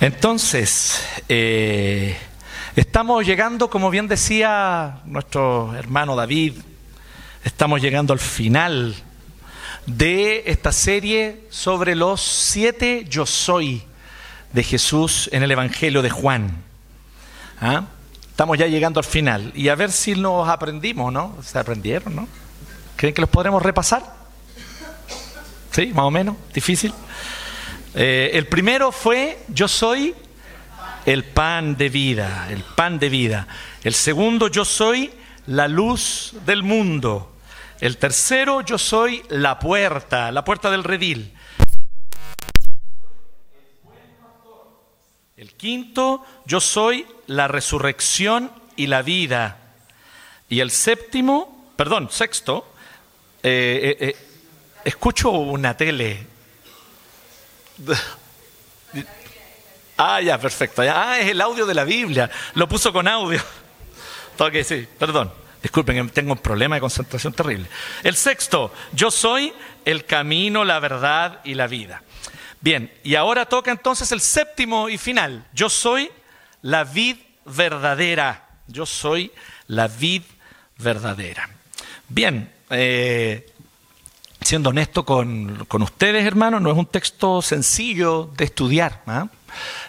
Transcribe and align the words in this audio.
Entonces, 0.00 1.04
eh, 1.28 2.16
estamos 2.74 3.26
llegando, 3.26 3.68
como 3.68 3.90
bien 3.90 4.08
decía 4.08 5.00
nuestro 5.04 5.74
hermano 5.76 6.16
David, 6.16 6.54
estamos 7.44 7.82
llegando 7.82 8.14
al 8.14 8.18
final 8.18 8.94
de 9.84 10.44
esta 10.46 10.72
serie 10.72 11.42
sobre 11.50 11.94
los 11.94 12.22
siete 12.22 13.04
yo 13.10 13.26
soy 13.26 13.82
de 14.54 14.62
Jesús 14.62 15.28
en 15.32 15.42
el 15.42 15.50
Evangelio 15.50 16.00
de 16.00 16.08
Juan. 16.08 16.50
¿Ah? 17.60 17.84
Estamos 18.30 18.56
ya 18.56 18.68
llegando 18.68 19.00
al 19.00 19.04
final 19.04 19.52
y 19.54 19.68
a 19.68 19.74
ver 19.74 19.92
si 19.92 20.14
nos 20.14 20.48
aprendimos, 20.48 21.12
¿no? 21.12 21.36
¿Se 21.42 21.58
aprendieron, 21.58 22.16
no? 22.16 22.26
¿Creen 22.96 23.12
que 23.12 23.20
los 23.20 23.28
podremos 23.28 23.62
repasar? 23.62 24.02
¿Sí? 25.72 25.88
Más 25.88 26.04
o 26.06 26.10
menos. 26.10 26.36
¿Difícil? 26.54 26.94
Eh, 27.94 28.30
el 28.34 28.46
primero 28.46 28.92
fue, 28.92 29.38
yo 29.48 29.66
soy 29.66 30.14
el 31.06 31.24
pan 31.24 31.76
de 31.76 31.88
vida, 31.88 32.46
el 32.50 32.62
pan 32.62 32.98
de 32.98 33.08
vida. 33.08 33.48
El 33.82 33.94
segundo, 33.94 34.48
yo 34.48 34.64
soy 34.64 35.10
la 35.46 35.66
luz 35.66 36.34
del 36.46 36.62
mundo. 36.62 37.32
El 37.80 37.96
tercero, 37.96 38.60
yo 38.60 38.78
soy 38.78 39.22
la 39.30 39.58
puerta, 39.58 40.30
la 40.30 40.44
puerta 40.44 40.70
del 40.70 40.84
redil. 40.84 41.34
El 45.36 45.54
quinto, 45.54 46.24
yo 46.44 46.60
soy 46.60 47.06
la 47.26 47.48
resurrección 47.48 48.52
y 48.76 48.86
la 48.86 49.02
vida. 49.02 49.56
Y 50.48 50.60
el 50.60 50.70
séptimo, 50.70 51.72
perdón, 51.76 52.08
sexto, 52.10 52.72
eh, 53.42 53.96
eh, 53.98 54.16
escucho 54.84 55.30
una 55.30 55.76
tele 55.76 56.29
Ah, 60.02 60.18
ya, 60.22 60.38
perfecto. 60.38 60.80
Ah, 60.80 61.18
es 61.20 61.28
el 61.28 61.42
audio 61.42 61.66
de 61.66 61.74
la 61.74 61.84
Biblia. 61.84 62.30
Lo 62.54 62.66
puso 62.66 62.92
con 62.92 63.06
audio. 63.06 63.40
Ok, 64.38 64.54
sí, 64.64 64.88
perdón. 64.98 65.30
Disculpen, 65.62 66.08
tengo 66.08 66.32
un 66.32 66.38
problema 66.38 66.76
de 66.76 66.80
concentración 66.80 67.34
terrible. 67.34 67.66
El 68.02 68.16
sexto, 68.16 68.72
yo 68.92 69.10
soy 69.10 69.52
el 69.84 70.06
camino, 70.06 70.64
la 70.64 70.80
verdad 70.80 71.40
y 71.44 71.52
la 71.52 71.66
vida. 71.66 72.02
Bien, 72.62 72.90
y 73.04 73.16
ahora 73.16 73.44
toca 73.44 73.70
entonces 73.70 74.10
el 74.12 74.22
séptimo 74.22 74.88
y 74.88 74.96
final. 74.96 75.44
Yo 75.52 75.68
soy 75.68 76.10
la 76.62 76.84
vid 76.84 77.16
verdadera. 77.44 78.48
Yo 78.66 78.86
soy 78.86 79.30
la 79.66 79.88
vid 79.88 80.22
verdadera. 80.78 81.50
Bien, 82.08 82.50
eh, 82.70 83.46
siendo 84.50 84.70
honesto 84.70 85.04
con, 85.04 85.64
ustedes, 85.80 86.26
hermanos, 86.26 86.60
no 86.60 86.72
es 86.72 86.76
un 86.76 86.86
texto 86.86 87.40
sencillo 87.40 88.32
de 88.36 88.46
estudiar, 88.46 89.00
¿ah? 89.06 89.28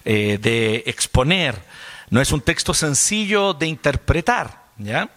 eh, 0.06 0.38
de 0.40 0.84
exponer, 0.86 1.64
no 2.12 2.22
es 2.22 2.32
un 2.32 2.42
texto 2.42 2.76
sencillo 2.76 3.56
de 3.56 3.66
interpretar. 3.66 4.66
¿ya? 4.78 5.10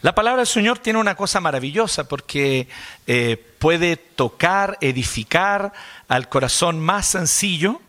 La 0.00 0.14
palabra 0.14 0.38
del 0.38 0.46
Señor 0.46 0.78
tiene 0.78 0.98
una 0.98 1.14
cosa 1.14 1.40
maravillosa 1.40 2.08
porque 2.08 2.68
eh, 3.06 3.36
puede 3.58 3.98
tocar, 3.98 4.78
edificar 4.80 5.74
al 6.08 6.30
corazón 6.30 6.80
más 6.80 7.06
sencillo 7.06 7.82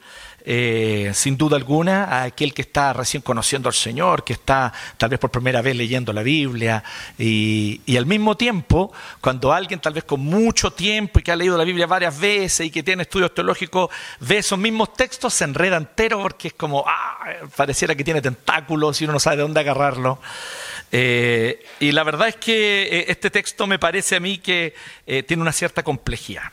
eh, 0.49 1.11
sin 1.13 1.35
duda 1.35 1.57
alguna, 1.57 2.05
a 2.05 2.23
aquel 2.23 2.53
que 2.53 2.61
está 2.61 2.93
recién 2.93 3.21
conociendo 3.21 3.67
al 3.67 3.75
Señor, 3.75 4.23
que 4.23 4.31
está 4.31 4.71
tal 4.97 5.09
vez 5.09 5.19
por 5.19 5.29
primera 5.29 5.61
vez 5.61 5.75
leyendo 5.75 6.13
la 6.13 6.23
Biblia, 6.23 6.81
y, 7.17 7.81
al 7.97 8.05
mismo 8.05 8.37
tiempo, 8.37 8.93
cuando 9.19 9.51
alguien 9.51 9.81
tal 9.81 9.93
vez 9.93 10.05
con 10.05 10.21
mucho 10.21 10.71
tiempo 10.71 11.19
y 11.19 11.21
que 11.21 11.33
ha 11.33 11.35
leído 11.35 11.57
la 11.57 11.65
Biblia 11.65 11.85
varias 11.85 12.17
veces 12.17 12.67
y 12.67 12.71
que 12.71 12.81
tiene 12.81 13.03
estudios 13.03 13.33
teológicos, 13.33 13.89
ve 14.21 14.37
esos 14.37 14.57
mismos 14.57 14.93
textos, 14.93 15.33
se 15.33 15.43
enreda 15.43 15.75
entero 15.75 16.21
porque 16.21 16.47
es 16.47 16.53
como, 16.53 16.85
ah, 16.87 17.17
pareciera 17.55 17.93
que 17.93 18.05
tiene 18.05 18.21
tentáculos 18.21 19.01
y 19.01 19.03
uno 19.03 19.13
no 19.13 19.19
sabe 19.19 19.35
de 19.35 19.41
dónde 19.41 19.59
agarrarlo. 19.59 20.21
Eh, 20.93 21.65
y 21.81 21.91
la 21.91 22.03
verdad 22.05 22.29
es 22.29 22.37
que 22.37 22.83
eh, 22.83 23.05
este 23.09 23.29
texto 23.29 23.67
me 23.67 23.79
parece 23.79 24.15
a 24.15 24.21
mí 24.21 24.37
que 24.37 24.73
tiene 25.25 25.41
una 25.41 25.51
cierta 25.51 25.83
complejidad. 25.83 26.51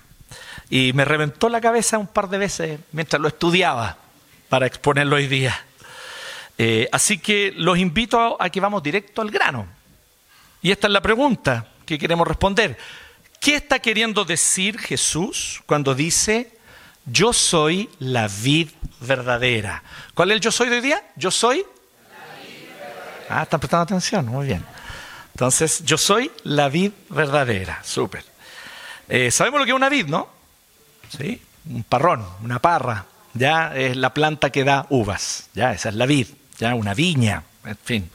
Y 0.70 0.92
me 0.92 1.04
reventó 1.04 1.48
la 1.48 1.60
cabeza 1.60 1.98
un 1.98 2.06
par 2.06 2.28
de 2.28 2.38
veces 2.38 2.80
mientras 2.92 3.20
lo 3.20 3.28
estudiaba 3.28 3.98
para 4.48 4.66
exponerlo 4.66 5.16
hoy 5.16 5.26
día. 5.26 5.64
Eh, 6.56 6.88
así 6.92 7.18
que 7.18 7.52
los 7.56 7.78
invito 7.78 8.40
a, 8.40 8.48
que 8.50 8.60
vamos 8.60 8.82
directo 8.82 9.22
al 9.22 9.30
grano. 9.30 9.66
Y 10.62 10.70
esta 10.70 10.86
es 10.86 10.92
la 10.92 11.02
pregunta 11.02 11.68
que 11.84 11.98
queremos 11.98 12.26
responder. 12.26 12.78
¿Qué 13.40 13.56
está 13.56 13.78
queriendo 13.78 14.24
decir 14.24 14.78
Jesús 14.78 15.62
cuando 15.66 15.94
dice, 15.94 16.56
yo 17.04 17.32
soy 17.32 17.90
la 17.98 18.28
vid 18.28 18.70
verdadera? 19.00 19.82
¿Cuál 20.14 20.30
es 20.30 20.36
el 20.36 20.40
yo 20.40 20.52
soy 20.52 20.70
de 20.70 20.76
hoy 20.76 20.82
día? 20.82 21.02
Yo 21.16 21.30
soy... 21.30 21.64
Ah, 23.28 23.42
están 23.42 23.60
prestando 23.60 23.82
atención, 23.82 24.26
muy 24.26 24.46
bien. 24.46 24.64
Entonces, 25.34 25.84
yo 25.84 25.98
soy 25.98 26.30
la 26.44 26.68
vid 26.68 26.92
verdadera, 27.08 27.82
súper. 27.82 28.24
Eh, 29.08 29.30
sabemos 29.30 29.60
lo 29.60 29.64
que 29.64 29.72
es 29.72 29.76
una 29.76 29.88
vid, 29.88 30.06
¿no? 30.06 30.28
¿Sí? 31.16 31.40
un 31.70 31.84
parrón, 31.84 32.26
una 32.42 32.58
parra, 32.58 33.06
ya 33.32 33.74
es 33.74 33.96
la 33.96 34.12
planta 34.12 34.50
que 34.50 34.64
da 34.64 34.86
uvas, 34.90 35.48
ya 35.54 35.72
esa 35.72 35.88
es 35.88 35.94
la 35.94 36.06
vid, 36.06 36.28
ya 36.58 36.74
una 36.74 36.94
viña, 36.94 37.42
en 37.64 37.78
fin. 37.82 38.10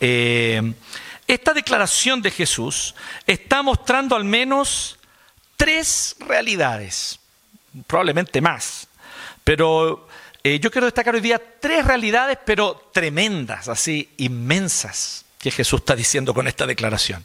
Eh, 0.00 0.74
esta 1.26 1.52
declaración 1.52 2.22
de 2.22 2.30
Jesús 2.30 2.94
está 3.26 3.62
mostrando 3.62 4.14
al 4.14 4.24
menos 4.24 4.98
tres 5.56 6.16
realidades, 6.20 7.18
probablemente 7.86 8.40
más, 8.40 8.88
pero 9.42 10.08
eh, 10.42 10.60
yo 10.60 10.70
quiero 10.70 10.86
destacar 10.86 11.14
hoy 11.14 11.20
día 11.20 11.42
tres 11.60 11.84
realidades, 11.84 12.38
pero 12.44 12.90
tremendas, 12.92 13.68
así, 13.68 14.10
inmensas, 14.18 15.25
que 15.46 15.52
Jesús 15.52 15.78
está 15.78 15.94
diciendo 15.94 16.34
con 16.34 16.48
esta 16.48 16.66
declaración. 16.66 17.24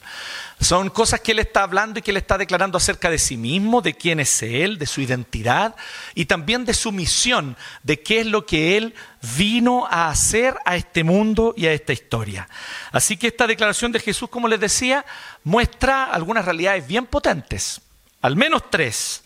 Son 0.59 0.91
cosas 0.91 1.21
que 1.21 1.31
Él 1.31 1.39
está 1.39 1.63
hablando 1.63 1.97
y 1.97 2.01
que 2.03 2.11
Él 2.11 2.17
está 2.17 2.37
declarando 2.37 2.77
acerca 2.77 3.09
de 3.09 3.17
sí 3.17 3.35
mismo, 3.35 3.81
de 3.81 3.95
quién 3.95 4.19
es 4.19 4.43
Él, 4.43 4.77
de 4.77 4.85
su 4.85 5.01
identidad 5.01 5.75
y 6.13 6.25
también 6.25 6.63
de 6.63 6.75
su 6.75 6.91
misión, 6.91 7.57
de 7.81 8.03
qué 8.03 8.19
es 8.19 8.27
lo 8.27 8.45
que 8.45 8.77
Él 8.77 8.93
vino 9.35 9.87
a 9.87 10.09
hacer 10.09 10.55
a 10.65 10.75
este 10.75 11.03
mundo 11.03 11.55
y 11.57 11.65
a 11.65 11.73
esta 11.73 11.93
historia. 11.93 12.47
Así 12.91 13.17
que 13.17 13.25
esta 13.25 13.47
declaración 13.47 13.91
de 13.91 13.99
Jesús, 13.99 14.29
como 14.29 14.47
les 14.47 14.59
decía, 14.59 15.03
muestra 15.43 16.03
algunas 16.03 16.45
realidades 16.45 16.85
bien 16.85 17.07
potentes, 17.07 17.81
al 18.21 18.35
menos 18.35 18.69
tres. 18.69 19.23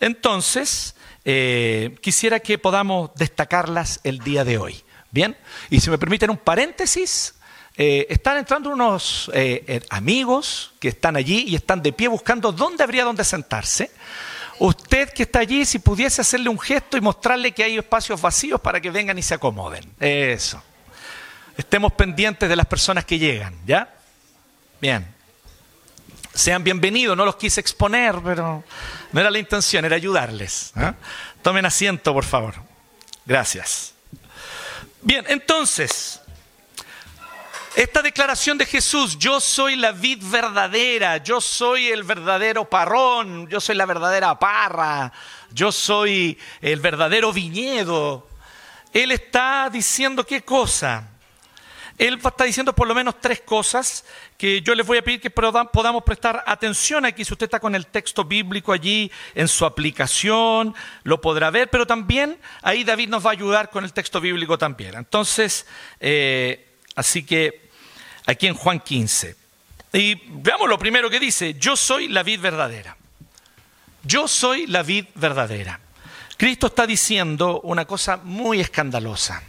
Entonces, 0.00 0.94
eh, 1.26 1.98
quisiera 2.00 2.40
que 2.40 2.56
podamos 2.56 3.10
destacarlas 3.14 4.00
el 4.04 4.20
día 4.20 4.42
de 4.42 4.56
hoy. 4.56 4.82
Bien, 5.10 5.36
y 5.68 5.80
si 5.80 5.90
me 5.90 5.98
permiten 5.98 6.30
un 6.30 6.38
paréntesis, 6.38 7.34
eh, 7.80 8.08
están 8.10 8.38
entrando 8.38 8.70
unos 8.70 9.30
eh, 9.32 9.62
eh, 9.68 9.80
amigos 9.90 10.72
que 10.80 10.88
están 10.88 11.14
allí 11.14 11.44
y 11.46 11.54
están 11.54 11.80
de 11.80 11.92
pie 11.92 12.08
buscando 12.08 12.50
dónde 12.50 12.82
habría 12.82 13.04
donde 13.04 13.22
sentarse. 13.22 13.92
Usted 14.58 15.10
que 15.10 15.22
está 15.22 15.38
allí, 15.38 15.64
si 15.64 15.78
pudiese 15.78 16.20
hacerle 16.20 16.48
un 16.48 16.58
gesto 16.58 16.96
y 16.96 17.00
mostrarle 17.00 17.52
que 17.52 17.62
hay 17.62 17.78
espacios 17.78 18.20
vacíos 18.20 18.60
para 18.60 18.80
que 18.80 18.90
vengan 18.90 19.16
y 19.16 19.22
se 19.22 19.34
acomoden. 19.34 19.84
Eso. 20.00 20.60
Estemos 21.56 21.92
pendientes 21.92 22.48
de 22.48 22.56
las 22.56 22.66
personas 22.66 23.04
que 23.04 23.16
llegan, 23.16 23.54
¿ya? 23.64 23.94
Bien. 24.80 25.06
Sean 26.34 26.64
bienvenidos, 26.64 27.16
no 27.16 27.24
los 27.24 27.36
quise 27.36 27.60
exponer, 27.60 28.16
pero 28.24 28.64
no 29.12 29.20
era 29.20 29.30
la 29.30 29.38
intención, 29.38 29.84
era 29.84 29.94
ayudarles. 29.94 30.72
Tomen 31.42 31.64
asiento, 31.64 32.12
por 32.12 32.24
favor. 32.24 32.54
Gracias. 33.24 33.94
Bien, 35.00 35.24
entonces, 35.28 36.20
esta 37.78 38.02
declaración 38.02 38.58
de 38.58 38.66
Jesús, 38.66 39.16
yo 39.20 39.38
soy 39.38 39.76
la 39.76 39.92
vid 39.92 40.18
verdadera, 40.20 41.18
yo 41.18 41.40
soy 41.40 41.86
el 41.86 42.02
verdadero 42.02 42.68
parrón, 42.68 43.46
yo 43.46 43.60
soy 43.60 43.76
la 43.76 43.86
verdadera 43.86 44.36
parra, 44.36 45.12
yo 45.52 45.70
soy 45.70 46.36
el 46.60 46.80
verdadero 46.80 47.32
viñedo. 47.32 48.26
Él 48.92 49.12
está 49.12 49.70
diciendo 49.72 50.26
qué 50.26 50.42
cosa. 50.42 51.08
Él 51.98 52.18
está 52.20 52.42
diciendo 52.42 52.74
por 52.74 52.88
lo 52.88 52.96
menos 52.96 53.20
tres 53.20 53.42
cosas 53.42 54.04
que 54.36 54.60
yo 54.60 54.74
les 54.74 54.84
voy 54.84 54.98
a 54.98 55.02
pedir 55.02 55.20
que 55.20 55.30
podamos 55.30 56.02
prestar 56.02 56.42
atención 56.48 57.06
aquí. 57.06 57.24
Si 57.24 57.32
usted 57.32 57.46
está 57.46 57.60
con 57.60 57.76
el 57.76 57.86
texto 57.86 58.24
bíblico 58.24 58.72
allí 58.72 59.08
en 59.36 59.46
su 59.46 59.64
aplicación, 59.64 60.74
lo 61.04 61.20
podrá 61.20 61.50
ver, 61.50 61.70
pero 61.70 61.86
también 61.86 62.40
ahí 62.60 62.82
David 62.82 63.08
nos 63.08 63.24
va 63.24 63.30
a 63.30 63.34
ayudar 63.34 63.70
con 63.70 63.84
el 63.84 63.92
texto 63.92 64.20
bíblico 64.20 64.58
también. 64.58 64.96
Entonces, 64.96 65.64
eh, 66.00 66.74
así 66.96 67.24
que 67.24 67.67
aquí 68.28 68.46
en 68.46 68.54
Juan 68.54 68.78
15. 68.78 69.36
Y 69.94 70.14
veamos 70.26 70.68
lo 70.68 70.78
primero 70.78 71.08
que 71.08 71.18
dice, 71.18 71.54
yo 71.54 71.76
soy 71.76 72.08
la 72.08 72.22
vid 72.22 72.40
verdadera. 72.40 72.96
Yo 74.04 74.28
soy 74.28 74.66
la 74.66 74.82
vid 74.82 75.06
verdadera. 75.14 75.80
Cristo 76.36 76.68
está 76.68 76.86
diciendo 76.86 77.60
una 77.62 77.86
cosa 77.86 78.18
muy 78.18 78.60
escandalosa. 78.60 79.42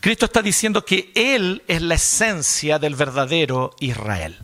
Cristo 0.00 0.24
está 0.24 0.42
diciendo 0.42 0.84
que 0.84 1.12
Él 1.14 1.62
es 1.68 1.82
la 1.82 1.94
esencia 1.94 2.78
del 2.78 2.94
verdadero 2.94 3.76
Israel. 3.80 4.38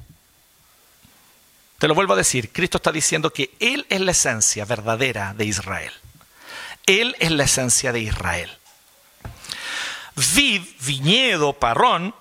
Te 1.79 1.89
lo 1.89 1.95
vuelvo 1.95 2.13
a 2.13 2.19
decir, 2.19 2.53
Cristo 2.53 2.77
está 2.77 2.93
diciendo 2.93 3.31
que 3.31 3.55
Él 3.59 3.87
es 3.89 4.01
la 4.01 4.13
esencia 4.13 4.65
verdadera 4.65 5.35
de 5.35 5.47
Israel. 5.47 5.93
Él 6.87 7.17
es 7.19 7.31
la 7.31 7.45
esencia 7.45 7.91
de 7.91 8.01
Israel. 8.01 8.51
vid, 10.35 10.63
viñedo, 10.81 11.55
parrón, 11.55 12.15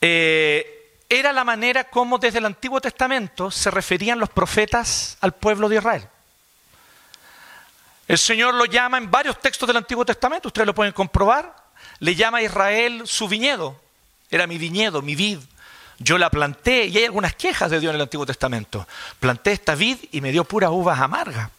eh, 0.00 0.80
era 1.08 1.32
la 1.32 1.44
manera 1.44 1.84
como 1.84 2.18
desde 2.18 2.38
el 2.38 2.46
Antiguo 2.46 2.80
Testamento 2.80 3.50
se 3.50 3.70
referían 3.70 4.18
los 4.18 4.30
profetas 4.30 5.18
al 5.20 5.32
pueblo 5.32 5.68
de 5.68 5.76
Israel. 5.76 6.08
El 8.06 8.18
Señor 8.18 8.54
lo 8.54 8.64
llama 8.64 8.98
en 8.98 9.10
varios 9.10 9.40
textos 9.40 9.66
del 9.66 9.76
Antiguo 9.76 10.04
Testamento, 10.04 10.48
ustedes 10.48 10.66
lo 10.66 10.74
pueden 10.74 10.92
comprobar, 10.92 11.54
le 11.98 12.14
llama 12.14 12.38
a 12.38 12.42
Israel 12.42 13.02
su 13.06 13.28
viñedo, 13.28 13.80
era 14.30 14.46
mi 14.46 14.58
viñedo, 14.58 15.02
mi 15.02 15.14
vid. 15.14 15.38
Yo 15.98 16.16
la 16.16 16.30
planté 16.30 16.86
y 16.86 16.96
hay 16.96 17.04
algunas 17.04 17.34
quejas 17.34 17.70
de 17.70 17.78
Dios 17.78 17.90
en 17.90 17.96
el 17.96 18.02
Antiguo 18.02 18.24
Testamento. 18.24 18.86
Planté 19.18 19.52
esta 19.52 19.74
vid 19.74 19.98
y 20.12 20.20
me 20.22 20.32
dio 20.32 20.44
puras 20.44 20.70
uvas 20.70 20.98
amargas, 20.98 21.50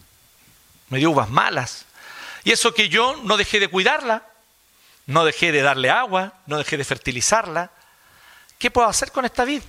me 0.90 0.98
dio 0.98 1.12
uvas 1.12 1.30
malas. 1.30 1.86
Y 2.44 2.52
eso 2.52 2.74
que 2.74 2.90
yo 2.90 3.18
no 3.24 3.38
dejé 3.38 3.60
de 3.60 3.68
cuidarla, 3.68 4.26
no 5.06 5.26
dejé 5.26 5.52
de 5.52 5.62
darle 5.62 5.90
agua, 5.90 6.34
no 6.48 6.58
dejé 6.58 6.78
de 6.78 6.84
fertilizarla. 6.84 7.72
¿Qué 8.62 8.69
puedo 8.69 8.88
hacer 8.88 9.12
con 9.12 9.25
esta 9.25 9.44
vid? 9.44 9.63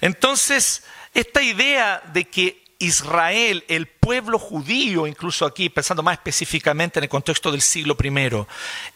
Entonces, 0.00 0.84
esta 1.12 1.42
idea 1.42 2.00
de 2.12 2.28
que 2.28 2.62
Israel, 2.78 3.64
el 3.66 3.88
pueblo 3.88 4.38
judío, 4.38 5.08
incluso 5.08 5.44
aquí 5.44 5.68
pensando 5.68 6.04
más 6.04 6.18
específicamente 6.18 7.00
en 7.00 7.02
el 7.02 7.08
contexto 7.08 7.50
del 7.50 7.62
siglo 7.62 7.96
I, 8.00 8.46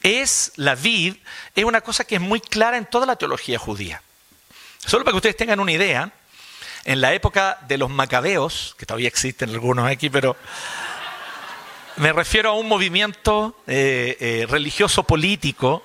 es 0.04 0.52
la 0.54 0.76
vid, 0.76 1.16
es 1.56 1.64
una 1.64 1.80
cosa 1.80 2.04
que 2.04 2.14
es 2.14 2.20
muy 2.20 2.40
clara 2.40 2.76
en 2.76 2.86
toda 2.86 3.04
la 3.04 3.16
teología 3.16 3.58
judía. 3.58 4.00
Solo 4.86 5.02
para 5.02 5.14
que 5.14 5.16
ustedes 5.16 5.36
tengan 5.36 5.58
una 5.58 5.72
idea, 5.72 6.12
en 6.84 7.00
la 7.00 7.12
época 7.12 7.58
de 7.66 7.78
los 7.78 7.90
macabeos, 7.90 8.76
que 8.78 8.86
todavía 8.86 9.08
existen 9.08 9.50
algunos 9.50 9.90
aquí, 9.90 10.08
pero 10.08 10.36
me 11.96 12.12
refiero 12.12 12.50
a 12.50 12.52
un 12.52 12.68
movimiento 12.68 13.56
eh, 13.66 14.16
eh, 14.20 14.46
religioso 14.48 15.02
político 15.02 15.82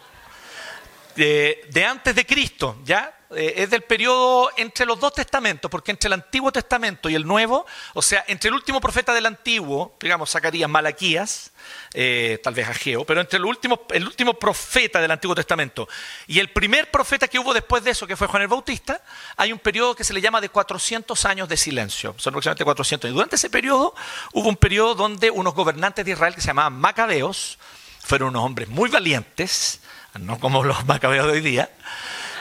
de, 1.15 1.85
antes 1.88 2.15
de 2.15 2.25
Cristo, 2.25 2.77
¿ya? 2.83 3.12
Eh, 3.35 3.56
es 3.57 3.69
del 3.69 3.81
periodo 3.81 4.51
entre 4.56 4.85
los 4.85 5.00
dos 5.00 5.13
testamentos, 5.13 5.69
porque 5.69 5.91
entre 5.91 6.07
el 6.07 6.13
Antiguo 6.13 6.51
Testamento 6.51 7.09
y 7.09 7.15
el 7.15 7.25
Nuevo, 7.25 7.65
o 7.94 8.01
sea, 8.01 8.23
entre 8.27 8.50
el 8.50 8.53
último 8.53 8.79
profeta 8.79 9.13
del 9.13 9.25
Antiguo, 9.25 9.95
digamos 10.00 10.29
Zacarías, 10.29 10.69
Malaquías, 10.69 11.51
eh, 11.94 12.39
tal 12.44 12.53
vez 12.53 12.69
Ageo, 12.69 13.03
pero 13.03 13.21
entre 13.21 13.38
el 13.38 13.45
último, 13.45 13.81
el 13.89 14.06
último 14.06 14.35
profeta 14.35 15.01
del 15.01 15.09
Antiguo 15.09 15.33
Testamento 15.33 15.88
y 16.27 16.39
el 16.39 16.50
primer 16.50 16.91
profeta 16.91 17.27
que 17.27 17.39
hubo 17.39 17.53
después 17.53 17.83
de 17.83 17.91
eso, 17.91 18.06
que 18.06 18.15
fue 18.15 18.27
Juan 18.27 18.44
el 18.44 18.47
Bautista, 18.47 19.01
hay 19.38 19.51
un 19.51 19.59
periodo 19.59 19.95
que 19.95 20.03
se 20.03 20.13
le 20.13 20.21
llama 20.21 20.39
de 20.39 20.50
400 20.50 21.25
años 21.25 21.50
de 21.50 21.57
silencio, 21.57 22.13
son 22.18 22.31
aproximadamente 22.33 22.63
400. 22.63 23.09
Y 23.09 23.13
durante 23.13 23.35
ese 23.38 23.50
periodo 23.50 23.95
hubo 24.33 24.47
un 24.47 24.56
periodo 24.56 24.94
donde 24.94 25.31
unos 25.31 25.56
gobernantes 25.56 26.06
de 26.06 26.11
Israel 26.11 26.35
que 26.35 26.41
se 26.41 26.47
llamaban 26.47 26.73
Macabeos, 26.73 27.57
fueron 28.06 28.29
unos 28.29 28.44
hombres 28.44 28.69
muy 28.69 28.89
valientes, 28.89 29.81
no 30.19 30.39
como 30.39 30.63
los 30.63 30.85
Macabeos 30.85 31.27
de 31.27 31.33
hoy 31.33 31.41
día, 31.41 31.69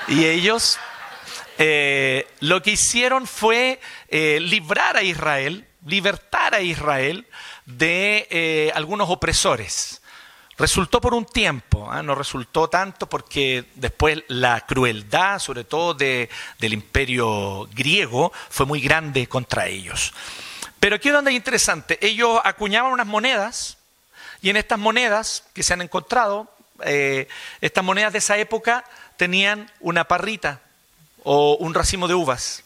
y 0.08 0.24
ellos 0.26 0.78
eh, 1.58 2.26
lo 2.40 2.62
que 2.62 2.72
hicieron 2.72 3.26
fue 3.26 3.80
eh, 4.08 4.38
librar 4.40 4.96
a 4.96 5.02
Israel, 5.02 5.66
libertar 5.86 6.54
a 6.54 6.60
Israel 6.60 7.26
de 7.66 8.26
eh, 8.30 8.72
algunos 8.74 9.10
opresores. 9.10 10.00
Resultó 10.56 11.00
por 11.00 11.14
un 11.14 11.24
tiempo, 11.24 11.88
¿ah? 11.90 12.02
no 12.02 12.14
resultó 12.14 12.68
tanto 12.68 13.08
porque 13.08 13.64
después 13.74 14.22
la 14.28 14.60
crueldad, 14.60 15.40
sobre 15.40 15.64
todo 15.64 15.94
del 15.94 16.28
imperio 16.60 17.68
griego, 17.72 18.32
fue 18.50 18.64
muy 18.64 18.80
grande 18.80 19.26
contra 19.26 19.66
ellos. 19.66 20.14
Pero 20.78 20.96
aquí 20.96 21.08
es 21.08 21.14
donde 21.14 21.32
es 21.32 21.36
interesante, 21.36 21.98
ellos 22.06 22.40
acuñaban 22.44 22.92
unas 22.92 23.06
monedas 23.06 23.78
y 24.42 24.50
en 24.50 24.56
estas 24.56 24.78
monedas 24.78 25.44
que 25.54 25.62
se 25.64 25.72
han 25.72 25.82
encontrado, 25.82 26.53
estas 26.80 27.84
monedas 27.84 28.12
de 28.12 28.18
esa 28.18 28.36
época 28.38 28.84
tenían 29.16 29.70
una 29.80 30.04
parrita 30.04 30.60
o 31.22 31.56
un 31.56 31.74
racimo 31.74 32.08
de 32.08 32.14
uvas. 32.14 32.62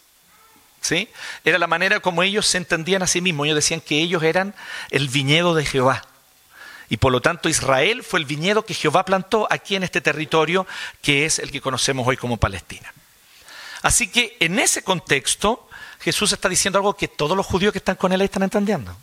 ¿Sí? 0.80 1.08
Era 1.44 1.58
la 1.58 1.66
manera 1.66 1.98
como 2.00 2.22
ellos 2.22 2.46
se 2.46 2.56
entendían 2.56 3.02
a 3.02 3.08
sí 3.08 3.20
mismos. 3.20 3.46
Ellos 3.46 3.56
decían 3.56 3.80
que 3.80 4.00
ellos 4.00 4.22
eran 4.22 4.54
el 4.90 5.08
viñedo 5.08 5.54
de 5.54 5.64
Jehová. 5.64 6.04
Y 6.88 6.96
por 6.96 7.12
lo 7.12 7.20
tanto 7.20 7.48
Israel 7.48 8.02
fue 8.02 8.20
el 8.20 8.26
viñedo 8.26 8.64
que 8.64 8.74
Jehová 8.74 9.04
plantó 9.04 9.46
aquí 9.50 9.76
en 9.76 9.82
este 9.82 10.00
territorio 10.00 10.66
que 11.02 11.26
es 11.26 11.38
el 11.38 11.50
que 11.50 11.60
conocemos 11.60 12.06
hoy 12.06 12.16
como 12.16 12.36
Palestina. 12.36 12.94
Así 13.82 14.08
que 14.08 14.36
en 14.40 14.58
ese 14.58 14.82
contexto 14.82 15.68
Jesús 16.00 16.32
está 16.32 16.48
diciendo 16.48 16.78
algo 16.78 16.94
que 16.94 17.08
todos 17.08 17.36
los 17.36 17.44
judíos 17.44 17.72
que 17.72 17.78
están 17.78 17.96
con 17.96 18.12
él 18.12 18.22
están 18.22 18.44
entendiendo. 18.44 18.96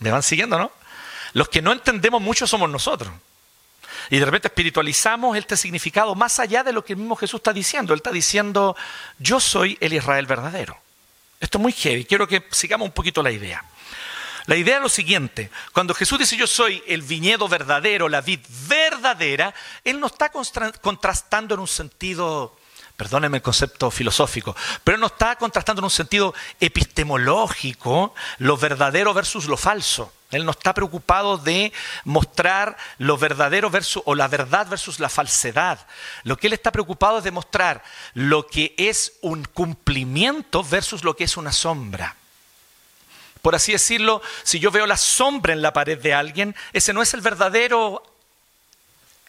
¿Me 0.00 0.10
van 0.10 0.22
siguiendo, 0.22 0.58
no? 0.58 0.72
Los 1.32 1.48
que 1.48 1.62
no 1.62 1.72
entendemos 1.72 2.20
mucho 2.20 2.46
somos 2.46 2.68
nosotros. 2.68 3.12
Y 4.10 4.18
de 4.18 4.24
repente 4.24 4.48
espiritualizamos 4.48 5.36
este 5.36 5.56
significado 5.56 6.14
más 6.14 6.38
allá 6.38 6.62
de 6.62 6.72
lo 6.72 6.84
que 6.84 6.94
el 6.94 6.98
mismo 6.98 7.16
Jesús 7.16 7.38
está 7.38 7.52
diciendo. 7.52 7.92
Él 7.92 7.98
está 7.98 8.10
diciendo, 8.10 8.76
yo 9.18 9.40
soy 9.40 9.78
el 9.80 9.92
Israel 9.92 10.26
verdadero. 10.26 10.76
Esto 11.40 11.58
es 11.58 11.62
muy 11.62 11.72
heavy, 11.72 12.04
quiero 12.04 12.26
que 12.26 12.46
sigamos 12.50 12.86
un 12.86 12.92
poquito 12.92 13.22
la 13.22 13.30
idea. 13.30 13.64
La 14.46 14.56
idea 14.56 14.76
es 14.76 14.82
lo 14.82 14.88
siguiente, 14.90 15.50
cuando 15.72 15.94
Jesús 15.94 16.18
dice 16.18 16.36
yo 16.36 16.46
soy 16.46 16.82
el 16.86 17.00
viñedo 17.00 17.48
verdadero, 17.48 18.10
la 18.10 18.20
vid 18.20 18.40
verdadera, 18.68 19.54
Él 19.84 19.98
no 20.00 20.08
está 20.08 20.30
contrastando 20.30 21.54
en 21.54 21.60
un 21.60 21.68
sentido 21.68 22.54
perdónenme 22.96 23.38
el 23.38 23.42
concepto 23.42 23.90
filosófico, 23.90 24.54
pero 24.84 24.98
no 24.98 25.08
está 25.08 25.36
contrastando 25.36 25.80
en 25.80 25.84
un 25.84 25.90
sentido 25.90 26.32
epistemológico 26.60 28.14
lo 28.38 28.56
verdadero 28.56 29.12
versus 29.12 29.46
lo 29.46 29.56
falso. 29.56 30.12
Él 30.34 30.44
no 30.44 30.50
está 30.50 30.74
preocupado 30.74 31.38
de 31.38 31.72
mostrar 32.04 32.76
lo 32.98 33.16
verdadero 33.16 33.70
versus, 33.70 34.02
o 34.06 34.14
la 34.14 34.28
verdad 34.28 34.66
versus 34.68 35.00
la 35.00 35.08
falsedad. 35.08 35.86
Lo 36.22 36.36
que 36.36 36.48
él 36.48 36.52
está 36.52 36.72
preocupado 36.72 37.18
es 37.18 37.24
de 37.24 37.30
mostrar 37.30 37.82
lo 38.14 38.46
que 38.46 38.74
es 38.76 39.14
un 39.20 39.44
cumplimiento 39.44 40.62
versus 40.64 41.04
lo 41.04 41.16
que 41.16 41.24
es 41.24 41.36
una 41.36 41.52
sombra. 41.52 42.16
Por 43.42 43.54
así 43.54 43.72
decirlo, 43.72 44.22
si 44.42 44.58
yo 44.58 44.70
veo 44.70 44.86
la 44.86 44.96
sombra 44.96 45.52
en 45.52 45.60
la 45.60 45.72
pared 45.72 45.98
de 45.98 46.14
alguien, 46.14 46.56
ese 46.72 46.92
no 46.92 47.02
es 47.02 47.12
el 47.12 47.20
verdadero 47.20 48.02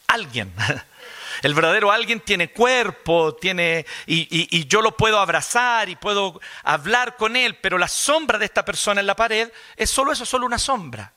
alguien. 0.08 0.54
El 1.42 1.54
verdadero 1.54 1.92
alguien 1.92 2.20
tiene 2.20 2.52
cuerpo, 2.52 3.36
tiene 3.36 3.86
y, 4.06 4.68
yo 4.68 4.82
lo 4.82 4.96
puedo 4.96 5.20
abrazar 5.20 5.90
y 5.90 5.96
puedo 5.96 6.40
hablar 6.64 7.16
con 7.16 7.36
él, 7.36 7.56
pero 7.56 7.78
la 7.78 7.88
sombra 7.88 8.38
de 8.38 8.46
esta 8.46 8.66
persona 8.66 9.02
en 9.02 9.08
la 9.08 9.16
pared 9.16 9.52
es 9.76 9.90
solo 9.90 10.12
eso, 10.12 10.26
solo 10.26 10.46
una 10.46 10.60
sombra. 10.60 11.12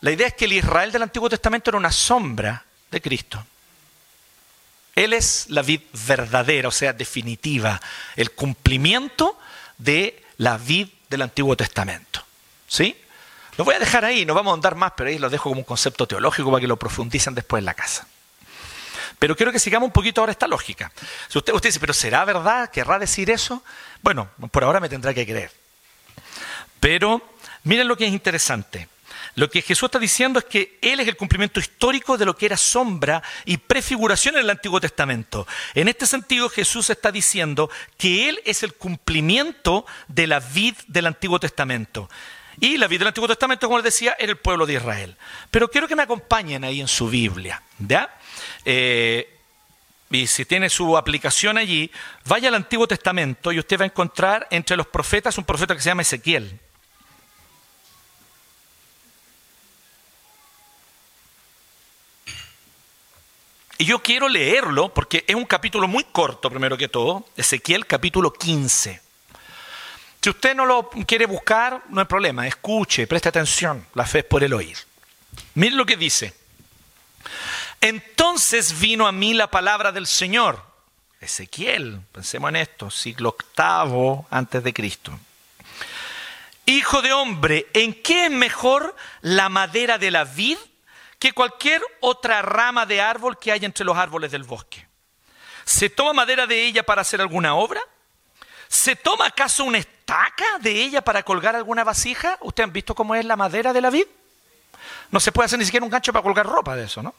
La 0.00 0.12
idea 0.12 0.26
es 0.26 0.34
que 0.34 0.44
el 0.44 0.52
Israel 0.52 0.92
del 0.92 1.02
Antiguo 1.02 1.28
Testamento 1.28 1.70
era 1.70 1.78
una 1.78 1.92
sombra 1.92 2.64
de 2.90 3.00
Cristo. 3.00 3.44
Él 4.94 5.12
es 5.12 5.46
la 5.48 5.62
vid 5.62 5.80
verdadera, 6.06 6.68
o 6.68 6.72
sea, 6.72 6.92
definitiva, 6.92 7.80
el 8.16 8.32
cumplimiento 8.32 9.38
de 9.78 10.22
la 10.38 10.56
vid 10.56 10.88
del 11.08 11.22
Antiguo 11.22 11.56
Testamento. 11.56 12.24
¿Sí? 12.66 12.96
Lo 13.56 13.64
voy 13.64 13.74
a 13.74 13.78
dejar 13.78 14.04
ahí, 14.04 14.26
no 14.26 14.34
vamos 14.34 14.52
a 14.52 14.54
andar 14.54 14.74
más, 14.74 14.92
pero 14.96 15.08
ahí 15.08 15.18
lo 15.18 15.30
dejo 15.30 15.48
como 15.48 15.60
un 15.60 15.64
concepto 15.64 16.06
teológico 16.06 16.50
para 16.50 16.60
que 16.60 16.66
lo 16.66 16.76
profundicen 16.76 17.34
después 17.34 17.60
en 17.60 17.66
la 17.66 17.74
casa. 17.74 18.06
Pero 19.18 19.36
quiero 19.36 19.52
que 19.52 19.58
sigamos 19.58 19.86
un 19.86 19.92
poquito 19.92 20.20
ahora 20.20 20.32
esta 20.32 20.46
lógica. 20.46 20.92
Si 21.28 21.38
usted, 21.38 21.52
dice, 21.62 21.80
pero 21.80 21.92
¿será 21.92 22.24
verdad? 22.24 22.70
¿Querrá 22.70 22.98
decir 22.98 23.30
eso? 23.30 23.62
Bueno, 24.02 24.28
por 24.50 24.64
ahora 24.64 24.80
me 24.80 24.88
tendrá 24.88 25.14
que 25.14 25.26
creer. 25.26 25.50
Pero 26.80 27.22
miren 27.64 27.88
lo 27.88 27.96
que 27.96 28.06
es 28.06 28.12
interesante. 28.12 28.88
Lo 29.36 29.50
que 29.50 29.60
Jesús 29.60 29.88
está 29.88 29.98
diciendo 29.98 30.38
es 30.38 30.46
que 30.46 30.78
Él 30.80 30.98
es 30.98 31.08
el 31.08 31.16
cumplimiento 31.16 31.60
histórico 31.60 32.16
de 32.16 32.24
lo 32.24 32.36
que 32.36 32.46
era 32.46 32.56
sombra 32.56 33.22
y 33.44 33.58
prefiguración 33.58 34.36
en 34.36 34.42
el 34.42 34.50
Antiguo 34.50 34.80
Testamento. 34.80 35.46
En 35.74 35.88
este 35.88 36.06
sentido, 36.06 36.48
Jesús 36.48 36.88
está 36.88 37.12
diciendo 37.12 37.70
que 37.98 38.30
Él 38.30 38.40
es 38.46 38.62
el 38.62 38.72
cumplimiento 38.72 39.84
de 40.08 40.26
la 40.26 40.40
vid 40.40 40.74
del 40.86 41.06
Antiguo 41.06 41.38
Testamento. 41.38 42.08
Y 42.60 42.78
la 42.78 42.86
vid 42.86 43.00
del 43.00 43.08
Antiguo 43.08 43.28
Testamento, 43.28 43.66
como 43.66 43.78
les 43.78 43.84
decía, 43.84 44.16
era 44.18 44.32
el 44.32 44.38
pueblo 44.38 44.64
de 44.64 44.74
Israel. 44.74 45.16
Pero 45.50 45.70
quiero 45.70 45.86
que 45.86 45.96
me 45.96 46.04
acompañen 46.04 46.64
ahí 46.64 46.80
en 46.80 46.88
su 46.88 47.08
Biblia. 47.08 47.62
¿ya? 47.78 48.08
Eh, 48.68 49.32
y 50.10 50.26
si 50.26 50.44
tiene 50.44 50.68
su 50.68 50.96
aplicación 50.96 51.56
allí, 51.56 51.90
vaya 52.26 52.48
al 52.48 52.56
Antiguo 52.56 52.86
Testamento 52.88 53.52
y 53.52 53.60
usted 53.60 53.78
va 53.78 53.84
a 53.84 53.86
encontrar 53.86 54.46
entre 54.50 54.76
los 54.76 54.88
profetas 54.88 55.38
un 55.38 55.44
profeta 55.44 55.74
que 55.74 55.80
se 55.80 55.88
llama 55.88 56.02
Ezequiel. 56.02 56.58
Y 63.78 63.84
yo 63.84 64.02
quiero 64.02 64.28
leerlo 64.28 64.92
porque 64.92 65.24
es 65.28 65.34
un 65.36 65.44
capítulo 65.44 65.86
muy 65.86 66.04
corto, 66.04 66.50
primero 66.50 66.76
que 66.76 66.88
todo, 66.88 67.26
Ezequiel 67.36 67.86
capítulo 67.86 68.32
15. 68.32 69.00
Si 70.22 70.30
usted 70.30 70.56
no 70.56 70.66
lo 70.66 70.90
quiere 71.06 71.26
buscar, 71.26 71.84
no 71.90 72.00
hay 72.00 72.06
problema, 72.06 72.48
escuche, 72.48 73.06
preste 73.06 73.28
atención, 73.28 73.86
la 73.94 74.06
fe 74.06 74.20
es 74.20 74.24
por 74.24 74.42
el 74.42 74.54
oír. 74.54 74.76
Mire 75.54 75.76
lo 75.76 75.86
que 75.86 75.96
dice. 75.96 76.45
Entonces 77.88 78.78
vino 78.80 79.06
a 79.06 79.12
mí 79.12 79.32
la 79.32 79.50
palabra 79.50 79.92
del 79.92 80.06
Señor. 80.06 80.60
Ezequiel, 81.20 82.00
pensemos 82.12 82.48
en 82.50 82.56
esto, 82.56 82.90
siglo 82.90 83.30
octavo 83.30 84.26
antes 84.30 84.62
de 84.64 84.74
Cristo. 84.74 85.18
Hijo 86.64 87.00
de 87.00 87.12
hombre, 87.12 87.68
¿en 87.74 87.94
qué 88.02 88.26
es 88.26 88.30
mejor 88.30 88.96
la 89.20 89.48
madera 89.48 89.98
de 89.98 90.10
la 90.10 90.24
vid 90.24 90.58
que 91.18 91.32
cualquier 91.32 91.82
otra 92.00 92.42
rama 92.42 92.86
de 92.86 93.00
árbol 93.00 93.38
que 93.38 93.52
haya 93.52 93.66
entre 93.66 93.84
los 93.84 93.96
árboles 93.96 94.32
del 94.32 94.44
bosque. 94.44 94.86
¿Se 95.64 95.90
toma 95.90 96.12
madera 96.12 96.46
de 96.46 96.66
ella 96.66 96.82
para 96.82 97.02
hacer 97.02 97.20
alguna 97.20 97.54
obra? 97.54 97.80
¿Se 98.68 98.96
toma 98.96 99.26
acaso 99.26 99.64
una 99.64 99.78
estaca 99.78 100.58
de 100.60 100.72
ella 100.72 101.02
para 101.02 101.22
colgar 101.22 101.56
alguna 101.56 101.84
vasija? 101.84 102.38
¿Ustedes 102.40 102.66
han 102.66 102.72
visto 102.72 102.94
cómo 102.94 103.14
es 103.14 103.24
la 103.24 103.36
madera 103.36 103.72
de 103.72 103.80
la 103.80 103.90
vid? 103.90 104.06
No 105.10 105.20
se 105.20 105.32
puede 105.32 105.46
hacer 105.46 105.58
ni 105.58 105.64
siquiera 105.64 105.84
un 105.84 105.90
gancho 105.90 106.12
para 106.12 106.22
colgar 106.22 106.46
ropa 106.46 106.76
de 106.76 106.84
eso, 106.84 107.02
¿no? 107.02 107.14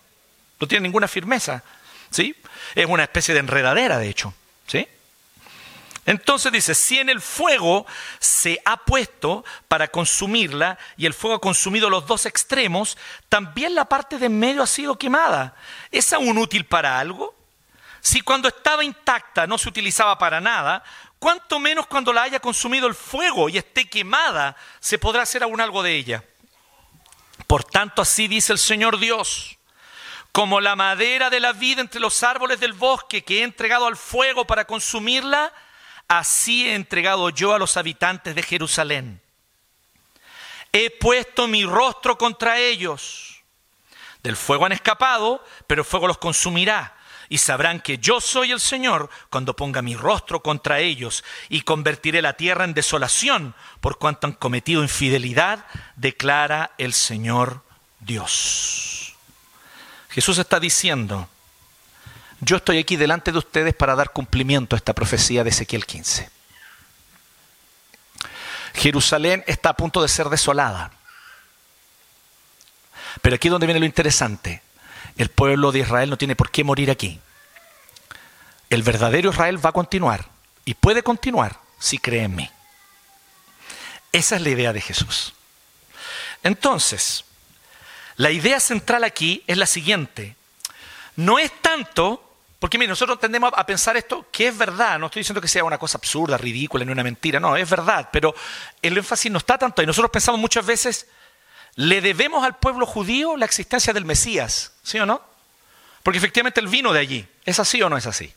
No 0.59 0.67
tiene 0.67 0.83
ninguna 0.83 1.07
firmeza, 1.07 1.63
¿sí? 2.09 2.35
Es 2.75 2.85
una 2.85 3.03
especie 3.03 3.33
de 3.33 3.41
enredadera, 3.41 3.97
de 3.97 4.09
hecho, 4.09 4.33
¿sí? 4.65 4.87
Entonces 6.07 6.53
dice, 6.53 6.73
si 6.73 6.97
en 6.99 7.09
el 7.09 7.19
fuego 7.19 7.85
se 8.19 8.61
ha 8.63 8.77
puesto 8.77 9.43
para 9.67 9.89
consumirla 9.89 10.77
y 10.95 11.05
el 11.05 11.13
fuego 11.13 11.35
ha 11.35 11.41
consumido 11.41 11.89
los 11.89 12.07
dos 12.07 12.25
extremos, 12.25 12.97
también 13.27 13.75
la 13.75 13.85
parte 13.85 14.17
de 14.17 14.27
en 14.27 14.39
medio 14.39 14.63
ha 14.63 14.67
sido 14.67 14.97
quemada. 14.97 15.53
¿Es 15.91 16.13
aún 16.13 16.37
útil 16.37 16.65
para 16.65 16.97
algo? 16.97 17.35
Si 17.99 18.21
cuando 18.21 18.47
estaba 18.47 18.85
intacta 18.85 19.47
no 19.47 19.57
se 19.57 19.67
utilizaba 19.67 20.17
para 20.17 20.39
nada, 20.39 20.81
cuánto 21.19 21.59
menos 21.59 21.87
cuando 21.87 22.13
la 22.13 22.23
haya 22.23 22.39
consumido 22.39 22.87
el 22.87 22.95
fuego 22.95 23.49
y 23.49 23.57
esté 23.57 23.89
quemada, 23.89 24.55
se 24.79 24.97
podrá 24.97 25.23
hacer 25.23 25.43
aún 25.43 25.59
algo 25.59 25.83
de 25.83 25.93
ella. 25.97 26.23
Por 27.47 27.65
tanto, 27.65 28.01
así 28.01 28.29
dice 28.29 28.53
el 28.53 28.59
Señor 28.59 28.97
Dios, 28.97 29.56
como 30.38 30.62
la 30.62 30.75
madera 30.75 31.32
de 31.32 31.39
la 31.39 31.51
vida 31.51 31.82
entre 31.82 32.00
los 32.00 32.22
árboles 32.22 32.60
del 32.60 32.74
bosque 32.74 33.24
que 33.24 33.39
he 33.39 33.44
entregado 33.44 33.88
al 33.88 33.98
fuego 33.98 34.46
para 34.46 34.65
consumirla, 34.65 35.51
así 36.08 36.70
he 36.70 36.75
entregado 36.75 37.32
yo 37.32 37.56
a 37.56 37.58
los 37.58 37.75
habitantes 37.75 38.36
de 38.36 38.44
Jerusalén. 38.44 39.20
He 40.72 40.91
puesto 40.91 41.48
mi 41.48 41.65
rostro 41.65 42.20
contra 42.20 42.60
ellos. 42.60 43.41
Del 44.22 44.36
fuego 44.36 44.67
han 44.67 44.74
escapado, 44.74 45.44
pero 45.65 45.82
el 45.82 45.88
fuego 45.88 46.06
los 46.06 46.20
consumirá 46.20 46.96
y 47.29 47.39
sabrán 47.39 47.82
que 47.82 47.98
yo 47.98 48.22
soy 48.22 48.51
el 48.51 48.60
Señor 48.60 49.10
cuando 49.32 49.56
ponga 49.56 49.82
mi 49.82 49.96
rostro 49.96 50.44
contra 50.44 50.77
ellos 50.77 51.24
y 51.50 51.62
convertiré 51.62 52.22
la 52.22 52.34
tierra 52.34 52.63
en 52.63 52.75
desolación 52.75 53.56
por 53.82 53.98
cuanto 53.98 54.27
han 54.27 54.34
cometido 54.34 54.84
infidelidad, 54.84 55.65
declara 55.96 56.74
el 56.77 56.94
Señor 56.94 57.63
Dios. 58.01 59.06
Jesús 60.17 60.39
está 60.39 60.59
diciendo, 60.59 61.29
yo 62.41 62.57
estoy 62.57 62.79
aquí 62.79 62.95
delante 62.95 63.31
de 63.31 63.38
ustedes 63.38 63.75
para 63.75 63.93
dar 63.93 64.09
cumplimiento 64.09 64.75
a 64.75 64.77
esta 64.77 64.93
profecía 64.93 65.43
de 65.43 65.51
Ezequiel 65.51 65.86
15. 65.86 66.27
Jerusalén 68.74 69.43
está 69.45 69.69
a 69.69 69.77
punto 69.77 70.01
de 70.01 70.07
ser 70.07 70.29
desolada. 70.29 70.89
Pero 73.21 73.36
aquí 73.36 73.47
es 73.47 73.51
donde 73.51 73.67
viene 73.67 73.79
lo 73.79 73.86
interesante. 73.86 74.63
El 75.17 75.29
pueblo 75.29 75.71
de 75.71 75.81
Israel 75.81 76.09
no 76.09 76.17
tiene 76.17 76.36
por 76.36 76.50
qué 76.50 76.63
morir 76.63 76.89
aquí. 76.89 77.19
El 78.71 78.81
verdadero 78.81 79.29
Israel 79.29 79.63
va 79.63 79.69
a 79.69 79.74
continuar 79.74 80.25
y 80.65 80.74
puede 80.74 81.03
continuar 81.03 81.59
si 81.77 82.00
cree 82.00 82.24
en 82.24 82.36
mí. 82.36 82.50
Esa 84.12 84.38
es 84.38 84.41
la 84.41 84.50
idea 84.50 84.74
de 84.74 84.81
Jesús. 84.81 85.36
Entonces, 86.41 87.24
la 88.17 88.31
idea 88.31 88.59
central 88.59 89.03
aquí 89.03 89.43
es 89.47 89.57
la 89.57 89.67
siguiente. 89.67 90.36
No 91.15 91.39
es 91.39 91.51
tanto, 91.62 92.24
porque 92.59 92.77
mire, 92.77 92.89
nosotros 92.89 93.19
tendemos 93.19 93.51
a 93.55 93.65
pensar 93.65 93.95
esto 93.95 94.25
que 94.31 94.47
es 94.47 94.57
verdad, 94.57 95.00
no 95.00 95.05
estoy 95.05 95.21
diciendo 95.21 95.41
que 95.41 95.47
sea 95.47 95.63
una 95.63 95.77
cosa 95.77 96.00
absurda, 96.00 96.38
ridícula, 96.38 96.83
ni 96.83 96.91
una 96.91 97.03
mentira, 97.03 97.39
no, 97.39 97.55
es 97.55 97.69
verdad, 97.69 98.09
pero 98.12 98.36
el 98.81 98.97
énfasis 98.97 99.31
no 99.31 99.38
está 99.38 99.57
tanto 99.57 99.81
ahí. 99.81 99.88
Nosotros 99.88 100.12
pensamos 100.12 100.41
muchas 100.41 100.65
veces, 100.65 101.07
le 101.75 102.01
debemos 102.01 102.43
al 102.43 102.57
pueblo 102.57 102.88
judío 102.88 103.38
la 103.38 103.45
existencia 103.45 103.93
del 103.93 104.05
Mesías, 104.05 104.74
¿sí 104.81 105.00
o 105.00 105.05
no? 105.05 105.21
Porque 106.01 106.17
efectivamente 106.17 106.59
él 106.59 106.67
vino 106.67 106.93
de 106.93 107.00
allí. 107.00 107.27
¿Es 107.45 107.59
así 107.59 107.81
o 107.83 107.89
no 107.89 107.97
es 107.97 108.07
así? 108.07 108.33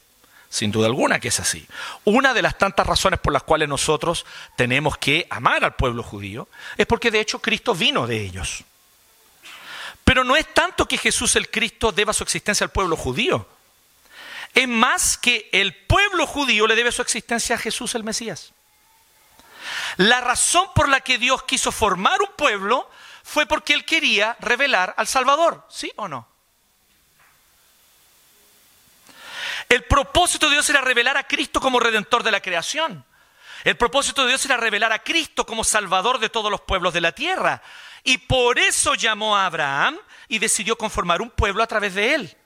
Sin 0.50 0.72
duda 0.72 0.88
alguna 0.88 1.20
que 1.20 1.28
es 1.28 1.40
así. 1.40 1.66
Una 2.04 2.34
de 2.34 2.42
las 2.42 2.58
tantas 2.58 2.86
razones 2.86 3.20
por 3.20 3.32
las 3.32 3.44
cuales 3.44 3.68
nosotros 3.68 4.26
tenemos 4.56 4.98
que 4.98 5.26
amar 5.30 5.64
al 5.64 5.74
pueblo 5.74 6.02
judío 6.02 6.48
es 6.76 6.86
porque 6.86 7.10
de 7.10 7.20
hecho 7.20 7.40
Cristo 7.40 7.74
vino 7.74 8.06
de 8.06 8.20
ellos. 8.20 8.64
Pero 10.10 10.24
no 10.24 10.34
es 10.34 10.52
tanto 10.52 10.88
que 10.88 10.98
Jesús 10.98 11.36
el 11.36 11.52
Cristo 11.52 11.92
deba 11.92 12.12
su 12.12 12.24
existencia 12.24 12.64
al 12.64 12.72
pueblo 12.72 12.96
judío. 12.96 13.46
Es 14.52 14.66
más 14.66 15.16
que 15.16 15.48
el 15.52 15.72
pueblo 15.86 16.26
judío 16.26 16.66
le 16.66 16.74
debe 16.74 16.90
su 16.90 17.00
existencia 17.00 17.54
a 17.54 17.58
Jesús 17.60 17.94
el 17.94 18.02
Mesías. 18.02 18.52
La 19.98 20.20
razón 20.20 20.66
por 20.74 20.88
la 20.88 20.98
que 20.98 21.16
Dios 21.16 21.44
quiso 21.44 21.70
formar 21.70 22.20
un 22.22 22.32
pueblo 22.36 22.90
fue 23.22 23.46
porque 23.46 23.72
Él 23.72 23.84
quería 23.84 24.36
revelar 24.40 24.94
al 24.96 25.06
Salvador, 25.06 25.64
¿sí 25.70 25.92
o 25.94 26.08
no? 26.08 26.26
El 29.68 29.84
propósito 29.84 30.46
de 30.46 30.54
Dios 30.54 30.68
era 30.70 30.80
revelar 30.80 31.18
a 31.18 31.28
Cristo 31.28 31.60
como 31.60 31.78
redentor 31.78 32.24
de 32.24 32.32
la 32.32 32.42
creación. 32.42 33.04
El 33.62 33.76
propósito 33.76 34.22
de 34.22 34.30
Dios 34.30 34.44
era 34.44 34.56
revelar 34.56 34.92
a 34.92 35.04
Cristo 35.04 35.46
como 35.46 35.62
salvador 35.62 36.18
de 36.18 36.30
todos 36.30 36.50
los 36.50 36.62
pueblos 36.62 36.92
de 36.94 37.00
la 37.00 37.12
tierra. 37.12 37.62
Y 38.02 38.18
por 38.18 38.58
eso 38.58 38.94
llamó 38.94 39.36
a 39.36 39.46
Abraham 39.46 39.98
y 40.28 40.38
decidió 40.38 40.76
conformar 40.76 41.20
un 41.20 41.30
pueblo 41.30 41.62
a 41.62 41.66
través 41.66 41.94
de 41.94 42.14
él. 42.14 42.36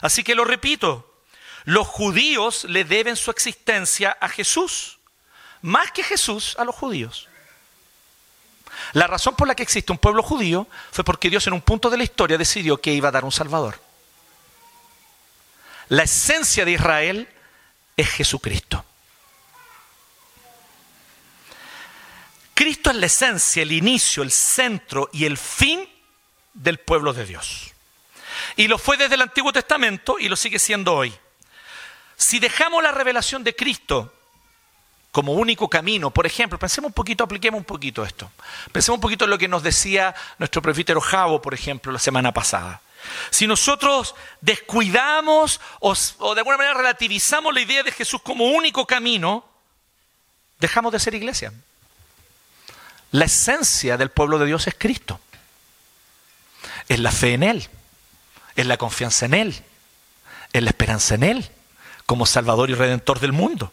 Así 0.00 0.24
que 0.24 0.34
lo 0.34 0.44
repito, 0.44 1.22
los 1.64 1.86
judíos 1.86 2.64
le 2.64 2.84
deben 2.84 3.16
su 3.16 3.30
existencia 3.30 4.16
a 4.20 4.28
Jesús, 4.28 4.98
más 5.60 5.92
que 5.92 6.02
Jesús 6.02 6.56
a 6.58 6.64
los 6.64 6.74
judíos. 6.74 7.28
La 8.92 9.06
razón 9.06 9.36
por 9.36 9.46
la 9.46 9.54
que 9.54 9.62
existe 9.62 9.92
un 9.92 9.98
pueblo 9.98 10.22
judío 10.22 10.66
fue 10.90 11.04
porque 11.04 11.30
Dios 11.30 11.46
en 11.46 11.52
un 11.52 11.60
punto 11.60 11.88
de 11.88 11.96
la 11.96 12.04
historia 12.04 12.36
decidió 12.36 12.80
que 12.80 12.92
iba 12.92 13.08
a 13.08 13.12
dar 13.12 13.24
un 13.24 13.32
Salvador. 13.32 13.80
La 15.88 16.04
esencia 16.04 16.64
de 16.64 16.72
Israel 16.72 17.28
es 17.96 18.08
Jesucristo. 18.08 18.84
Cristo 22.62 22.90
es 22.90 22.96
la 22.96 23.06
esencia, 23.06 23.62
el 23.64 23.72
inicio, 23.72 24.22
el 24.22 24.30
centro 24.30 25.10
y 25.12 25.24
el 25.24 25.36
fin 25.36 25.84
del 26.54 26.78
pueblo 26.78 27.12
de 27.12 27.26
Dios. 27.26 27.72
Y 28.54 28.68
lo 28.68 28.78
fue 28.78 28.96
desde 28.96 29.16
el 29.16 29.22
Antiguo 29.22 29.52
Testamento 29.52 30.16
y 30.16 30.28
lo 30.28 30.36
sigue 30.36 30.60
siendo 30.60 30.94
hoy. 30.94 31.12
Si 32.16 32.38
dejamos 32.38 32.80
la 32.80 32.92
revelación 32.92 33.42
de 33.42 33.56
Cristo 33.56 34.14
como 35.10 35.32
único 35.32 35.68
camino, 35.68 36.12
por 36.12 36.24
ejemplo, 36.24 36.56
pensemos 36.56 36.90
un 36.90 36.92
poquito, 36.92 37.24
apliquemos 37.24 37.58
un 37.58 37.64
poquito 37.64 38.04
esto. 38.04 38.30
Pensemos 38.70 38.98
un 38.98 39.02
poquito 39.02 39.24
en 39.24 39.30
lo 39.30 39.38
que 39.38 39.48
nos 39.48 39.64
decía 39.64 40.14
nuestro 40.38 40.62
prefítero 40.62 41.00
Javo, 41.00 41.42
por 41.42 41.54
ejemplo, 41.54 41.90
la 41.90 41.98
semana 41.98 42.32
pasada. 42.32 42.80
Si 43.30 43.48
nosotros 43.48 44.14
descuidamos 44.40 45.60
o, 45.80 45.94
de 45.96 46.40
alguna 46.40 46.58
manera 46.58 46.74
relativizamos 46.74 47.52
la 47.52 47.60
idea 47.60 47.82
de 47.82 47.90
Jesús 47.90 48.22
como 48.22 48.44
único 48.44 48.86
camino, 48.86 49.44
dejamos 50.60 50.92
de 50.92 51.00
ser 51.00 51.16
iglesia. 51.16 51.52
La 53.12 53.26
esencia 53.26 53.96
del 53.98 54.10
pueblo 54.10 54.38
de 54.38 54.46
Dios 54.46 54.66
es 54.66 54.74
Cristo. 54.76 55.20
Es 56.88 56.98
la 56.98 57.12
fe 57.12 57.34
en 57.34 57.42
Él, 57.42 57.68
es 58.56 58.66
la 58.66 58.78
confianza 58.78 59.26
en 59.26 59.34
Él, 59.34 59.62
es 60.52 60.62
la 60.62 60.70
esperanza 60.70 61.14
en 61.14 61.22
Él, 61.22 61.50
como 62.06 62.26
Salvador 62.26 62.70
y 62.70 62.74
Redentor 62.74 63.20
del 63.20 63.32
mundo. 63.32 63.72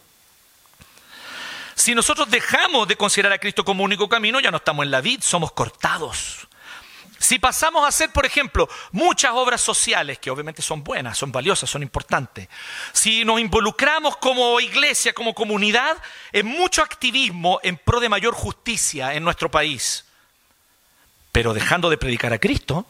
Si 1.74 1.96
nosotros 1.96 2.29
dejamos 2.29 2.89
de 2.89 2.98
considerar 2.98 3.31
a 3.31 3.38
Cristo 3.39 3.63
como 3.63 3.86
único 3.86 4.10
camino, 4.10 4.41
ya 4.41 4.51
no 4.51 4.58
estamos 4.58 4.84
en 4.84 4.91
la 4.91 5.00
vid, 5.00 5.22
somos 5.22 5.53
cortados. 5.53 6.49
Si 7.19 7.38
pasamos 7.38 7.83
a 7.83 7.89
hacer, 7.89 8.11
por 8.11 8.25
ejemplo, 8.25 8.69
muchas 8.91 9.31
obras 9.33 9.59
sociales, 9.59 10.19
que 10.19 10.31
obviamente 10.31 10.61
son 10.61 10.83
buenas, 10.83 11.17
son 11.17 11.31
valiosas, 11.33 11.69
son 11.69 11.83
importantes, 11.83 12.47
si 12.93 13.25
nos 13.25 13.41
involucramos 13.41 14.17
como 14.17 14.59
iglesia, 14.61 15.13
como 15.13 15.35
comunidad, 15.35 15.97
en 16.31 16.47
mucho 16.47 16.81
activismo 16.81 17.59
en 17.61 17.77
pro 17.77 17.99
de 17.99 18.07
mayor 18.07 18.33
justicia 18.33 19.13
en 19.13 19.23
nuestro 19.25 19.51
país, 19.51 20.05
pero 21.33 21.53
dejando 21.53 21.89
de 21.89 21.97
predicar 21.97 22.31
a 22.31 22.39
Cristo, 22.39 22.85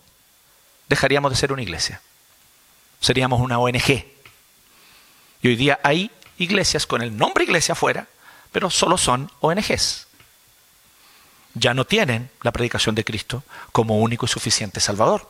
dejaríamos 0.88 1.32
de 1.32 1.38
ser 1.38 1.52
una 1.52 1.64
iglesia. 1.64 2.02
Seríamos 3.02 3.42
una 3.42 3.58
ONG. 3.60 4.06
Y 5.42 5.48
hoy 5.48 5.56
día 5.56 5.80
hay 5.84 6.12
iglesias 6.38 6.86
con 6.86 7.02
el 7.02 7.18
nombre 7.18 7.46
iglesia 7.46 7.74
afuera, 7.74 8.08
pero 8.52 8.70
solo 8.70 8.98
son 8.98 9.32
ONGs 9.40 10.09
ya 11.54 11.74
no 11.74 11.86
tienen 11.86 12.30
la 12.42 12.52
predicación 12.52 12.96
de 12.96 13.04
Cristo 13.04 13.44
como 13.72 14.00
único 14.00 14.26
y 14.26 14.30
suficiente 14.30 14.80
Salvador. 14.80 15.30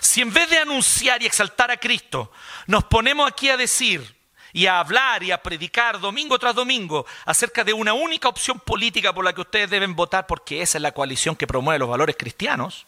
Si 0.00 0.20
en 0.20 0.32
vez 0.32 0.50
de 0.50 0.58
anunciar 0.58 1.22
y 1.22 1.26
exaltar 1.26 1.70
a 1.70 1.76
Cristo, 1.76 2.32
nos 2.66 2.84
ponemos 2.84 3.28
aquí 3.28 3.48
a 3.48 3.56
decir 3.56 4.16
y 4.52 4.66
a 4.66 4.80
hablar 4.80 5.22
y 5.22 5.30
a 5.30 5.42
predicar 5.42 6.00
domingo 6.00 6.38
tras 6.38 6.54
domingo 6.54 7.06
acerca 7.24 7.64
de 7.64 7.72
una 7.72 7.94
única 7.94 8.28
opción 8.28 8.60
política 8.60 9.12
por 9.12 9.24
la 9.24 9.32
que 9.32 9.40
ustedes 9.40 9.70
deben 9.70 9.94
votar 9.94 10.26
porque 10.26 10.60
esa 10.60 10.78
es 10.78 10.82
la 10.82 10.92
coalición 10.92 11.36
que 11.36 11.46
promueve 11.46 11.78
los 11.78 11.88
valores 11.88 12.16
cristianos, 12.18 12.86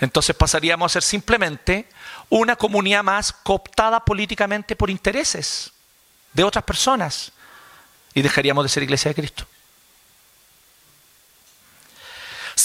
entonces 0.00 0.34
pasaríamos 0.34 0.90
a 0.90 0.94
ser 0.94 1.02
simplemente 1.02 1.88
una 2.28 2.56
comunidad 2.56 3.02
más 3.02 3.32
cooptada 3.32 4.04
políticamente 4.04 4.76
por 4.76 4.90
intereses 4.90 5.72
de 6.32 6.44
otras 6.44 6.64
personas 6.64 7.32
y 8.18 8.22
dejaríamos 8.22 8.64
de 8.64 8.68
ser 8.68 8.82
iglesia 8.82 9.10
de 9.10 9.14
Cristo. 9.14 9.46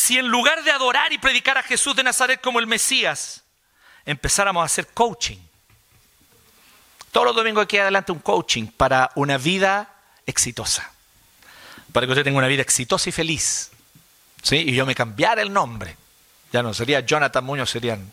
si 0.03 0.17
en 0.17 0.27
lugar 0.27 0.61
de 0.65 0.71
adorar 0.71 1.13
y 1.13 1.17
predicar 1.17 1.57
a 1.57 1.63
Jesús 1.63 1.95
de 1.95 2.03
Nazaret 2.03 2.41
como 2.41 2.59
el 2.59 2.67
Mesías, 2.67 3.41
empezáramos 4.05 4.61
a 4.61 4.65
hacer 4.65 4.87
coaching. 4.87 5.37
Todos 7.13 7.27
los 7.27 7.35
domingos 7.37 7.63
aquí 7.63 7.77
adelante 7.77 8.11
un 8.11 8.19
coaching 8.19 8.67
para 8.67 9.11
una 9.15 9.37
vida 9.37 9.93
exitosa. 10.25 10.91
Para 11.93 12.05
que 12.05 12.11
usted 12.11 12.25
tenga 12.25 12.37
una 12.37 12.47
vida 12.47 12.61
exitosa 12.63 13.07
y 13.07 13.13
feliz. 13.13 13.71
¿Sí? 14.41 14.57
Y 14.57 14.75
yo 14.75 14.85
me 14.85 14.93
cambiara 14.93 15.41
el 15.41 15.53
nombre. 15.53 15.95
Ya 16.51 16.61
no 16.61 16.73
sería 16.73 16.99
Jonathan 16.99 17.45
Muñoz, 17.45 17.69
serían 17.69 18.11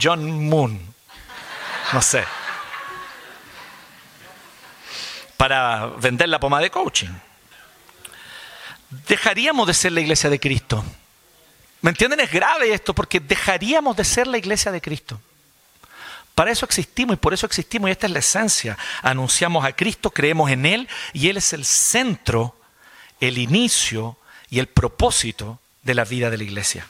John 0.00 0.48
Moon. 0.48 0.94
No 1.92 2.00
sé. 2.00 2.24
Para 5.36 5.86
vender 5.86 6.28
la 6.28 6.40
pomada 6.40 6.62
de 6.62 6.70
coaching. 6.70 7.10
Dejaríamos 9.08 9.66
de 9.66 9.74
ser 9.74 9.92
la 9.92 10.00
iglesia 10.00 10.30
de 10.30 10.38
Cristo. 10.38 10.84
¿Me 11.80 11.90
entienden? 11.90 12.20
Es 12.20 12.30
grave 12.30 12.72
esto 12.72 12.94
porque 12.94 13.20
dejaríamos 13.20 13.96
de 13.96 14.04
ser 14.04 14.26
la 14.26 14.38
iglesia 14.38 14.72
de 14.72 14.80
Cristo. 14.80 15.20
Para 16.34 16.50
eso 16.50 16.64
existimos 16.64 17.14
y 17.14 17.18
por 17.18 17.34
eso 17.34 17.46
existimos 17.46 17.88
y 17.88 17.92
esta 17.92 18.06
es 18.06 18.12
la 18.12 18.18
esencia. 18.18 18.78
Anunciamos 19.02 19.64
a 19.64 19.72
Cristo, 19.72 20.10
creemos 20.10 20.50
en 20.50 20.66
Él 20.66 20.88
y 21.12 21.28
Él 21.28 21.36
es 21.36 21.52
el 21.52 21.64
centro, 21.64 22.56
el 23.20 23.38
inicio 23.38 24.16
y 24.50 24.58
el 24.58 24.66
propósito 24.66 25.60
de 25.82 25.94
la 25.94 26.04
vida 26.04 26.30
de 26.30 26.38
la 26.38 26.44
iglesia. 26.44 26.86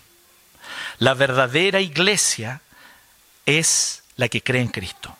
La 0.99 1.15
verdadera 1.15 1.81
iglesia 1.81 2.63
es 3.45 4.03
la 4.17 4.29
que 4.29 4.43
cree 4.43 4.63
en 4.63 4.69
Cristo. 4.69 5.17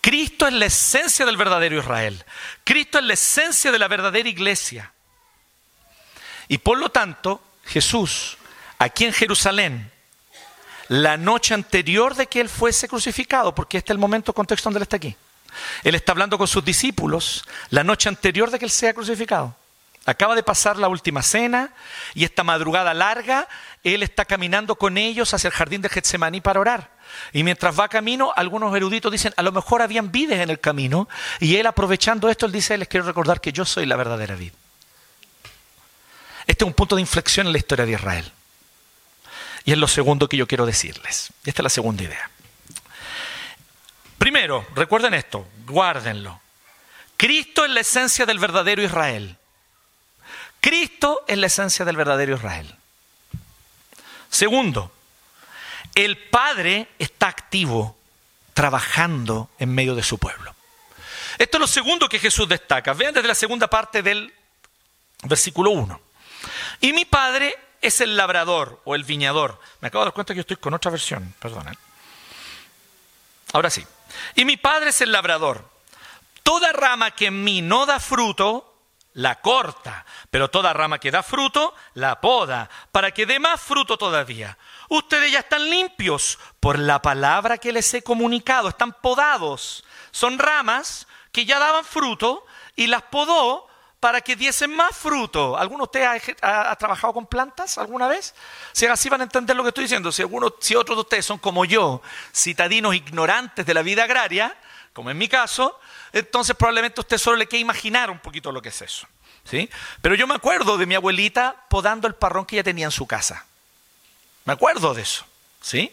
Cristo 0.00 0.46
es 0.46 0.52
la 0.54 0.66
esencia 0.66 1.26
del 1.26 1.36
verdadero 1.36 1.78
Israel. 1.78 2.24
Cristo 2.64 2.98
es 2.98 3.04
la 3.04 3.14
esencia 3.14 3.70
de 3.70 3.78
la 3.78 3.88
verdadera 3.88 4.28
iglesia. 4.28 4.92
Y 6.48 6.58
por 6.58 6.78
lo 6.78 6.88
tanto, 6.88 7.42
Jesús, 7.64 8.38
aquí 8.78 9.04
en 9.04 9.12
Jerusalén, 9.12 9.90
la 10.88 11.16
noche 11.16 11.54
anterior 11.54 12.14
de 12.14 12.26
que 12.26 12.40
Él 12.40 12.48
fuese 12.48 12.88
crucificado, 12.88 13.54
porque 13.54 13.78
este 13.78 13.92
es 13.92 13.94
el 13.94 14.00
momento, 14.00 14.32
contexto 14.32 14.68
donde 14.68 14.78
Él 14.78 14.82
está 14.82 14.96
aquí. 14.96 15.16
Él 15.84 15.94
está 15.94 16.12
hablando 16.12 16.38
con 16.38 16.48
sus 16.48 16.64
discípulos 16.64 17.44
la 17.70 17.84
noche 17.84 18.08
anterior 18.08 18.50
de 18.50 18.58
que 18.58 18.64
Él 18.64 18.70
sea 18.70 18.94
crucificado. 18.94 19.54
Acaba 20.06 20.34
de 20.34 20.42
pasar 20.42 20.78
la 20.78 20.88
última 20.88 21.22
cena 21.22 21.72
y 22.14 22.24
esta 22.24 22.42
madrugada 22.42 22.94
larga, 22.94 23.48
Él 23.84 24.02
está 24.02 24.24
caminando 24.24 24.76
con 24.76 24.96
ellos 24.96 25.34
hacia 25.34 25.48
el 25.48 25.54
jardín 25.54 25.82
de 25.82 25.88
Getsemaní 25.88 26.40
para 26.40 26.60
orar. 26.60 26.90
Y 27.32 27.42
mientras 27.42 27.78
va 27.78 27.88
camino, 27.88 28.32
algunos 28.34 28.74
eruditos 28.76 29.12
dicen, 29.12 29.32
a 29.36 29.42
lo 29.42 29.52
mejor 29.52 29.82
habían 29.82 30.10
vides 30.10 30.40
en 30.40 30.50
el 30.50 30.60
camino, 30.60 31.08
y 31.38 31.56
Él 31.56 31.66
aprovechando 31.66 32.28
esto, 32.28 32.46
Él 32.46 32.52
dice, 32.52 32.76
les 32.78 32.88
quiero 32.88 33.06
recordar 33.06 33.40
que 33.40 33.52
yo 33.52 33.64
soy 33.64 33.86
la 33.86 33.96
verdadera 33.96 34.34
vid. 34.34 34.52
Este 36.46 36.64
es 36.64 36.66
un 36.66 36.74
punto 36.74 36.96
de 36.96 37.02
inflexión 37.02 37.46
en 37.46 37.52
la 37.52 37.58
historia 37.58 37.86
de 37.86 37.92
Israel. 37.92 38.32
Y 39.64 39.72
es 39.72 39.78
lo 39.78 39.88
segundo 39.88 40.28
que 40.28 40.36
yo 40.36 40.46
quiero 40.46 40.66
decirles. 40.66 41.32
Esta 41.44 41.62
es 41.62 41.64
la 41.64 41.70
segunda 41.70 42.02
idea. 42.02 42.30
Primero, 44.18 44.66
recuerden 44.74 45.14
esto, 45.14 45.46
guárdenlo. 45.66 46.40
Cristo 47.16 47.64
es 47.64 47.70
la 47.70 47.80
esencia 47.80 48.26
del 48.26 48.38
verdadero 48.38 48.82
Israel. 48.82 49.36
Cristo 50.60 51.24
es 51.26 51.38
la 51.38 51.46
esencia 51.46 51.84
del 51.84 51.96
verdadero 51.96 52.34
Israel. 52.34 52.74
Segundo, 54.30 54.92
el 55.94 56.16
Padre 56.16 56.88
está 56.98 57.28
activo, 57.28 57.96
trabajando 58.54 59.50
en 59.58 59.74
medio 59.74 59.94
de 59.94 60.02
su 60.02 60.18
pueblo. 60.18 60.54
Esto 61.38 61.56
es 61.56 61.60
lo 61.60 61.66
segundo 61.66 62.08
que 62.08 62.18
Jesús 62.18 62.48
destaca. 62.48 62.92
Vean 62.92 63.14
desde 63.14 63.28
la 63.28 63.34
segunda 63.34 63.68
parte 63.68 64.02
del 64.02 64.32
versículo 65.22 65.70
1. 65.70 66.00
Y 66.80 66.92
mi 66.92 67.04
Padre 67.04 67.56
es 67.80 68.00
el 68.00 68.16
labrador 68.16 68.80
o 68.84 68.94
el 68.94 69.04
viñador. 69.04 69.58
Me 69.80 69.88
acabo 69.88 70.04
de 70.04 70.08
dar 70.08 70.14
cuenta 70.14 70.34
que 70.34 70.40
estoy 70.40 70.56
con 70.56 70.74
otra 70.74 70.90
versión, 70.90 71.34
perdonen. 71.38 71.76
Ahora 73.52 73.70
sí. 73.70 73.86
Y 74.34 74.44
mi 74.44 74.56
Padre 74.56 74.90
es 74.90 75.00
el 75.00 75.12
labrador. 75.12 75.68
Toda 76.42 76.72
rama 76.72 77.12
que 77.12 77.26
en 77.26 77.42
mí 77.44 77.62
no 77.62 77.86
da 77.86 78.00
fruto, 78.00 78.70
la 79.14 79.40
corta, 79.40 80.04
pero 80.30 80.50
toda 80.50 80.72
rama 80.72 80.98
que 80.98 81.10
da 81.10 81.22
fruto, 81.22 81.74
la 81.94 82.20
poda, 82.20 82.68
para 82.92 83.12
que 83.12 83.26
dé 83.26 83.38
más 83.38 83.60
fruto 83.60 83.96
todavía. 83.96 84.56
Ustedes 84.90 85.30
ya 85.30 85.38
están 85.38 85.70
limpios 85.70 86.36
por 86.58 86.76
la 86.76 87.00
palabra 87.00 87.58
que 87.58 87.70
les 87.70 87.94
he 87.94 88.02
comunicado, 88.02 88.68
están 88.68 88.92
podados. 88.92 89.84
Son 90.10 90.36
ramas 90.36 91.06
que 91.30 91.44
ya 91.44 91.60
daban 91.60 91.84
fruto 91.84 92.44
y 92.74 92.88
las 92.88 93.02
podó 93.02 93.68
para 94.00 94.20
que 94.20 94.34
diesen 94.34 94.74
más 94.74 94.96
fruto. 94.96 95.56
¿Alguno 95.56 95.84
de 95.84 96.00
ustedes 96.00 96.36
ha, 96.42 96.74
trabajado 96.74 97.12
con 97.12 97.26
plantas 97.26 97.78
alguna 97.78 98.08
vez? 98.08 98.34
Si 98.72 98.84
así 98.86 99.08
van 99.08 99.20
a 99.20 99.24
entender 99.24 99.54
lo 99.54 99.62
que 99.62 99.68
estoy 99.68 99.84
diciendo. 99.84 100.10
Si, 100.10 100.24
si 100.58 100.74
otros 100.74 100.96
de 100.96 101.02
ustedes 101.02 101.24
son 101.24 101.38
como 101.38 101.64
yo, 101.64 102.02
citadinos 102.34 102.96
ignorantes 102.96 103.64
de 103.64 103.74
la 103.74 103.82
vida 103.82 104.02
agraria, 104.02 104.56
como 104.92 105.12
en 105.12 105.18
mi 105.18 105.28
caso, 105.28 105.78
entonces 106.12 106.56
probablemente 106.56 107.00
usted 107.00 107.16
solo 107.16 107.36
le 107.36 107.46
quede 107.46 107.60
imaginar 107.60 108.10
un 108.10 108.18
poquito 108.18 108.50
lo 108.50 108.60
que 108.60 108.70
es 108.70 108.82
eso. 108.82 109.06
¿sí? 109.44 109.70
Pero 110.02 110.16
yo 110.16 110.26
me 110.26 110.34
acuerdo 110.34 110.78
de 110.78 110.86
mi 110.86 110.96
abuelita 110.96 111.64
podando 111.68 112.08
el 112.08 112.16
parrón 112.16 112.44
que 112.44 112.56
ella 112.56 112.64
tenía 112.64 112.86
en 112.86 112.90
su 112.90 113.06
casa. 113.06 113.46
Me 114.44 114.52
acuerdo 114.52 114.94
de 114.94 115.02
eso. 115.02 115.24
¿sí? 115.60 115.92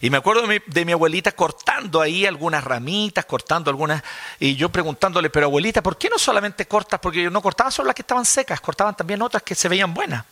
Y 0.00 0.10
me 0.10 0.18
acuerdo 0.18 0.46
de 0.46 0.84
mi, 0.84 0.92
abuelita 0.92 1.32
cortando 1.32 2.00
ahí 2.00 2.26
algunas 2.26 2.64
ramitas, 2.64 3.24
cortando 3.24 3.70
algunas, 3.70 4.02
y 4.40 4.56
yo 4.56 4.68
preguntándole, 4.70 5.30
pero 5.30 5.46
abuelita, 5.46 5.82
¿por 5.82 5.96
qué 5.96 6.08
no 6.08 6.18
solamente 6.18 6.66
cortas? 6.66 6.98
Porque 6.98 7.22
yo 7.22 7.30
no 7.30 7.42
cortaba 7.42 7.70
solo 7.70 7.86
las 7.86 7.94
que 7.94 8.02
estaban 8.02 8.24
secas, 8.24 8.60
cortaban 8.60 8.96
también 8.96 9.22
otras 9.22 9.42
que 9.42 9.54
se 9.54 9.68
veían 9.68 9.94
buenas. 9.94 10.24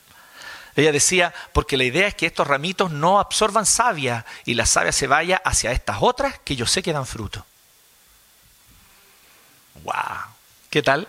Ella 0.75 0.93
decía, 0.93 1.35
porque 1.53 1.77
la 1.77 1.85
idea 1.85 2.09
es 2.09 2.15
que 2.15 2.27
estos 2.27 2.47
ramitos 2.47 2.91
no 2.91 3.21
absorban 3.21 3.67
savia 3.67 4.25
y 4.45 4.55
la 4.55 4.67
savia 4.67 4.93
se 4.93 5.07
vaya 5.07 5.41
hacia 5.45 5.73
estas 5.73 5.99
otras 6.01 6.39
que 6.41 6.57
yo 6.57 6.67
sé 6.67 6.83
que 6.83 6.93
dan 6.93 7.07
fruto. 7.07 7.45
¡Wow! 9.83 9.95
¿Qué 10.69 10.83
tal? 10.83 11.09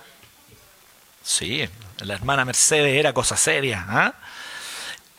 Sí, 1.23 1.67
la 1.99 2.15
hermana 2.15 2.45
Mercedes 2.45 2.97
era 2.97 3.13
cosa 3.13 3.37
seria. 3.37 3.85
¿ah? 3.87 4.13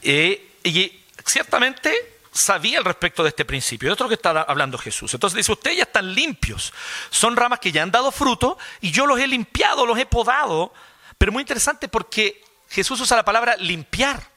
Eh, 0.02 0.58
y 0.64 1.01
ciertamente 1.26 1.92
sabía 2.32 2.78
al 2.78 2.84
respecto 2.84 3.22
de 3.22 3.28
este 3.28 3.44
principio. 3.44 3.88
De 3.88 3.92
otro 3.92 4.08
que 4.08 4.14
está 4.14 4.30
hablando 4.42 4.78
Jesús. 4.78 5.12
Entonces 5.14 5.36
dice, 5.36 5.52
ustedes 5.52 5.76
ya 5.76 5.82
están 5.84 6.14
limpios. 6.14 6.72
Son 7.10 7.36
ramas 7.36 7.60
que 7.60 7.72
ya 7.72 7.82
han 7.82 7.90
dado 7.90 8.10
fruto 8.10 8.58
y 8.80 8.90
yo 8.90 9.06
los 9.06 9.18
he 9.20 9.26
limpiado, 9.26 9.86
los 9.86 9.98
he 9.98 10.06
podado. 10.06 10.72
Pero 11.18 11.32
muy 11.32 11.42
interesante 11.42 11.88
porque 11.88 12.42
Jesús 12.68 13.00
usa 13.00 13.16
la 13.16 13.24
palabra 13.24 13.56
limpiar. 13.56 14.32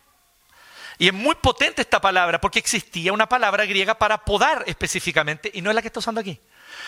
Y 0.98 1.08
es 1.08 1.14
muy 1.14 1.36
potente 1.36 1.82
esta 1.82 2.00
palabra 2.00 2.40
porque 2.40 2.60
existía 2.60 3.12
una 3.12 3.28
palabra 3.28 3.66
griega 3.66 3.98
para 3.98 4.24
podar 4.24 4.64
específicamente 4.68 5.52
y 5.54 5.62
no 5.62 5.70
es 5.70 5.76
la 5.76 5.82
que 5.82 5.88
está 5.88 6.00
usando 6.00 6.22
aquí. 6.22 6.40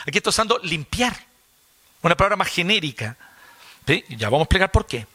Aquí 0.05 0.17
está 0.17 0.29
usando 0.29 0.59
limpiar. 0.63 1.15
Una 2.01 2.15
palabra 2.15 2.35
más 2.35 2.49
genérica. 2.49 3.17
Ya 4.09 4.29
vamos 4.29 4.41
a 4.41 4.43
explicar 4.43 4.71
por 4.71 4.85
qué. 4.85 5.07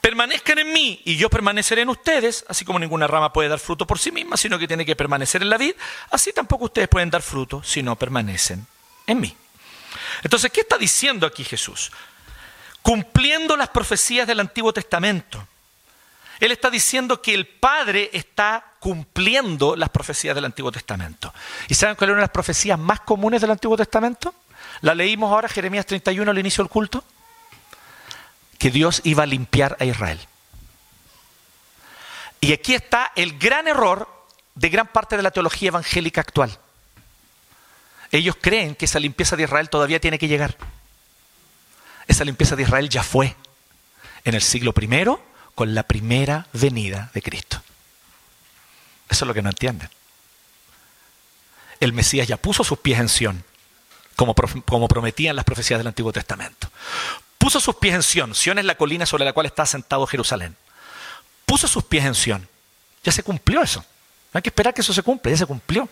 Permanezcan 0.00 0.58
en 0.58 0.72
mí 0.72 1.00
y 1.04 1.16
yo 1.16 1.28
permaneceré 1.30 1.82
en 1.82 1.88
ustedes, 1.88 2.44
así 2.48 2.64
como 2.64 2.78
ninguna 2.78 3.06
rama 3.06 3.32
puede 3.32 3.48
dar 3.48 3.58
fruto 3.58 3.86
por 3.86 3.98
sí 3.98 4.10
misma, 4.10 4.36
sino 4.36 4.58
que 4.58 4.68
tiene 4.68 4.86
que 4.86 4.96
permanecer 4.96 5.42
en 5.42 5.50
la 5.50 5.58
vid, 5.58 5.74
así 6.10 6.32
tampoco 6.32 6.66
ustedes 6.66 6.88
pueden 6.88 7.10
dar 7.10 7.22
fruto 7.22 7.62
si 7.62 7.82
no 7.82 7.96
permanecen 7.96 8.66
en 9.06 9.20
mí. 9.20 9.36
Entonces, 10.22 10.50
¿qué 10.52 10.60
está 10.60 10.78
diciendo 10.78 11.26
aquí 11.26 11.44
Jesús? 11.44 11.92
Cumpliendo 12.82 13.56
las 13.56 13.68
profecías 13.68 14.26
del 14.26 14.40
Antiguo 14.40 14.72
Testamento. 14.72 15.46
Él 16.40 16.52
está 16.52 16.70
diciendo 16.70 17.20
que 17.20 17.34
el 17.34 17.46
Padre 17.46 18.10
está 18.12 18.74
cumpliendo 18.78 19.74
las 19.74 19.88
profecías 19.88 20.34
del 20.34 20.44
Antiguo 20.44 20.70
Testamento. 20.70 21.34
¿Y 21.68 21.74
saben 21.74 21.96
cuáles 21.96 22.12
eran 22.12 22.20
las 22.20 22.30
profecías 22.30 22.78
más 22.78 23.00
comunes 23.00 23.40
del 23.40 23.50
Antiguo 23.50 23.76
Testamento? 23.76 24.34
La 24.82 24.94
leímos 24.94 25.32
ahora, 25.32 25.48
Jeremías 25.48 25.86
31, 25.86 26.30
al 26.30 26.38
inicio 26.38 26.62
del 26.62 26.70
culto 26.70 27.02
que 28.58 28.70
Dios 28.70 29.00
iba 29.04 29.22
a 29.22 29.26
limpiar 29.26 29.76
a 29.80 29.84
Israel. 29.84 30.18
Y 32.40 32.52
aquí 32.52 32.74
está 32.74 33.12
el 33.16 33.38
gran 33.38 33.66
error 33.68 34.08
de 34.54 34.68
gran 34.68 34.88
parte 34.88 35.16
de 35.16 35.22
la 35.22 35.30
teología 35.30 35.68
evangélica 35.68 36.20
actual. 36.20 36.58
Ellos 38.10 38.36
creen 38.40 38.74
que 38.74 38.84
esa 38.84 38.98
limpieza 38.98 39.36
de 39.36 39.44
Israel 39.44 39.70
todavía 39.70 40.00
tiene 40.00 40.18
que 40.18 40.28
llegar. 40.28 40.56
Esa 42.06 42.24
limpieza 42.24 42.56
de 42.56 42.62
Israel 42.62 42.88
ya 42.88 43.02
fue 43.02 43.36
en 44.24 44.34
el 44.34 44.42
siglo 44.42 44.74
I 44.80 44.88
con 45.54 45.74
la 45.74 45.82
primera 45.82 46.46
venida 46.52 47.10
de 47.14 47.22
Cristo. 47.22 47.62
Eso 49.08 49.24
es 49.24 49.28
lo 49.28 49.34
que 49.34 49.42
no 49.42 49.50
entienden. 49.50 49.90
El 51.80 51.92
Mesías 51.92 52.26
ya 52.26 52.36
puso 52.36 52.64
sus 52.64 52.78
pies 52.78 52.98
en 52.98 53.08
Sión, 53.08 53.44
como, 54.16 54.34
como 54.34 54.88
prometían 54.88 55.36
las 55.36 55.44
profecías 55.44 55.78
del 55.78 55.86
Antiguo 55.86 56.12
Testamento 56.12 56.70
puso 57.48 57.60
sus 57.60 57.76
pies 57.76 57.94
en 57.94 58.02
Sión. 58.02 58.34
Sión 58.34 58.58
es 58.58 58.66
la 58.66 58.74
colina 58.74 59.06
sobre 59.06 59.24
la 59.24 59.32
cual 59.32 59.46
está 59.46 59.64
sentado 59.64 60.06
Jerusalén. 60.06 60.54
Puso 61.46 61.66
sus 61.66 61.82
pies 61.82 62.04
en 62.04 62.14
Sión. 62.14 62.46
Ya 63.02 63.10
se 63.10 63.22
cumplió 63.22 63.62
eso. 63.62 63.80
No 63.80 64.36
hay 64.36 64.42
que 64.42 64.50
esperar 64.50 64.74
que 64.74 64.82
eso 64.82 64.92
se 64.92 65.02
cumpla, 65.02 65.30
ya 65.30 65.38
se 65.38 65.46
cumplió. 65.46 65.88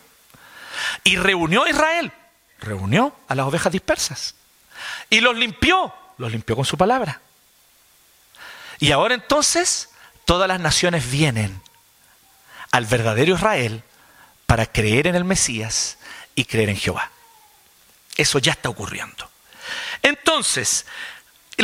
Y 1.03 1.17
reunió 1.17 1.65
a 1.65 1.71
Israel, 1.71 2.13
reunió 2.61 3.17
a 3.27 3.35
las 3.35 3.47
ovejas 3.47 3.73
dispersas. 3.73 4.35
Y 5.09 5.21
los 5.21 5.35
limpió, 5.35 5.95
los 6.19 6.31
limpió 6.31 6.57
con 6.57 6.67
su 6.67 6.77
palabra. 6.77 7.23
Y 8.79 8.93
ahora 8.93 9.15
entonces 9.15 9.89
todas 10.27 10.49
las 10.49 10.61
naciones 10.61 11.11
vienen 11.11 11.63
al 12.71 12.85
verdadero 12.85 13.35
Israel 13.35 13.83
para 14.45 14.67
creer 14.67 15.07
en 15.07 15.15
el 15.15 15.25
Mesías 15.25 15.97
y 16.35 16.45
creer 16.45 16.69
en 16.69 16.77
Jehová. 16.77 17.11
Eso 18.19 18.41
ya 18.41 18.53
está 18.53 18.69
ocurriendo. 18.69 19.31
Entonces, 20.03 20.85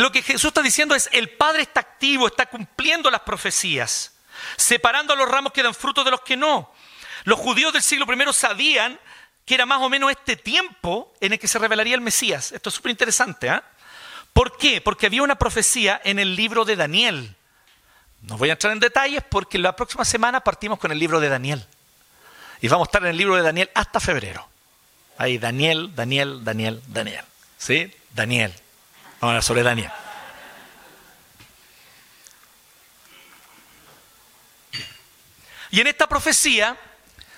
lo 0.01 0.11
que 0.11 0.21
Jesús 0.21 0.45
está 0.45 0.61
diciendo 0.61 0.95
es, 0.95 1.09
el 1.11 1.29
Padre 1.29 1.63
está 1.63 1.81
activo, 1.81 2.27
está 2.27 2.47
cumpliendo 2.47 3.11
las 3.11 3.21
profecías, 3.21 4.13
separando 4.57 5.13
a 5.13 5.15
los 5.15 5.29
ramos 5.29 5.53
que 5.53 5.63
dan 5.63 5.75
fruto 5.75 6.03
de 6.03 6.11
los 6.11 6.21
que 6.21 6.35
no. 6.35 6.73
Los 7.25 7.39
judíos 7.39 7.71
del 7.71 7.81
siglo 7.81 8.05
I 8.11 8.33
sabían 8.33 8.99
que 9.45 9.55
era 9.55 9.65
más 9.65 9.81
o 9.81 9.89
menos 9.89 10.11
este 10.11 10.35
tiempo 10.35 11.13
en 11.19 11.33
el 11.33 11.39
que 11.39 11.47
se 11.47 11.59
revelaría 11.59 11.95
el 11.95 12.01
Mesías. 12.01 12.51
Esto 12.51 12.69
es 12.69 12.75
súper 12.75 12.91
interesante. 12.91 13.49
¿ah? 13.49 13.63
¿Por 14.31 14.57
qué? 14.57 14.81
Porque 14.81 15.05
había 15.05 15.21
una 15.21 15.35
profecía 15.35 16.01
en 16.03 16.19
el 16.19 16.35
libro 16.35 16.65
de 16.65 16.75
Daniel. 16.75 17.35
No 18.21 18.37
voy 18.37 18.49
a 18.49 18.53
entrar 18.53 18.73
en 18.73 18.79
detalles 18.79 19.23
porque 19.29 19.57
la 19.57 19.75
próxima 19.75 20.05
semana 20.05 20.41
partimos 20.41 20.79
con 20.79 20.91
el 20.91 20.99
libro 20.99 21.19
de 21.19 21.29
Daniel. 21.29 21.65
Y 22.61 22.67
vamos 22.69 22.87
a 22.87 22.89
estar 22.89 23.03
en 23.03 23.09
el 23.09 23.17
libro 23.17 23.35
de 23.35 23.41
Daniel 23.41 23.69
hasta 23.75 23.99
febrero. 23.99 24.47
Ahí, 25.17 25.37
Daniel, 25.37 25.93
Daniel, 25.93 26.43
Daniel, 26.43 26.81
Daniel. 26.87 27.25
¿Sí? 27.57 27.93
Daniel. 28.15 28.53
Vamos 29.23 29.29
a 29.29 29.35
hablar 29.35 29.43
sobre 29.43 29.63
Daniel. 29.63 29.91
Y 35.71 35.79
en 35.79 35.87
esta 35.87 36.07
profecía, 36.07 36.75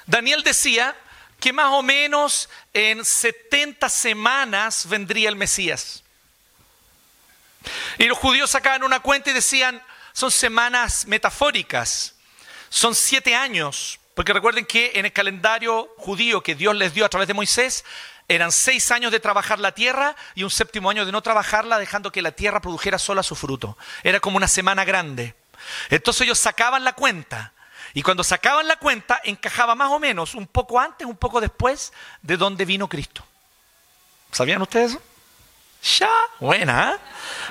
Daniel 0.08 0.42
decía 0.42 0.96
que 1.40 1.54
más 1.54 1.68
o 1.74 1.84
menos 1.84 2.50
en 2.74 3.06
70 3.06 3.88
semanas 3.90 4.90
vendría 4.90 5.30
el 5.30 5.36
Mesías. 5.36 6.04
Y 8.00 8.06
los 8.06 8.18
judíos 8.18 8.50
sacaban 8.50 8.84
una 8.84 9.02
cuenta 9.02 9.30
y 9.30 9.34
decían, 9.34 9.80
son 10.12 10.32
semanas 10.32 11.06
metafóricas, 11.06 12.16
son 12.70 12.96
siete 12.96 13.36
años, 13.36 14.00
porque 14.16 14.34
recuerden 14.34 14.66
que 14.66 14.94
en 14.96 15.06
el 15.06 15.14
calendario 15.14 15.94
judío 15.98 16.42
que 16.42 16.56
Dios 16.56 16.76
les 16.76 16.96
dio 16.96 17.06
a 17.06 17.10
través 17.10 17.28
de 17.28 17.36
Moisés, 17.36 17.86
eran 18.28 18.52
seis 18.52 18.92
años 18.92 19.12
de 19.12 19.20
trabajar 19.20 19.60
la 19.60 19.74
tierra 19.74 20.16
y 20.34 20.44
un 20.44 20.50
séptimo 20.50 20.90
año 20.90 21.06
de 21.06 21.12
no 21.12 21.22
trabajarla, 21.22 21.78
dejando 21.78 22.12
que 22.12 22.22
la 22.22 22.32
tierra 22.32 22.60
produjera 22.60 22.98
sola 22.98 23.24
su 23.24 23.36
fruto. 23.36 23.78
Era 24.04 24.20
como 24.20 24.38
una 24.38 24.48
semana 24.48 24.84
grande. 24.84 25.36
Entonces 25.90 26.22
ellos 26.22 26.40
sacaban 26.40 26.84
la 26.84 26.94
cuenta. 26.94 27.54
Y 27.94 28.02
cuando 28.02 28.24
sacaban 28.24 28.68
la 28.68 28.78
cuenta, 28.78 29.22
encajaba 29.24 29.76
más 29.76 29.92
o 29.92 30.00
menos 30.00 30.36
un 30.36 30.48
poco 30.48 30.80
antes, 30.80 31.08
un 31.08 31.16
poco 31.16 31.40
después 31.40 31.94
de 32.22 32.36
donde 32.36 32.66
vino 32.66 32.90
Cristo. 32.90 33.24
¿Sabían 34.32 34.62
ustedes 34.62 34.92
eso? 34.92 35.02
Ya, 36.00 36.12
buena. 36.40 36.94
¿eh? 36.94 37.00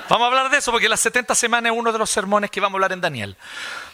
Vamos 0.09 0.25
a 0.25 0.27
hablar 0.27 0.49
de 0.51 0.57
eso 0.57 0.71
porque 0.71 0.89
las 0.89 0.99
70 0.99 1.33
semanas 1.35 1.71
es 1.71 1.77
uno 1.77 1.91
de 1.91 1.97
los 1.97 2.09
sermones 2.09 2.51
que 2.51 2.59
vamos 2.59 2.75
a 2.75 2.77
hablar 2.77 2.91
en 2.91 3.01
Daniel. 3.01 3.37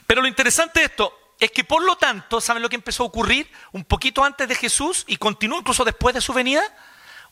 Pero 0.08 0.22
lo 0.22 0.28
interesante 0.28 0.80
de 0.80 0.88
esto 0.88 1.21
es 1.42 1.52
que 1.52 1.64
por 1.64 1.84
lo 1.84 1.96
tanto, 1.96 2.40
¿saben 2.40 2.62
lo 2.62 2.70
que 2.70 2.76
empezó 2.76 3.02
a 3.02 3.08
ocurrir? 3.08 3.52
Un 3.72 3.84
poquito 3.84 4.24
antes 4.24 4.48
de 4.48 4.54
Jesús 4.54 5.04
y 5.08 5.18
continuó 5.18 5.58
incluso 5.60 5.84
después 5.84 6.14
de 6.14 6.22
su 6.22 6.34
venida, 6.34 6.64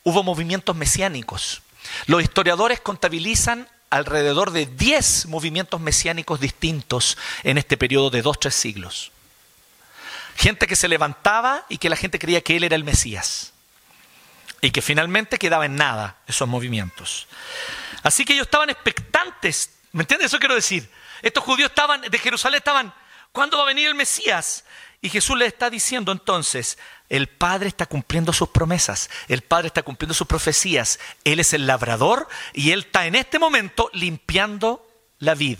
hubo 0.03 0.23
movimientos 0.23 0.75
mesiánicos. 0.75 1.61
Los 2.07 2.23
historiadores 2.23 2.81
contabilizan 2.81 3.69
alrededor 3.91 4.49
de 4.49 4.65
10 4.65 5.27
movimientos 5.27 5.79
mesiánicos 5.79 6.39
distintos 6.39 7.19
en 7.43 7.59
este 7.59 7.77
periodo 7.77 8.09
de 8.09 8.23
dos, 8.23 8.39
tres 8.39 8.55
siglos. 8.55 9.11
Gente 10.35 10.65
que 10.65 10.75
se 10.75 10.87
levantaba 10.87 11.65
y 11.69 11.77
que 11.77 11.89
la 11.89 11.95
gente 11.95 12.17
creía 12.17 12.41
que 12.41 12.57
él 12.57 12.63
era 12.63 12.75
el 12.75 12.83
Mesías 12.83 13.53
y 14.59 14.71
que 14.71 14.81
finalmente 14.81 15.37
quedaba 15.37 15.67
en 15.67 15.75
nada 15.75 16.17
esos 16.25 16.47
movimientos. 16.47 17.27
Así 18.01 18.25
que 18.25 18.33
ellos 18.33 18.47
estaban 18.47 18.71
expectantes, 18.71 19.69
¿me 19.91 20.01
entiendes 20.01 20.27
eso 20.27 20.39
quiero 20.39 20.55
decir? 20.55 20.89
Estos 21.21 21.43
judíos 21.43 21.69
estaban 21.69 22.01
de 22.01 22.17
Jerusalén 22.17 22.57
estaban, 22.57 22.93
¿cuándo 23.39 23.55
va 23.55 23.63
a 23.63 23.67
venir 23.67 23.87
el 23.87 23.95
Mesías? 23.95 24.65
Y 24.99 25.07
Jesús 25.07 25.37
les 25.37 25.53
está 25.53 25.69
diciendo 25.69 26.11
entonces, 26.11 26.77
el 27.07 27.29
Padre 27.29 27.69
está 27.69 27.85
cumpliendo 27.85 28.33
sus 28.33 28.49
promesas, 28.49 29.09
el 29.29 29.43
Padre 29.43 29.67
está 29.67 29.81
cumpliendo 29.81 30.13
sus 30.13 30.27
profecías, 30.27 30.99
Él 31.23 31.39
es 31.39 31.53
el 31.53 31.65
labrador 31.65 32.27
y 32.51 32.71
Él 32.71 32.81
está 32.81 33.05
en 33.05 33.15
este 33.15 33.39
momento 33.39 33.89
limpiando 33.93 34.85
la 35.19 35.35
vid. 35.35 35.57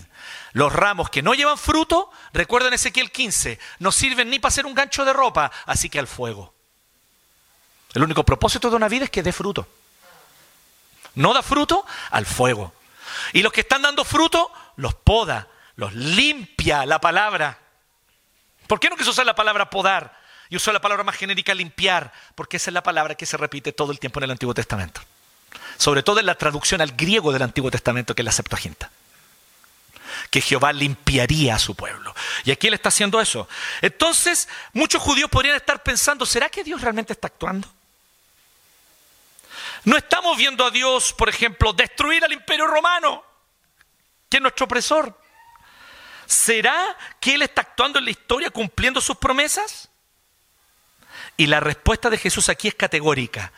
Los 0.51 0.73
ramos 0.73 1.09
que 1.09 1.21
no 1.21 1.33
llevan 1.33 1.57
fruto, 1.57 2.11
recuerden 2.33 2.73
Ezequiel 2.73 3.13
15, 3.13 3.57
no 3.79 3.93
sirven 3.93 4.29
ni 4.29 4.39
para 4.39 4.49
hacer 4.49 4.65
un 4.65 4.75
gancho 4.75 5.05
de 5.05 5.13
ropa, 5.13 5.49
así 5.65 5.89
que 5.89 5.99
al 5.99 6.07
fuego. 6.07 6.53
El 7.93 8.03
único 8.03 8.25
propósito 8.25 8.69
de 8.69 8.75
una 8.75 8.89
vida 8.89 9.05
es 9.05 9.09
que 9.09 9.23
dé 9.23 9.31
fruto. 9.31 9.65
No 11.15 11.33
da 11.33 11.41
fruto 11.41 11.85
al 12.11 12.25
fuego. 12.25 12.73
Y 13.31 13.41
los 13.41 13.53
que 13.53 13.61
están 13.61 13.83
dando 13.83 14.03
fruto, 14.03 14.51
los 14.75 14.95
poda, 14.95 15.47
los 15.77 15.93
limpia 15.93 16.85
la 16.85 16.99
palabra. 16.99 17.68
¿Por 18.69 18.79
qué 18.79 18.87
no 18.87 18.95
quiso 18.95 19.09
usar 19.09 19.25
la 19.25 19.33
palabra 19.33 19.71
podar? 19.71 20.15
Y 20.47 20.55
usó 20.55 20.71
la 20.71 20.79
palabra 20.79 21.03
más 21.03 21.15
genérica 21.15 21.55
limpiar, 21.55 22.13
porque 22.35 22.57
esa 22.57 22.69
es 22.69 22.73
la 22.75 22.83
palabra 22.83 23.15
que 23.15 23.25
se 23.25 23.35
repite 23.35 23.73
todo 23.73 23.91
el 23.91 23.99
tiempo 23.99 24.19
en 24.19 24.25
el 24.25 24.31
Antiguo 24.31 24.53
Testamento. 24.53 25.01
Sobre 25.77 26.03
todo 26.03 26.19
en 26.19 26.27
la 26.27 26.35
traducción 26.35 26.79
al 26.79 26.91
griego 26.91 27.31
del 27.33 27.41
Antiguo 27.41 27.71
Testamento, 27.71 28.13
que 28.13 28.21
es 28.21 28.25
la 28.25 28.31
Septuaginta. 28.31 28.91
Que 30.29 30.39
Jehová 30.39 30.71
limpiaría 30.71 31.55
a 31.55 31.59
su 31.59 31.73
pueblo. 31.73 32.13
Y 32.45 32.51
aquí 32.51 32.67
él 32.67 32.75
está 32.75 32.89
haciendo 32.89 33.19
eso. 33.19 33.49
Entonces, 33.81 34.47
muchos 34.73 35.01
judíos 35.01 35.31
podrían 35.31 35.55
estar 35.55 35.81
pensando, 35.81 36.23
¿será 36.27 36.47
que 36.47 36.63
Dios 36.63 36.79
realmente 36.79 37.13
está 37.13 37.25
actuando? 37.25 37.67
No 39.83 39.97
estamos 39.97 40.37
viendo 40.37 40.63
a 40.63 40.69
Dios, 40.69 41.11
por 41.13 41.27
ejemplo, 41.27 41.73
destruir 41.73 42.23
al 42.23 42.33
imperio 42.33 42.67
romano, 42.67 43.23
que 44.29 44.37
es 44.37 44.43
nuestro 44.43 44.65
opresor. 44.65 45.19
¿Será 46.29 46.95
que 47.19 47.33
Él 47.33 47.41
está 47.41 47.61
actuando 47.61 47.97
en 47.97 48.05
la 48.05 48.11
historia 48.11 48.51
cumpliendo 48.51 49.01
sus 49.01 49.17
promesas? 49.17 49.89
Y 51.37 51.47
la 51.47 51.59
respuesta 51.59 52.11
de 52.11 52.19
Jesús 52.19 52.49
aquí 52.49 52.67
es 52.67 52.75
categórica. 52.75 53.51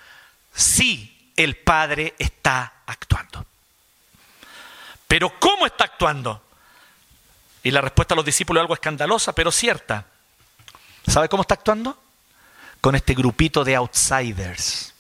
Sí, 0.54 1.34
el 1.36 1.58
Padre 1.58 2.16
está 2.18 2.84
actuando. 2.86 3.46
Pero 5.06 5.38
¿cómo 5.38 5.66
está 5.66 5.84
actuando? 5.84 6.42
Y 7.62 7.72
la 7.72 7.82
respuesta 7.82 8.14
a 8.14 8.16
los 8.16 8.24
discípulos 8.24 8.62
es 8.62 8.64
algo 8.64 8.74
escandalosa, 8.74 9.36
pero 9.36 9.52
cierta. 9.52 10.06
¿Sabe 11.06 11.28
cómo 11.28 11.42
está 11.42 11.56
actuando? 11.56 12.02
Con 12.80 12.96
este 12.96 13.14
grupito 13.14 13.66
de 13.66 13.76
outsiders 13.76 14.94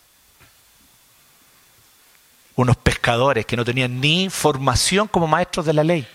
unos 2.53 2.75
pescadores 2.75 3.45
que 3.45 3.55
no 3.55 3.63
tenían 3.63 4.01
ni 4.01 4.29
formación 4.29 5.07
como 5.07 5.25
maestros 5.25 5.65
de 5.65 5.73
la 5.73 5.85
ley. 5.85 6.05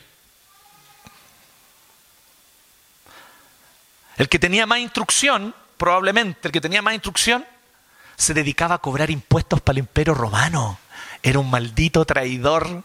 El 4.16 4.29
que 4.29 4.38
tenía 4.38 4.66
más 4.66 4.79
instrucción, 4.79 5.55
probablemente 5.76 6.48
el 6.48 6.52
que 6.52 6.61
tenía 6.61 6.83
más 6.83 6.94
instrucción, 6.94 7.46
se 8.16 8.35
dedicaba 8.35 8.76
a 8.76 8.79
cobrar 8.79 9.11
impuestos 9.11 9.61
para 9.61 9.74
el 9.74 9.81
imperio 9.81 10.14
romano. 10.14 10.79
Era 11.22 11.38
un 11.38 11.50
maldito 11.50 12.05
traidor 12.05 12.83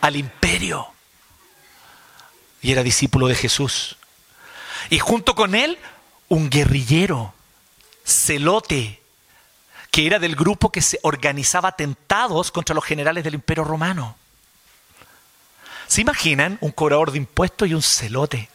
al 0.00 0.16
imperio. 0.16 0.88
Y 2.60 2.72
era 2.72 2.82
discípulo 2.82 3.28
de 3.28 3.34
Jesús. 3.34 3.96
Y 4.90 4.98
junto 4.98 5.34
con 5.34 5.54
él, 5.54 5.78
un 6.28 6.50
guerrillero, 6.50 7.32
celote, 8.04 9.02
que 9.90 10.06
era 10.06 10.18
del 10.18 10.36
grupo 10.36 10.70
que 10.70 10.82
se 10.82 10.98
organizaba 11.02 11.70
atentados 11.70 12.50
contra 12.50 12.74
los 12.74 12.84
generales 12.84 13.24
del 13.24 13.34
Imperio 13.34 13.64
Romano. 13.64 14.16
¿Se 15.86 16.02
imaginan 16.02 16.58
un 16.60 16.72
cobrador 16.72 17.10
de 17.10 17.18
impuestos 17.18 17.68
y 17.68 17.74
un 17.74 17.82
celote? 17.82 18.50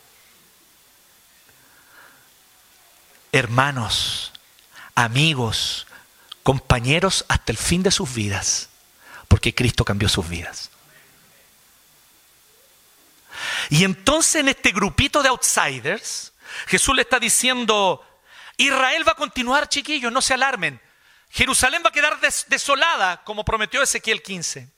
Hermanos, 3.33 4.31
amigos, 4.93 5.87
compañeros 6.43 7.25
hasta 7.27 7.51
el 7.51 7.57
fin 7.57 7.81
de 7.81 7.89
sus 7.89 8.13
vidas, 8.13 8.69
porque 9.27 9.55
Cristo 9.55 9.83
cambió 9.83 10.07
sus 10.07 10.29
vidas. 10.29 10.69
Y 13.71 13.85
entonces 13.85 14.35
en 14.35 14.49
este 14.49 14.71
grupito 14.71 15.23
de 15.23 15.29
outsiders, 15.29 16.31
Jesús 16.67 16.95
le 16.95 17.01
está 17.01 17.19
diciendo, 17.19 18.05
Israel 18.57 19.07
va 19.07 19.13
a 19.13 19.15
continuar, 19.15 19.67
chiquillos, 19.67 20.11
no 20.11 20.21
se 20.21 20.35
alarmen. 20.35 20.79
Jerusalén 21.31 21.81
va 21.83 21.89
a 21.89 21.93
quedar 21.93 22.19
desolada, 22.19 23.23
como 23.23 23.43
prometió 23.43 23.81
Ezequiel 23.81 24.21
15. 24.21 24.69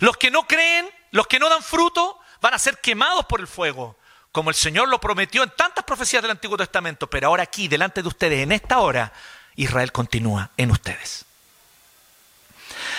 Los 0.00 0.16
que 0.16 0.32
no 0.32 0.48
creen, 0.48 0.90
los 1.12 1.28
que 1.28 1.38
no 1.38 1.48
dan 1.48 1.62
fruto, 1.62 2.18
van 2.40 2.54
a 2.54 2.58
ser 2.58 2.80
quemados 2.80 3.26
por 3.26 3.38
el 3.38 3.46
fuego, 3.46 3.96
como 4.34 4.50
el 4.50 4.56
Señor 4.56 4.88
lo 4.88 5.00
prometió 5.00 5.44
en 5.44 5.52
tantas 5.56 5.84
profecías 5.84 6.20
del 6.20 6.32
Antiguo 6.32 6.56
Testamento. 6.56 7.08
Pero 7.08 7.28
ahora 7.28 7.44
aquí, 7.44 7.68
delante 7.68 8.02
de 8.02 8.08
ustedes, 8.08 8.42
en 8.42 8.50
esta 8.50 8.80
hora, 8.80 9.12
Israel 9.54 9.92
continúa 9.92 10.50
en 10.56 10.72
ustedes. 10.72 11.24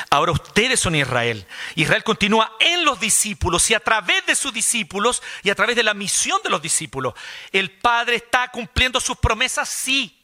Ahora 0.10 0.32
ustedes 0.32 0.80
son 0.80 0.96
Israel. 0.96 1.46
Israel 1.76 2.06
continúa 2.06 2.54
en 2.62 2.86
los 2.86 3.02
discípulos 3.02 3.70
y 3.70 3.74
a 3.74 3.82
través 3.82 4.26
de 4.26 4.34
sus 4.34 4.54
discípulos 4.54 5.22
y 5.44 5.50
a 5.50 5.56
través 5.56 5.76
de 5.76 5.84
la 5.84 5.94
misión 5.94 6.40
de 6.42 6.50
los 6.50 6.62
discípulos. 6.62 7.16
El 7.52 7.70
Padre 7.70 8.16
está 8.16 8.50
cumpliendo 8.50 9.02
sus 9.02 9.18
promesas, 9.18 9.68
sí 9.68 10.15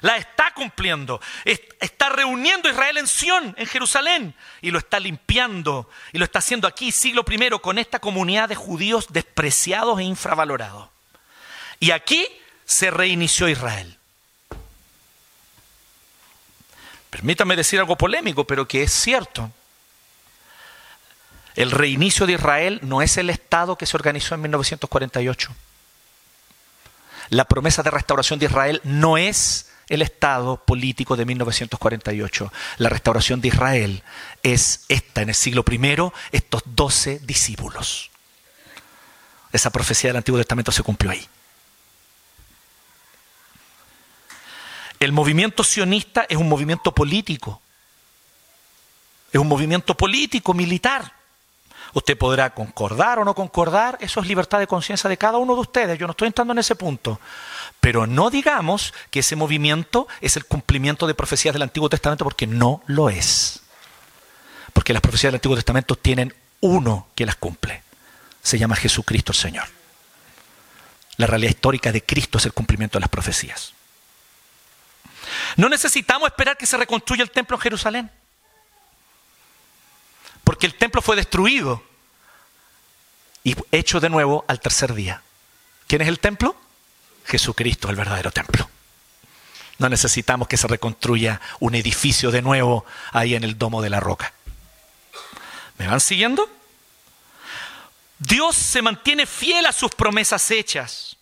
la 0.00 0.16
está 0.16 0.52
cumpliendo. 0.54 1.20
Está 1.44 2.08
reuniendo 2.08 2.68
a 2.68 2.72
Israel 2.72 2.98
en 2.98 3.06
Sión, 3.06 3.54
en 3.58 3.66
Jerusalén, 3.66 4.34
y 4.62 4.70
lo 4.70 4.78
está 4.78 4.98
limpiando. 4.98 5.88
Y 6.12 6.18
lo 6.18 6.24
está 6.24 6.38
haciendo 6.38 6.66
aquí, 6.66 6.92
siglo 6.92 7.24
I, 7.28 7.58
con 7.60 7.78
esta 7.78 7.98
comunidad 7.98 8.48
de 8.48 8.54
judíos 8.54 9.06
despreciados 9.10 9.98
e 10.00 10.04
infravalorados. 10.04 10.88
Y 11.78 11.90
aquí 11.90 12.26
se 12.64 12.90
reinició 12.90 13.48
Israel. 13.48 13.98
Permítame 17.10 17.56
decir 17.56 17.78
algo 17.80 17.96
polémico, 17.96 18.44
pero 18.44 18.68
que 18.68 18.82
es 18.82 18.92
cierto. 18.92 19.50
El 21.56 21.72
reinicio 21.72 22.26
de 22.26 22.34
Israel 22.34 22.78
no 22.82 23.02
es 23.02 23.16
el 23.16 23.28
Estado 23.28 23.76
que 23.76 23.86
se 23.86 23.96
organizó 23.96 24.34
en 24.34 24.42
1948. 24.42 25.54
La 27.30 27.44
promesa 27.44 27.82
de 27.82 27.90
restauración 27.90 28.38
de 28.38 28.46
Israel 28.46 28.80
no 28.84 29.18
es 29.18 29.69
el 29.90 30.02
Estado 30.02 30.56
político 30.64 31.16
de 31.16 31.26
1948. 31.26 32.52
La 32.78 32.88
restauración 32.88 33.40
de 33.40 33.48
Israel 33.48 34.02
es 34.42 34.84
esta, 34.88 35.20
en 35.20 35.28
el 35.28 35.34
siglo 35.34 35.64
I, 35.70 36.12
estos 36.32 36.62
doce 36.64 37.18
discípulos. 37.18 38.10
Esa 39.52 39.70
profecía 39.70 40.08
del 40.08 40.18
Antiguo 40.18 40.38
Testamento 40.38 40.72
se 40.72 40.84
cumplió 40.84 41.10
ahí. 41.10 41.28
El 45.00 45.12
movimiento 45.12 45.64
sionista 45.64 46.24
es 46.28 46.36
un 46.36 46.48
movimiento 46.48 46.92
político. 46.94 47.60
Es 49.32 49.40
un 49.40 49.48
movimiento 49.48 49.96
político, 49.96 50.54
militar. 50.54 51.14
Usted 51.92 52.16
podrá 52.16 52.54
concordar 52.54 53.18
o 53.18 53.24
no 53.24 53.34
concordar, 53.34 53.98
eso 54.00 54.20
es 54.20 54.26
libertad 54.26 54.60
de 54.60 54.68
conciencia 54.68 55.10
de 55.10 55.16
cada 55.16 55.38
uno 55.38 55.54
de 55.54 55.62
ustedes. 55.62 55.98
Yo 55.98 56.06
no 56.06 56.12
estoy 56.12 56.28
entrando 56.28 56.52
en 56.52 56.60
ese 56.60 56.76
punto. 56.76 57.18
Pero 57.80 58.06
no 58.06 58.30
digamos 58.30 58.92
que 59.10 59.20
ese 59.20 59.36
movimiento 59.36 60.06
es 60.20 60.36
el 60.36 60.44
cumplimiento 60.44 61.06
de 61.06 61.14
profecías 61.14 61.54
del 61.54 61.62
Antiguo 61.62 61.88
Testamento 61.88 62.24
porque 62.24 62.46
no 62.46 62.82
lo 62.86 63.08
es. 63.08 63.60
Porque 64.72 64.92
las 64.92 65.02
profecías 65.02 65.30
del 65.30 65.38
Antiguo 65.38 65.56
Testamento 65.56 65.96
tienen 65.96 66.34
uno 66.60 67.08
que 67.14 67.26
las 67.26 67.36
cumple. 67.36 67.82
Se 68.42 68.58
llama 68.58 68.76
Jesucristo 68.76 69.32
el 69.32 69.38
Señor. 69.38 69.68
La 71.16 71.26
realidad 71.26 71.50
histórica 71.50 71.90
de 71.92 72.04
Cristo 72.04 72.38
es 72.38 72.46
el 72.46 72.52
cumplimiento 72.52 72.98
de 72.98 73.00
las 73.00 73.10
profecías. 73.10 73.72
No 75.56 75.68
necesitamos 75.68 76.28
esperar 76.28 76.56
que 76.56 76.66
se 76.66 76.76
reconstruya 76.76 77.22
el 77.22 77.30
templo 77.30 77.56
en 77.56 77.62
Jerusalén. 77.62 78.10
Porque 80.44 80.66
el 80.66 80.74
templo 80.74 81.02
fue 81.02 81.16
destruido 81.16 81.82
y 83.44 83.56
hecho 83.70 84.00
de 84.00 84.10
nuevo 84.10 84.44
al 84.48 84.60
tercer 84.60 84.94
día. 84.94 85.22
¿Quién 85.86 86.02
es 86.02 86.08
el 86.08 86.18
templo? 86.18 86.56
Jesucristo, 87.24 87.90
el 87.90 87.96
verdadero 87.96 88.30
templo. 88.30 88.68
No 89.78 89.88
necesitamos 89.88 90.46
que 90.46 90.56
se 90.56 90.68
reconstruya 90.68 91.40
un 91.58 91.74
edificio 91.74 92.30
de 92.30 92.42
nuevo 92.42 92.84
ahí 93.12 93.34
en 93.34 93.44
el 93.44 93.56
domo 93.56 93.80
de 93.80 93.90
la 93.90 93.98
roca. 93.98 94.32
¿Me 95.78 95.86
van 95.86 96.00
siguiendo? 96.00 96.48
Dios 98.18 98.54
se 98.54 98.82
mantiene 98.82 99.24
fiel 99.24 99.64
a 99.64 99.72
sus 99.72 99.94
promesas 99.94 100.50
hechas. 100.50 101.16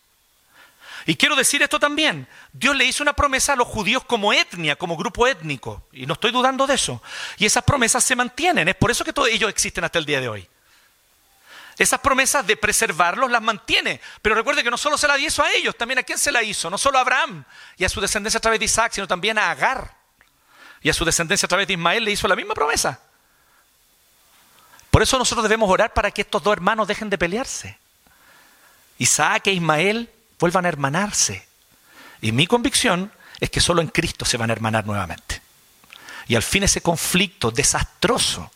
Y 1.07 1.15
quiero 1.15 1.37
decir 1.37 1.63
esto 1.63 1.79
también. 1.79 2.27
Dios 2.53 2.75
le 2.75 2.85
hizo 2.85 3.05
una 3.05 3.13
promesa 3.13 3.53
a 3.53 3.57
los 3.57 3.69
judíos 3.69 4.05
como 4.05 4.33
etnia, 4.33 4.77
como 4.77 4.97
grupo 4.97 5.27
étnico. 5.27 5.87
Y 5.93 6.07
no 6.07 6.15
estoy 6.15 6.33
dudando 6.33 6.67
de 6.67 6.75
eso. 6.75 7.01
Y 7.39 7.47
esas 7.47 7.63
promesas 7.63 8.05
se 8.05 8.17
mantienen. 8.17 8.69
Es 8.69 8.75
por 8.75 8.91
eso 8.91 9.05
que 9.05 9.13
todos 9.13 9.29
ellos 9.29 9.49
existen 9.49 9.85
hasta 9.85 10.01
el 10.01 10.05
día 10.05 10.21
de 10.21 10.29
hoy. 10.29 10.49
Esas 11.79 12.01
promesas 12.01 12.45
de 12.45 12.57
preservarlos 12.57 13.31
las 13.31 13.41
mantiene. 13.41 14.01
Pero 14.21 14.35
recuerde 14.35 14.65
que 14.65 14.71
no 14.71 14.77
solo 14.77 14.99
se 14.99 15.07
la 15.07 15.17
hizo 15.17 15.45
a 15.45 15.53
ellos, 15.53 15.77
también 15.77 16.01
a 16.01 16.03
quién 16.03 16.19
se 16.19 16.33
la 16.33 16.43
hizo. 16.43 16.69
No 16.69 16.77
solo 16.77 16.99
a 16.99 17.03
Abraham 17.03 17.45
y 17.77 17.85
a 17.85 17.89
su 17.89 18.01
descendencia 18.01 18.39
a 18.39 18.41
través 18.41 18.59
de 18.59 18.67
Isaac, 18.67 18.93
sino 18.93 19.07
también 19.07 19.39
a 19.39 19.51
Agar. 19.51 19.95
Y 20.83 20.91
a 20.91 20.95
su 20.95 21.05
descendencia 21.05 21.47
a 21.47 21.49
través 21.49 21.69
de 21.69 21.75
Ismael 21.75 22.05
le 22.05 22.11
hizo 22.11 22.27
la 22.27 22.35
misma 22.35 22.55
promesa. 22.55 23.01
Por 24.91 25.03
eso 25.03 25.19
nosotros 25.19 25.45
debemos 25.45 25.71
orar 25.71 25.93
para 25.93 26.11
que 26.11 26.23
estos 26.23 26.43
dos 26.43 26.53
hermanos 26.53 26.89
dejen 26.89 27.11
de 27.11 27.19
pelearse. 27.19 27.79
Isaac 28.99 29.47
e 29.47 29.53
Ismael 29.53 30.11
vuelvan 30.41 30.67
a 30.67 30.69
hermanarse. 30.69 31.47
Y 32.21 32.33
mi 32.33 32.49
convicción 32.49 33.13
es 33.39 33.51
que 33.51 33.61
solo 33.61 33.83
en 33.83 33.89
Cristo 33.89 34.25
se 34.25 34.37
van 34.37 34.51
a 34.51 34.53
hermanar 34.53 34.85
nuevamente. 34.85 35.41
Y 36.27 36.35
al 36.35 36.43
fin 36.43 36.65
ese 36.65 36.81
conflicto 36.81 37.53
desastroso 37.53 38.51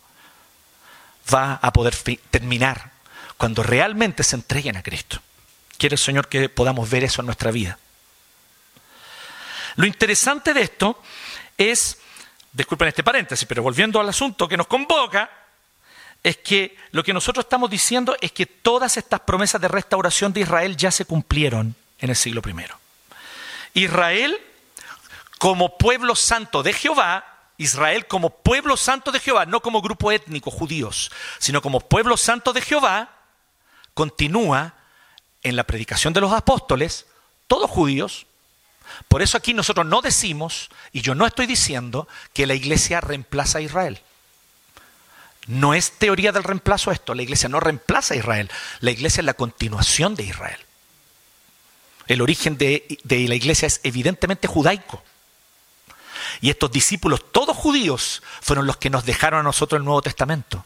va 1.33 1.61
a 1.63 1.73
poder 1.73 1.95
terminar 2.31 2.91
cuando 3.37 3.62
realmente 3.62 4.23
se 4.23 4.37
entreguen 4.37 4.77
a 4.77 4.83
Cristo. 4.83 5.21
Quiere 5.79 5.95
el 5.95 5.99
Señor 5.99 6.29
que 6.29 6.49
podamos 6.49 6.88
ver 6.88 7.05
eso 7.05 7.23
en 7.23 7.27
nuestra 7.27 7.51
vida. 7.51 7.79
Lo 9.77 9.87
interesante 9.87 10.55
de 10.55 10.62
esto 10.62 11.03
es, 11.57 11.99
disculpen 12.53 12.88
este 12.88 13.03
paréntesis, 13.03 13.47
pero 13.47 13.62
volviendo 13.62 14.01
al 14.01 14.09
asunto 14.09 14.47
que 14.49 14.57
nos 14.57 14.66
convoca, 14.66 15.31
es 16.23 16.37
que 16.37 16.77
lo 16.92 17.03
que 17.03 17.12
nosotros 17.12 17.45
estamos 17.45 17.68
diciendo 17.68 18.16
es 18.21 18.33
que 18.33 18.47
todas 18.47 18.97
estas 18.97 19.21
promesas 19.21 19.61
de 19.61 19.68
restauración 19.68 20.33
de 20.33 20.40
Israel 20.40 20.77
ya 20.77 20.90
se 20.90 21.05
cumplieron 21.05 21.75
en 21.99 22.11
el 22.11 22.16
siglo 22.16 22.42
I. 22.47 23.83
Israel 23.83 24.38
como 25.38 25.77
pueblo 25.79 26.14
santo 26.14 26.62
de 26.62 26.73
Jehová, 26.73 27.25
Israel 27.57 28.07
como 28.07 28.31
pueblo 28.31 28.77
santo 28.77 29.11
de 29.11 29.18
Jehová, 29.18 29.47
no 29.47 29.61
como 29.61 29.83
grupo 29.83 30.12
étnico 30.12 30.51
judíos, 30.51 31.11
sino 31.38 31.61
como 31.62 31.81
pueblo 31.81 32.16
santo 32.16 32.53
de 32.53 32.61
Jehová, 32.61 33.11
continúa 33.94 34.74
en 35.42 35.57
la 35.57 35.64
predicación 35.64 36.12
de 36.12 36.20
los 36.20 36.33
apóstoles, 36.33 37.07
todos 37.46 37.70
judíos. 37.70 38.26
Por 39.09 39.22
eso 39.22 39.37
aquí 39.37 39.55
nosotros 39.55 39.87
no 39.87 40.00
decimos, 40.02 40.70
y 40.92 41.00
yo 41.00 41.14
no 41.14 41.26
estoy 41.26 41.46
diciendo, 41.46 42.09
que 42.33 42.46
la 42.46 42.55
iglesia 42.55 43.00
reemplaza 43.00 43.59
a 43.59 43.62
Israel. 43.62 44.00
No 45.46 45.74
es 45.74 45.92
teoría 45.92 46.33
del 46.33 46.44
reemplazo 46.44 46.92
esto. 46.92 47.14
La 47.14 47.22
iglesia 47.22 47.48
no 47.48 47.59
reemplaza 47.59 48.14
a 48.14 48.16
Israel. 48.16 48.50
La 48.81 48.92
iglesia 48.92 49.20
es 49.20 49.26
la 49.26 49.35
continuación 49.35 50.14
de 50.14 50.24
Israel. 50.24 50.59
El 52.07 52.22
origen 52.22 52.59
de, 52.59 52.98
de, 53.02 53.26
la 53.28 53.35
iglesia 53.35 53.66
es 53.66 53.81
evidentemente 53.83 54.46
judaico. 54.46 55.02
Y 56.40 56.50
estos 56.50 56.70
discípulos, 56.70 57.33
todos 57.33 57.57
judíos, 57.57 58.22
fueron 58.40 58.66
los 58.66 58.76
que 58.76 58.90
nos 58.90 59.05
dejaron 59.05 59.40
a 59.40 59.42
nosotros 59.42 59.78
el 59.78 59.85
Nuevo 59.85 60.02
Testamento. 60.02 60.64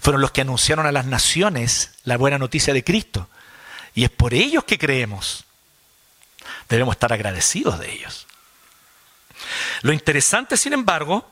Fueron 0.00 0.20
los 0.20 0.30
que 0.30 0.42
anunciaron 0.42 0.86
a 0.86 0.92
las 0.92 1.06
naciones 1.06 1.92
la 2.04 2.16
buena 2.16 2.38
noticia 2.38 2.72
de 2.72 2.84
Cristo. 2.84 3.28
Y 3.94 4.04
es 4.04 4.10
por 4.10 4.34
ellos 4.34 4.64
que 4.64 4.78
creemos. 4.78 5.44
Debemos 6.68 6.94
estar 6.94 7.12
agradecidos 7.12 7.78
de 7.78 7.92
ellos. 7.92 8.26
Lo 9.82 9.92
interesante, 9.92 10.56
sin 10.56 10.72
embargo, 10.72 11.28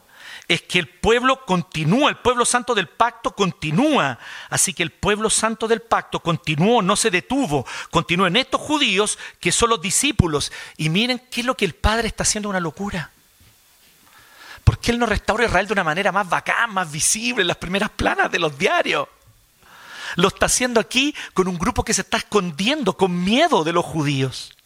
es 0.48 0.62
que 0.62 0.78
el 0.78 0.88
pueblo 0.88 1.44
continúa, 1.44 2.08
el 2.08 2.16
pueblo 2.16 2.44
santo 2.44 2.74
del 2.74 2.88
pacto 2.88 3.34
continúa. 3.34 4.18
Así 4.48 4.72
que 4.72 4.82
el 4.82 4.92
pueblo 4.92 5.28
santo 5.28 5.66
del 5.66 5.82
pacto 5.82 6.20
continuó, 6.20 6.82
no 6.82 6.96
se 6.96 7.10
detuvo, 7.10 7.66
continuó 7.90 8.26
en 8.26 8.36
estos 8.36 8.60
judíos 8.60 9.18
que 9.40 9.52
son 9.52 9.70
los 9.70 9.80
discípulos. 9.80 10.52
Y 10.76 10.88
miren 10.88 11.20
qué 11.30 11.40
es 11.40 11.46
lo 11.46 11.56
que 11.56 11.64
el 11.64 11.74
Padre 11.74 12.08
está 12.08 12.22
haciendo 12.22 12.48
una 12.48 12.60
locura. 12.60 13.10
¿Por 14.66 14.80
qué 14.80 14.90
Él 14.90 14.98
no 14.98 15.06
restaura 15.06 15.44
Israel 15.44 15.68
de 15.68 15.74
una 15.74 15.84
manera 15.84 16.10
más 16.10 16.28
bacán, 16.28 16.74
más 16.74 16.90
visible, 16.90 17.42
en 17.42 17.46
las 17.46 17.56
primeras 17.56 17.88
planas 17.88 18.32
de 18.32 18.40
los 18.40 18.58
diarios? 18.58 19.06
Lo 20.16 20.26
está 20.26 20.46
haciendo 20.46 20.80
aquí 20.80 21.14
con 21.34 21.46
un 21.46 21.56
grupo 21.56 21.84
que 21.84 21.94
se 21.94 22.00
está 22.00 22.16
escondiendo, 22.16 22.96
con 22.96 23.22
miedo 23.22 23.62
de 23.62 23.72
los 23.72 23.84
judíos. 23.84 24.56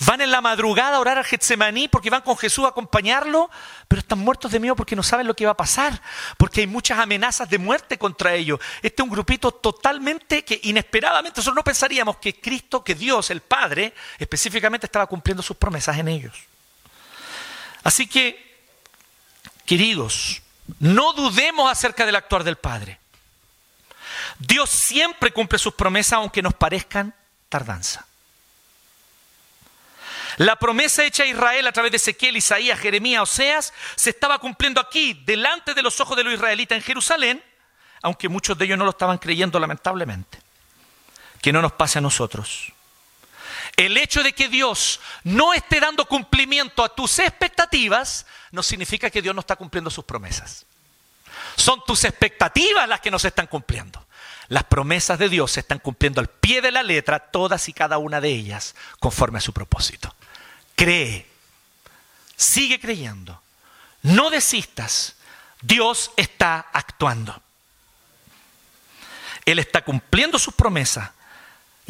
Van 0.00 0.20
en 0.20 0.32
la 0.32 0.40
madrugada 0.40 0.96
a 0.96 0.98
orar 0.98 1.18
a 1.18 1.22
Getsemaní 1.22 1.86
porque 1.86 2.10
van 2.10 2.22
con 2.22 2.36
Jesús 2.36 2.64
a 2.64 2.70
acompañarlo, 2.70 3.48
pero 3.86 4.00
están 4.00 4.18
muertos 4.18 4.50
de 4.50 4.58
miedo 4.58 4.74
porque 4.74 4.96
no 4.96 5.04
saben 5.04 5.28
lo 5.28 5.36
que 5.36 5.44
va 5.44 5.52
a 5.52 5.56
pasar, 5.56 6.02
porque 6.36 6.62
hay 6.62 6.66
muchas 6.66 6.98
amenazas 6.98 7.48
de 7.48 7.58
muerte 7.58 7.96
contra 7.96 8.34
ellos. 8.34 8.58
Este 8.82 9.02
es 9.02 9.04
un 9.04 9.14
grupito 9.14 9.52
totalmente 9.52 10.44
que 10.44 10.58
inesperadamente 10.64 11.38
nosotros 11.38 11.54
no 11.54 11.62
pensaríamos 11.62 12.16
que 12.16 12.40
Cristo, 12.40 12.82
que 12.82 12.96
Dios, 12.96 13.30
el 13.30 13.40
Padre, 13.40 13.94
específicamente 14.18 14.86
estaba 14.86 15.06
cumpliendo 15.06 15.44
sus 15.44 15.56
promesas 15.56 15.96
en 15.96 16.08
ellos. 16.08 16.49
Así 17.82 18.06
que, 18.06 18.62
queridos, 19.66 20.42
no 20.78 21.12
dudemos 21.12 21.70
acerca 21.70 22.06
del 22.06 22.16
actuar 22.16 22.44
del 22.44 22.56
Padre. 22.56 22.98
Dios 24.38 24.70
siempre 24.70 25.32
cumple 25.32 25.58
sus 25.58 25.74
promesas 25.74 26.14
aunque 26.14 26.42
nos 26.42 26.54
parezcan 26.54 27.14
tardanza. 27.48 28.06
La 30.36 30.56
promesa 30.56 31.04
hecha 31.04 31.24
a 31.24 31.26
Israel 31.26 31.66
a 31.66 31.72
través 31.72 31.90
de 31.90 31.96
Ezequiel, 31.96 32.36
Isaías, 32.36 32.78
Jeremías, 32.78 33.22
Oseas, 33.22 33.74
se 33.96 34.10
estaba 34.10 34.38
cumpliendo 34.38 34.80
aquí, 34.80 35.12
delante 35.24 35.74
de 35.74 35.82
los 35.82 36.00
ojos 36.00 36.16
de 36.16 36.24
los 36.24 36.32
israelitas 36.32 36.76
en 36.76 36.82
Jerusalén, 36.82 37.44
aunque 38.00 38.28
muchos 38.28 38.56
de 38.56 38.64
ellos 38.64 38.78
no 38.78 38.84
lo 38.84 38.90
estaban 38.90 39.18
creyendo 39.18 39.58
lamentablemente. 39.58 40.38
Que 41.42 41.52
no 41.52 41.60
nos 41.60 41.72
pase 41.72 41.98
a 41.98 42.02
nosotros. 42.02 42.72
El 43.80 43.96
hecho 43.96 44.22
de 44.22 44.34
que 44.34 44.50
Dios 44.50 45.00
no 45.24 45.54
esté 45.54 45.80
dando 45.80 46.04
cumplimiento 46.04 46.84
a 46.84 46.94
tus 46.94 47.18
expectativas 47.18 48.26
no 48.50 48.62
significa 48.62 49.08
que 49.08 49.22
Dios 49.22 49.34
no 49.34 49.40
está 49.40 49.56
cumpliendo 49.56 49.88
sus 49.88 50.04
promesas. 50.04 50.66
Son 51.56 51.82
tus 51.86 52.04
expectativas 52.04 52.86
las 52.86 53.00
que 53.00 53.10
no 53.10 53.18
se 53.18 53.28
están 53.28 53.46
cumpliendo. 53.46 54.06
Las 54.48 54.64
promesas 54.64 55.18
de 55.18 55.30
Dios 55.30 55.52
se 55.52 55.60
están 55.60 55.78
cumpliendo 55.78 56.20
al 56.20 56.28
pie 56.28 56.60
de 56.60 56.72
la 56.72 56.82
letra, 56.82 57.30
todas 57.30 57.70
y 57.70 57.72
cada 57.72 57.96
una 57.96 58.20
de 58.20 58.28
ellas, 58.28 58.74
conforme 58.98 59.38
a 59.38 59.40
su 59.40 59.54
propósito. 59.54 60.14
Cree, 60.74 61.26
sigue 62.36 62.80
creyendo, 62.80 63.40
no 64.02 64.28
desistas, 64.28 65.16
Dios 65.62 66.10
está 66.18 66.66
actuando. 66.74 67.42
Él 69.46 69.58
está 69.58 69.82
cumpliendo 69.82 70.38
sus 70.38 70.52
promesas 70.52 71.12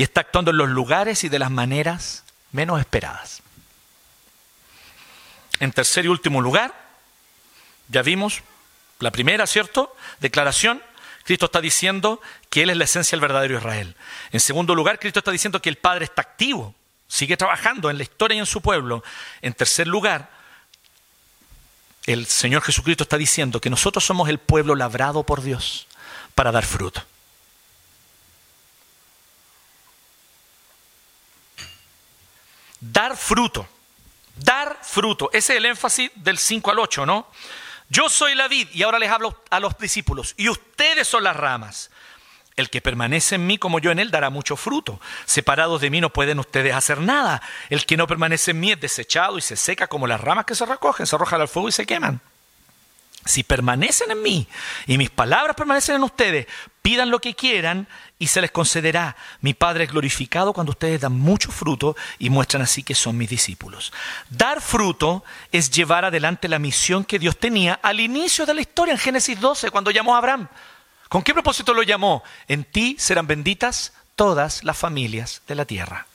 y 0.00 0.02
está 0.02 0.22
actuando 0.22 0.50
en 0.50 0.56
los 0.56 0.70
lugares 0.70 1.24
y 1.24 1.28
de 1.28 1.38
las 1.38 1.50
maneras 1.50 2.24
menos 2.52 2.80
esperadas. 2.80 3.42
En 5.58 5.72
tercer 5.72 6.06
y 6.06 6.08
último 6.08 6.40
lugar, 6.40 6.72
ya 7.88 8.00
vimos 8.00 8.40
la 8.98 9.10
primera, 9.10 9.46
¿cierto? 9.46 9.94
Declaración. 10.18 10.82
Cristo 11.24 11.44
está 11.44 11.60
diciendo 11.60 12.22
que 12.48 12.62
Él 12.62 12.70
es 12.70 12.78
la 12.78 12.84
esencia 12.84 13.14
del 13.14 13.20
verdadero 13.20 13.58
Israel. 13.58 13.94
En 14.32 14.40
segundo 14.40 14.74
lugar, 14.74 14.98
Cristo 14.98 15.18
está 15.18 15.32
diciendo 15.32 15.60
que 15.60 15.68
el 15.68 15.76
Padre 15.76 16.06
está 16.06 16.22
activo, 16.22 16.74
sigue 17.06 17.36
trabajando 17.36 17.90
en 17.90 17.98
la 17.98 18.02
historia 18.02 18.36
y 18.36 18.38
en 18.38 18.46
su 18.46 18.62
pueblo. 18.62 19.04
En 19.42 19.52
tercer 19.52 19.86
lugar, 19.86 20.30
el 22.06 22.24
Señor 22.24 22.62
Jesucristo 22.62 23.02
está 23.02 23.18
diciendo 23.18 23.60
que 23.60 23.68
nosotros 23.68 24.02
somos 24.02 24.30
el 24.30 24.38
pueblo 24.38 24.74
labrado 24.76 25.24
por 25.24 25.42
Dios 25.42 25.86
para 26.34 26.52
dar 26.52 26.64
fruto. 26.64 27.02
Dar 32.80 33.16
fruto. 33.16 33.68
Dar 34.36 34.78
fruto. 34.82 35.30
Ese 35.32 35.52
es 35.52 35.58
el 35.58 35.66
énfasis 35.66 36.10
del 36.16 36.38
5 36.38 36.70
al 36.70 36.78
8, 36.78 37.06
¿no? 37.06 37.26
Yo 37.88 38.08
soy 38.08 38.34
la 38.34 38.48
vid 38.48 38.68
y 38.72 38.82
ahora 38.82 38.98
les 38.98 39.10
hablo 39.10 39.42
a 39.50 39.60
los 39.60 39.76
discípulos 39.76 40.34
y 40.36 40.48
ustedes 40.48 41.08
son 41.08 41.24
las 41.24 41.36
ramas. 41.36 41.90
El 42.56 42.70
que 42.70 42.80
permanece 42.80 43.36
en 43.36 43.46
mí 43.46 43.58
como 43.58 43.78
yo 43.78 43.90
en 43.90 43.98
él 43.98 44.10
dará 44.10 44.30
mucho 44.30 44.56
fruto. 44.56 45.00
Separados 45.24 45.80
de 45.80 45.90
mí 45.90 46.00
no 46.00 46.10
pueden 46.10 46.38
ustedes 46.38 46.74
hacer 46.74 47.00
nada. 47.00 47.42
El 47.68 47.86
que 47.86 47.96
no 47.96 48.06
permanece 48.06 48.52
en 48.52 48.60
mí 48.60 48.70
es 48.70 48.80
desechado 48.80 49.38
y 49.38 49.40
se 49.40 49.56
seca 49.56 49.86
como 49.86 50.06
las 50.06 50.20
ramas 50.20 50.44
que 50.44 50.54
se 50.54 50.66
recogen, 50.66 51.06
se 51.06 51.16
arrojan 51.16 51.40
al 51.40 51.48
fuego 51.48 51.68
y 51.68 51.72
se 51.72 51.86
queman. 51.86 52.20
Si 53.24 53.42
permanecen 53.42 54.10
en 54.10 54.22
mí 54.22 54.48
y 54.86 54.96
mis 54.96 55.10
palabras 55.10 55.54
permanecen 55.54 55.96
en 55.96 56.04
ustedes, 56.04 56.46
pidan 56.80 57.10
lo 57.10 57.20
que 57.20 57.34
quieran 57.34 57.86
y 58.18 58.28
se 58.28 58.40
les 58.40 58.50
concederá. 58.50 59.16
Mi 59.40 59.52
Padre 59.52 59.84
es 59.84 59.90
glorificado 59.90 60.52
cuando 60.52 60.70
ustedes 60.70 61.02
dan 61.02 61.18
mucho 61.18 61.50
fruto 61.50 61.96
y 62.18 62.30
muestran 62.30 62.62
así 62.62 62.82
que 62.82 62.94
son 62.94 63.18
mis 63.18 63.28
discípulos. 63.28 63.92
Dar 64.30 64.60
fruto 64.60 65.22
es 65.52 65.70
llevar 65.70 66.04
adelante 66.04 66.48
la 66.48 66.58
misión 66.58 67.04
que 67.04 67.18
Dios 67.18 67.38
tenía 67.38 67.74
al 67.82 68.00
inicio 68.00 68.46
de 68.46 68.54
la 68.54 68.62
historia, 68.62 68.92
en 68.92 68.98
Génesis 68.98 69.38
12, 69.38 69.70
cuando 69.70 69.90
llamó 69.90 70.14
a 70.14 70.18
Abraham. 70.18 70.48
¿Con 71.08 71.22
qué 71.22 71.34
propósito 71.34 71.74
lo 71.74 71.82
llamó? 71.82 72.22
En 72.48 72.64
ti 72.64 72.96
serán 72.98 73.26
benditas 73.26 73.92
todas 74.16 74.64
las 74.64 74.78
familias 74.78 75.42
de 75.46 75.54
la 75.56 75.64
tierra 75.66 76.06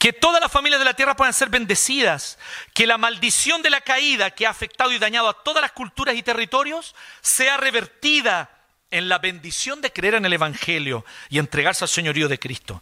que 0.00 0.14
todas 0.14 0.40
las 0.40 0.50
familias 0.50 0.78
de 0.80 0.86
la 0.86 0.94
tierra 0.94 1.14
puedan 1.14 1.34
ser 1.34 1.50
bendecidas, 1.50 2.38
que 2.72 2.86
la 2.86 2.96
maldición 2.96 3.60
de 3.60 3.68
la 3.68 3.82
caída 3.82 4.30
que 4.30 4.46
ha 4.46 4.50
afectado 4.50 4.90
y 4.92 4.98
dañado 4.98 5.28
a 5.28 5.44
todas 5.44 5.60
las 5.60 5.72
culturas 5.72 6.16
y 6.16 6.22
territorios 6.22 6.94
sea 7.20 7.58
revertida 7.58 8.48
en 8.90 9.10
la 9.10 9.18
bendición 9.18 9.82
de 9.82 9.92
creer 9.92 10.14
en 10.14 10.24
el 10.24 10.32
Evangelio 10.32 11.04
y 11.28 11.38
entregarse 11.38 11.84
al 11.84 11.90
señorío 11.90 12.28
de 12.28 12.38
Cristo. 12.38 12.80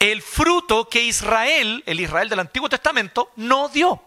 El 0.00 0.22
fruto 0.22 0.88
que 0.88 1.04
Israel, 1.04 1.84
el 1.86 2.00
Israel 2.00 2.28
del 2.28 2.40
Antiguo 2.40 2.68
Testamento, 2.68 3.30
no 3.36 3.68
dio. 3.68 4.02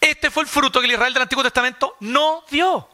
Este 0.00 0.30
fue 0.30 0.44
el 0.44 0.48
fruto 0.48 0.78
que 0.78 0.86
el 0.86 0.92
Israel 0.92 1.12
del 1.12 1.24
Antiguo 1.24 1.42
Testamento 1.42 1.96
no 1.98 2.44
dio. 2.48 2.88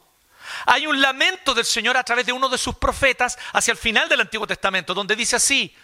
Hay 0.64 0.86
un 0.86 1.02
lamento 1.02 1.52
del 1.52 1.66
Señor 1.66 1.98
a 1.98 2.02
través 2.02 2.24
de 2.24 2.32
uno 2.32 2.48
de 2.48 2.56
sus 2.56 2.76
profetas 2.76 3.38
hacia 3.52 3.72
el 3.72 3.78
final 3.78 4.08
del 4.08 4.22
Antiguo 4.22 4.46
Testamento, 4.46 4.94
donde 4.94 5.14
dice 5.14 5.36
así, 5.36 5.76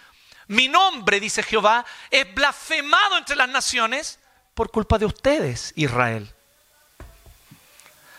mi 0.47 0.67
nombre, 0.67 1.19
dice 1.19 1.43
Jehová, 1.43 1.85
es 2.11 2.33
blasfemado 2.33 3.17
entre 3.17 3.35
las 3.35 3.49
naciones 3.49 4.19
por 4.53 4.71
culpa 4.71 4.97
de 4.97 5.05
ustedes, 5.05 5.73
Israel. 5.75 6.31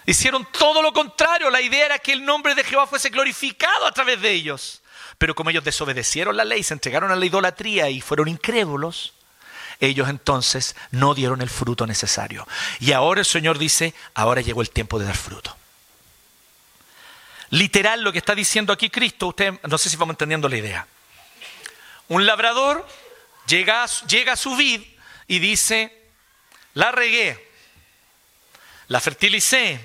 Hicieron 0.06 0.46
todo 0.52 0.82
lo 0.82 0.92
contrario. 0.92 1.50
La 1.50 1.60
idea 1.60 1.86
era 1.86 1.98
que 1.98 2.12
el 2.12 2.24
nombre 2.24 2.54
de 2.54 2.64
Jehová 2.64 2.86
fuese 2.86 3.10
glorificado 3.10 3.86
a 3.86 3.92
través 3.92 4.20
de 4.20 4.30
ellos. 4.30 4.82
Pero 5.18 5.34
como 5.34 5.50
ellos 5.50 5.64
desobedecieron 5.64 6.36
la 6.36 6.44
ley, 6.44 6.62
se 6.62 6.74
entregaron 6.74 7.10
a 7.10 7.16
la 7.16 7.26
idolatría 7.26 7.88
y 7.90 8.00
fueron 8.00 8.28
incrédulos, 8.28 9.14
ellos 9.80 10.08
entonces 10.08 10.76
no 10.90 11.14
dieron 11.14 11.42
el 11.42 11.50
fruto 11.50 11.86
necesario. 11.86 12.46
Y 12.80 12.92
ahora 12.92 13.20
el 13.20 13.26
Señor 13.26 13.58
dice, 13.58 13.94
ahora 14.14 14.40
llegó 14.40 14.62
el 14.62 14.70
tiempo 14.70 14.98
de 14.98 15.06
dar 15.06 15.16
fruto. 15.16 15.56
Literal 17.50 18.02
lo 18.02 18.12
que 18.12 18.18
está 18.18 18.34
diciendo 18.34 18.72
aquí 18.72 18.90
Cristo, 18.90 19.28
usted 19.28 19.54
no 19.62 19.78
sé 19.78 19.88
si 19.88 19.96
vamos 19.96 20.14
entendiendo 20.14 20.48
la 20.48 20.56
idea. 20.56 20.86
Un 22.08 22.26
labrador 22.26 22.86
llega, 23.46 23.82
a 23.82 24.36
su 24.36 24.56
vid 24.56 24.82
y 25.26 25.38
dice, 25.38 26.10
la 26.74 26.92
regué, 26.92 27.50
la 28.88 29.00
fertilicé, 29.00 29.80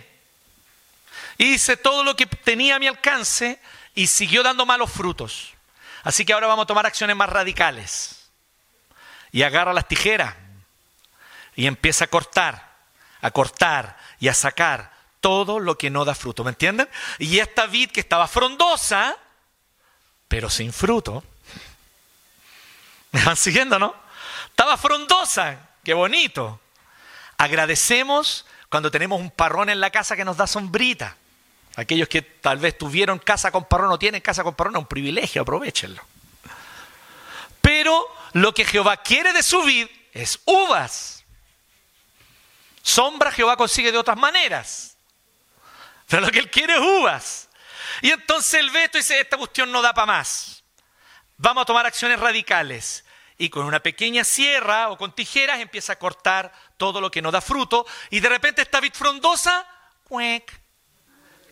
hice 1.37 1.77
todo 1.77 2.03
lo 2.03 2.15
que 2.15 2.25
tenía 2.25 2.75
a 2.75 2.79
mi 2.79 2.87
alcance 2.87 3.59
y 3.95 4.07
siguió 4.07 4.43
dando 4.43 4.65
malos 4.65 4.91
frutos. 4.91 5.53
Así 6.03 6.25
que 6.25 6.33
ahora 6.33 6.47
vamos 6.47 6.63
a 6.63 6.67
tomar 6.67 6.85
acciones 6.85 7.15
más 7.15 7.29
radicales. 7.29 8.29
Y 9.31 9.43
agarra 9.43 9.73
las 9.73 9.87
tijeras 9.87 10.35
y 11.55 11.67
empieza 11.67 12.05
a 12.05 12.07
cortar, 12.07 12.75
a 13.21 13.31
cortar 13.31 13.97
y 14.19 14.27
a 14.27 14.33
sacar 14.33 14.91
todo 15.21 15.59
lo 15.59 15.77
que 15.77 15.89
no 15.89 16.05
da 16.05 16.15
fruto. 16.15 16.43
¿Me 16.43 16.49
entienden? 16.49 16.89
Y 17.17 17.39
esta 17.39 17.67
vid 17.67 17.91
que 17.91 18.01
estaba 18.01 18.27
frondosa, 18.27 19.17
pero 20.27 20.49
sin 20.49 20.73
fruto, 20.73 21.23
¿Me 23.11 23.23
van 23.23 23.35
siguiendo, 23.35 23.77
no? 23.77 23.93
Estaba 24.49 24.77
frondosa, 24.77 25.69
qué 25.83 25.93
bonito. 25.93 26.59
Agradecemos 27.37 28.45
cuando 28.69 28.89
tenemos 28.89 29.19
un 29.19 29.31
parrón 29.31 29.69
en 29.69 29.81
la 29.81 29.89
casa 29.89 30.15
que 30.15 30.25
nos 30.25 30.37
da 30.37 30.47
sombrita. 30.47 31.17
Aquellos 31.75 32.07
que 32.07 32.21
tal 32.21 32.57
vez 32.57 32.77
tuvieron 32.77 33.19
casa 33.19 33.51
con 33.51 33.65
parrón 33.65 33.91
o 33.91 33.99
tienen 33.99 34.21
casa 34.21 34.43
con 34.43 34.55
parrón, 34.55 34.75
es 34.75 34.79
un 34.79 34.87
privilegio, 34.87 35.41
aprovechenlo. 35.41 36.03
Pero 37.61 38.07
lo 38.33 38.53
que 38.53 38.65
Jehová 38.65 38.97
quiere 38.97 39.33
de 39.33 39.43
su 39.43 39.61
vid 39.63 39.87
es 40.13 40.39
uvas. 40.45 41.23
Sombra 42.81 43.31
Jehová 43.31 43.57
consigue 43.57 43.91
de 43.91 43.97
otras 43.97 44.17
maneras. 44.17 44.97
Pero 46.07 46.23
lo 46.23 46.31
que 46.31 46.39
él 46.39 46.49
quiere 46.49 46.73
es 46.73 46.81
uvas. 46.81 47.49
Y 48.01 48.11
entonces 48.11 48.55
el 48.55 48.69
veto 48.69 48.97
dice, 48.97 49.19
esta 49.19 49.37
cuestión 49.37 49.71
no 49.71 49.81
da 49.81 49.93
para 49.93 50.07
más 50.07 50.60
vamos 51.41 51.63
a 51.63 51.65
tomar 51.65 51.85
acciones 51.85 52.19
radicales. 52.19 53.03
Y 53.37 53.49
con 53.49 53.65
una 53.65 53.79
pequeña 53.79 54.23
sierra 54.23 54.89
o 54.89 54.97
con 54.97 55.15
tijeras 55.15 55.59
empieza 55.59 55.93
a 55.93 55.95
cortar 55.97 56.53
todo 56.77 57.01
lo 57.01 57.09
que 57.09 57.23
no 57.23 57.31
da 57.31 57.41
fruto. 57.41 57.87
Y 58.11 58.19
de 58.19 58.29
repente 58.29 58.61
esta 58.61 58.79
vid 58.79 58.93
frondosa, 58.93 59.65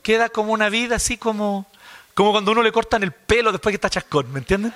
queda 0.04 0.30
como 0.30 0.54
una 0.54 0.70
vida 0.70 0.98
así 0.98 1.18
como, 1.18 1.66
como 2.14 2.32
cuando 2.32 2.52
uno 2.52 2.62
le 2.62 2.72
cortan 2.72 3.02
el 3.04 3.12
pelo 3.12 3.52
después 3.52 3.72
que 3.72 3.78
está 3.78 3.90
chascón, 3.90 4.32
¿me 4.32 4.40
entienden? 4.40 4.74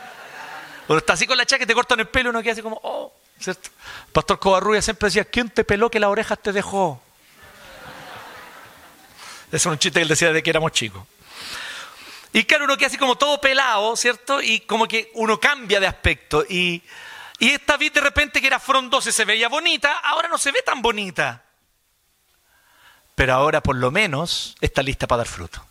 Cuando 0.88 0.99
está 0.99 1.13
así 1.13 1.28
con 1.28 1.38
la 1.38 1.45
chaca 1.45 1.63
y 1.63 1.67
te 1.67 1.73
cortan 1.73 1.99
el 1.99 2.08
pelo, 2.08 2.30
uno 2.30 2.41
queda 2.41 2.54
así 2.54 2.62
como, 2.62 2.80
oh, 2.84 3.13
¿cierto? 3.39 3.69
Pastor 4.12 4.39
Covarrubia 4.39 4.82
siempre 4.82 5.08
decía, 5.08 5.26
¿quién 5.26 5.49
te 5.49 5.63
peló 5.63 5.91
que 5.91 5.99
las 5.99 6.10
orejas 6.10 6.39
te 6.39 6.52
dejó? 6.52 7.02
Ese 9.47 9.58
es 9.58 9.65
un 9.67 9.78
chiste 9.78 9.99
que 9.99 10.04
él 10.04 10.10
decía 10.10 10.34
de 10.34 10.41
que 10.41 10.49
éramos 10.49 10.71
chicos. 10.71 11.04
Y 12.34 12.46
claro, 12.46 12.65
uno 12.65 12.76
queda 12.76 12.88
así 12.88 12.98
como 12.98 13.15
todo 13.15 13.39
pelado, 13.39 13.96
¿cierto? 13.96 14.41
Y 14.41 14.62
como 14.62 14.88
que 14.88 15.12
uno 15.13 15.39
cambia 15.39 15.80
de 15.80 15.88
aspecto. 15.88 16.43
Y, 16.50 16.82
esta 17.39 17.78
vid 17.78 17.91
de 17.91 18.02
repente 18.02 18.39
que 18.39 18.48
era 18.48 18.60
frondosa 18.60 19.12
se 19.12 19.26
veía 19.26 19.50
bonita, 19.50 20.00
ahora 20.00 20.28
no 20.30 20.38
se 20.38 20.52
ve 20.52 20.62
tan 20.62 20.82
bonita. 20.82 21.43
Pero 23.15 23.34
ahora 23.34 23.62
por 23.62 23.76
lo 23.76 23.91
menos 23.91 24.55
está 24.62 24.82
lista 24.82 25.08
para 25.08 25.18
dar 25.18 25.28
fruto. 25.28 25.64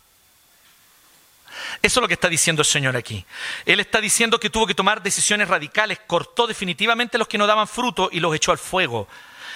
Eso 1.81 1.99
es 1.99 2.01
lo 2.01 2.07
que 2.07 2.13
está 2.13 2.29
diciendo 2.29 2.61
el 2.61 2.67
Señor 2.67 2.95
aquí. 2.95 3.25
Él 3.65 3.79
está 3.79 3.99
diciendo 3.99 4.39
que 4.39 4.49
tuvo 4.49 4.67
que 4.67 4.75
tomar 4.75 5.01
decisiones 5.01 5.47
radicales, 5.47 5.99
cortó 6.05 6.47
definitivamente 6.47 7.17
los 7.17 7.27
que 7.27 7.37
no 7.37 7.47
daban 7.47 7.67
fruto 7.67 8.09
y 8.11 8.19
los 8.19 8.35
echó 8.35 8.51
al 8.51 8.57
fuego. 8.57 9.07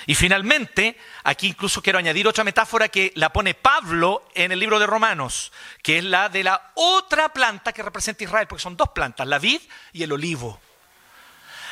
Y 0.07 0.15
finalmente, 0.15 0.97
aquí 1.25 1.47
incluso 1.47 1.81
quiero 1.81 1.99
añadir 1.99 2.27
otra 2.27 2.45
metáfora 2.45 2.87
que 2.87 3.11
la 3.15 3.31
pone 3.33 3.53
Pablo 3.53 4.29
en 4.33 4.53
el 4.53 4.59
libro 4.59 4.79
de 4.79 4.87
Romanos, 4.87 5.51
que 5.83 5.97
es 5.97 6.03
la 6.05 6.29
de 6.29 6.45
la 6.45 6.71
otra 6.75 7.29
planta 7.29 7.73
que 7.73 7.83
representa 7.83 8.23
Israel, 8.23 8.47
porque 8.47 8.63
son 8.63 8.77
dos 8.77 8.89
plantas, 8.89 9.27
la 9.27 9.37
vid 9.37 9.61
y 9.91 10.03
el 10.03 10.13
olivo. 10.13 10.61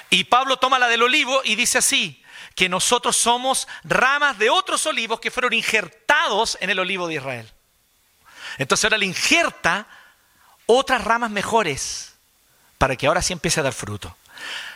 Y 0.10 0.26
Pablo 0.26 0.58
toma 0.58 0.78
la 0.78 0.90
del 0.90 1.04
olivo 1.04 1.42
y 1.46 1.56
dice 1.56 1.78
así, 1.78 2.22
que 2.56 2.68
nosotros 2.68 3.16
somos 3.16 3.68
ramas 3.84 4.38
de 4.38 4.50
otros 4.50 4.86
olivos 4.86 5.20
que 5.22 5.32
fueron 5.32 5.54
injertados 5.54 6.58
en 6.60 6.70
el 6.70 6.80
olivo 6.80 7.08
de 7.08 7.16
Israel. 7.16 7.52
Entonces 8.58 8.84
ahora 8.86 8.98
le 8.98 9.06
injerta 9.06 9.88
otras 10.66 11.04
ramas 11.04 11.32
mejores 11.32 12.16
para 12.78 12.96
que 12.96 13.08
ahora 13.08 13.22
sí 13.22 13.34
empiece 13.34 13.62
a 13.62 13.64
dar 13.64 13.74
fruto. 13.74 14.16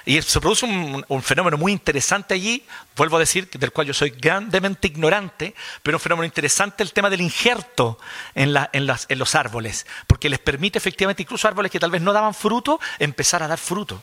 Y 0.05 0.21
se 0.21 0.39
produce 0.39 0.65
un, 0.65 1.23
fenómeno 1.23 1.57
muy 1.57 1.71
interesante 1.71 2.33
allí, 2.33 2.65
vuelvo 2.95 3.17
a 3.17 3.19
decir, 3.19 3.49
del 3.49 3.71
cual 3.71 3.87
yo 3.87 3.93
soy 3.93 4.11
grandemente 4.11 4.87
ignorante, 4.87 5.53
pero 5.83 5.97
un 5.97 6.01
fenómeno 6.01 6.25
interesante 6.25 6.83
el 6.83 6.93
tema 6.93 7.09
del 7.09 7.21
injerto 7.21 7.99
en, 8.33 8.53
los 8.53 9.35
árboles, 9.35 9.85
porque 10.07 10.29
les 10.29 10.39
permite 10.39 10.77
efectivamente, 10.77 11.23
incluso 11.23 11.47
árboles 11.47 11.71
que 11.71 11.79
tal 11.79 11.91
vez 11.91 12.01
no 12.01 12.13
daban 12.13 12.33
fruto, 12.33 12.79
empezar 12.97 13.43
a 13.43 13.47
dar 13.47 13.59
fruto. 13.59 14.01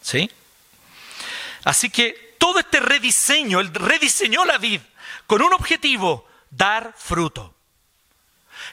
¿Sí? 0.00 0.30
Así 1.64 1.90
que 1.90 2.36
todo 2.38 2.60
este 2.60 2.78
rediseño, 2.80 3.60
él 3.60 3.74
rediseñó 3.74 4.44
la 4.44 4.58
vid 4.58 4.80
con 5.26 5.42
un 5.42 5.52
objetivo, 5.52 6.28
dar 6.50 6.94
fruto. 6.96 7.55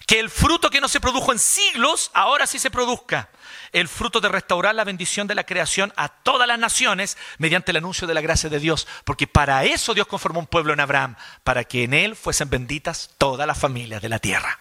Que 0.05 0.19
el 0.19 0.29
fruto 0.29 0.69
que 0.69 0.81
no 0.81 0.87
se 0.87 0.99
produjo 0.99 1.31
en 1.31 1.39
siglos, 1.39 2.11
ahora 2.13 2.47
sí 2.47 2.59
se 2.59 2.71
produzca. 2.71 3.29
El 3.71 3.87
fruto 3.87 4.21
de 4.21 4.29
restaurar 4.29 4.75
la 4.75 4.83
bendición 4.83 5.27
de 5.27 5.35
la 5.35 5.45
creación 5.45 5.93
a 5.95 6.09
todas 6.09 6.47
las 6.47 6.59
naciones 6.59 7.17
mediante 7.37 7.71
el 7.71 7.77
anuncio 7.77 8.07
de 8.07 8.13
la 8.13 8.21
gracia 8.21 8.49
de 8.49 8.59
Dios. 8.59 8.87
Porque 9.05 9.27
para 9.27 9.63
eso 9.63 9.93
Dios 9.93 10.07
conformó 10.07 10.39
un 10.39 10.47
pueblo 10.47 10.73
en 10.73 10.79
Abraham, 10.79 11.15
para 11.43 11.63
que 11.63 11.83
en 11.83 11.93
él 11.93 12.15
fuesen 12.15 12.49
benditas 12.49 13.11
todas 13.17 13.47
las 13.47 13.57
familias 13.57 14.01
de 14.01 14.09
la 14.09 14.19
tierra. 14.19 14.59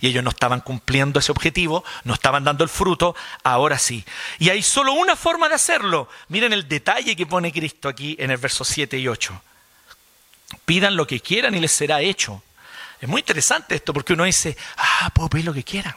Y 0.00 0.08
ellos 0.08 0.24
no 0.24 0.30
estaban 0.30 0.60
cumpliendo 0.60 1.20
ese 1.20 1.30
objetivo, 1.30 1.84
no 2.04 2.14
estaban 2.14 2.42
dando 2.42 2.64
el 2.64 2.70
fruto, 2.70 3.14
ahora 3.44 3.78
sí. 3.78 4.04
Y 4.38 4.50
hay 4.50 4.62
solo 4.62 4.94
una 4.94 5.14
forma 5.14 5.48
de 5.48 5.54
hacerlo. 5.54 6.08
Miren 6.28 6.52
el 6.52 6.68
detalle 6.68 7.14
que 7.14 7.26
pone 7.26 7.52
Cristo 7.52 7.88
aquí 7.88 8.16
en 8.18 8.32
el 8.32 8.38
verso 8.38 8.64
7 8.64 8.98
y 8.98 9.06
8. 9.06 9.40
Pidan 10.64 10.96
lo 10.96 11.06
que 11.06 11.20
quieran 11.20 11.54
y 11.54 11.60
les 11.60 11.70
será 11.70 12.00
hecho. 12.00 12.42
Es 13.02 13.08
muy 13.08 13.18
interesante 13.18 13.74
esto 13.74 13.92
porque 13.92 14.12
uno 14.12 14.22
dice, 14.22 14.56
ah, 14.76 15.10
puedo 15.12 15.28
pedir 15.28 15.44
lo 15.46 15.52
que 15.52 15.64
quieran. 15.64 15.96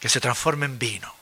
Que 0.00 0.08
se 0.08 0.18
transforme 0.18 0.64
en 0.64 0.78
vino. 0.78 1.14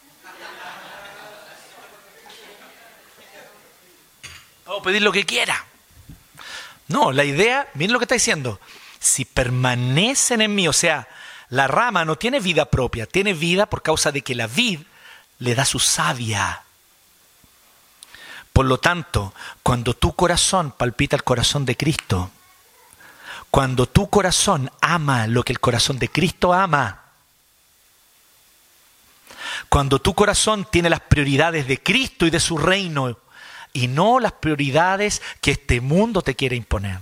Puedo 4.64 4.82
pedir 4.82 5.02
lo 5.02 5.10
que 5.10 5.26
quiera. 5.26 5.64
No, 6.86 7.10
la 7.10 7.24
idea, 7.24 7.68
miren 7.74 7.92
lo 7.92 7.98
que 7.98 8.04
está 8.04 8.14
diciendo. 8.14 8.60
Si 9.00 9.24
permanecen 9.24 10.42
en 10.42 10.54
mí, 10.54 10.68
o 10.68 10.72
sea, 10.72 11.08
la 11.48 11.66
rama 11.66 12.04
no 12.04 12.16
tiene 12.16 12.38
vida 12.38 12.66
propia, 12.66 13.06
tiene 13.06 13.34
vida 13.34 13.66
por 13.66 13.82
causa 13.82 14.12
de 14.12 14.22
que 14.22 14.36
la 14.36 14.46
vid 14.46 14.82
le 15.40 15.56
da 15.56 15.64
su 15.64 15.80
savia. 15.80 16.62
Por 18.52 18.66
lo 18.66 18.78
tanto, 18.78 19.34
cuando 19.64 19.94
tu 19.94 20.14
corazón 20.14 20.70
palpita 20.70 21.16
el 21.16 21.24
corazón 21.24 21.64
de 21.64 21.76
Cristo, 21.76 22.30
cuando 23.50 23.86
tu 23.86 24.08
corazón 24.08 24.70
ama 24.80 25.26
lo 25.26 25.42
que 25.42 25.52
el 25.52 25.60
corazón 25.60 25.98
de 25.98 26.08
Cristo 26.08 26.52
ama, 26.52 27.00
cuando 29.68 30.00
tu 30.00 30.14
corazón 30.14 30.66
tiene 30.70 30.90
las 30.90 31.00
prioridades 31.00 31.66
de 31.66 31.82
Cristo 31.82 32.26
y 32.26 32.30
de 32.30 32.40
su 32.40 32.58
reino 32.58 33.18
y 33.72 33.88
no 33.88 34.20
las 34.20 34.32
prioridades 34.32 35.22
que 35.40 35.52
este 35.52 35.80
mundo 35.80 36.22
te 36.22 36.34
quiere 36.34 36.56
imponer, 36.56 36.98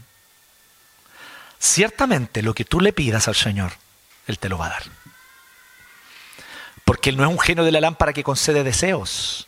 ciertamente 1.59 2.43
lo 2.43 2.55
que 2.55 2.65
tú 2.65 2.81
le 2.81 2.93
pidas 2.93 3.29
al 3.29 3.35
Señor, 3.35 3.73
Él 4.27 4.39
te 4.39 4.49
lo 4.49 4.59
va 4.59 4.67
a 4.67 4.71
dar. 4.71 4.83
Porque 6.85 7.11
Él 7.11 7.17
no 7.17 7.25
es 7.25 7.31
un 7.31 7.39
genio 7.39 7.65
de 7.65 7.73
la 7.73 7.81
lámpara 7.81 8.15
que 8.15 8.25
concede 8.25 8.65
deseos. 8.65 9.47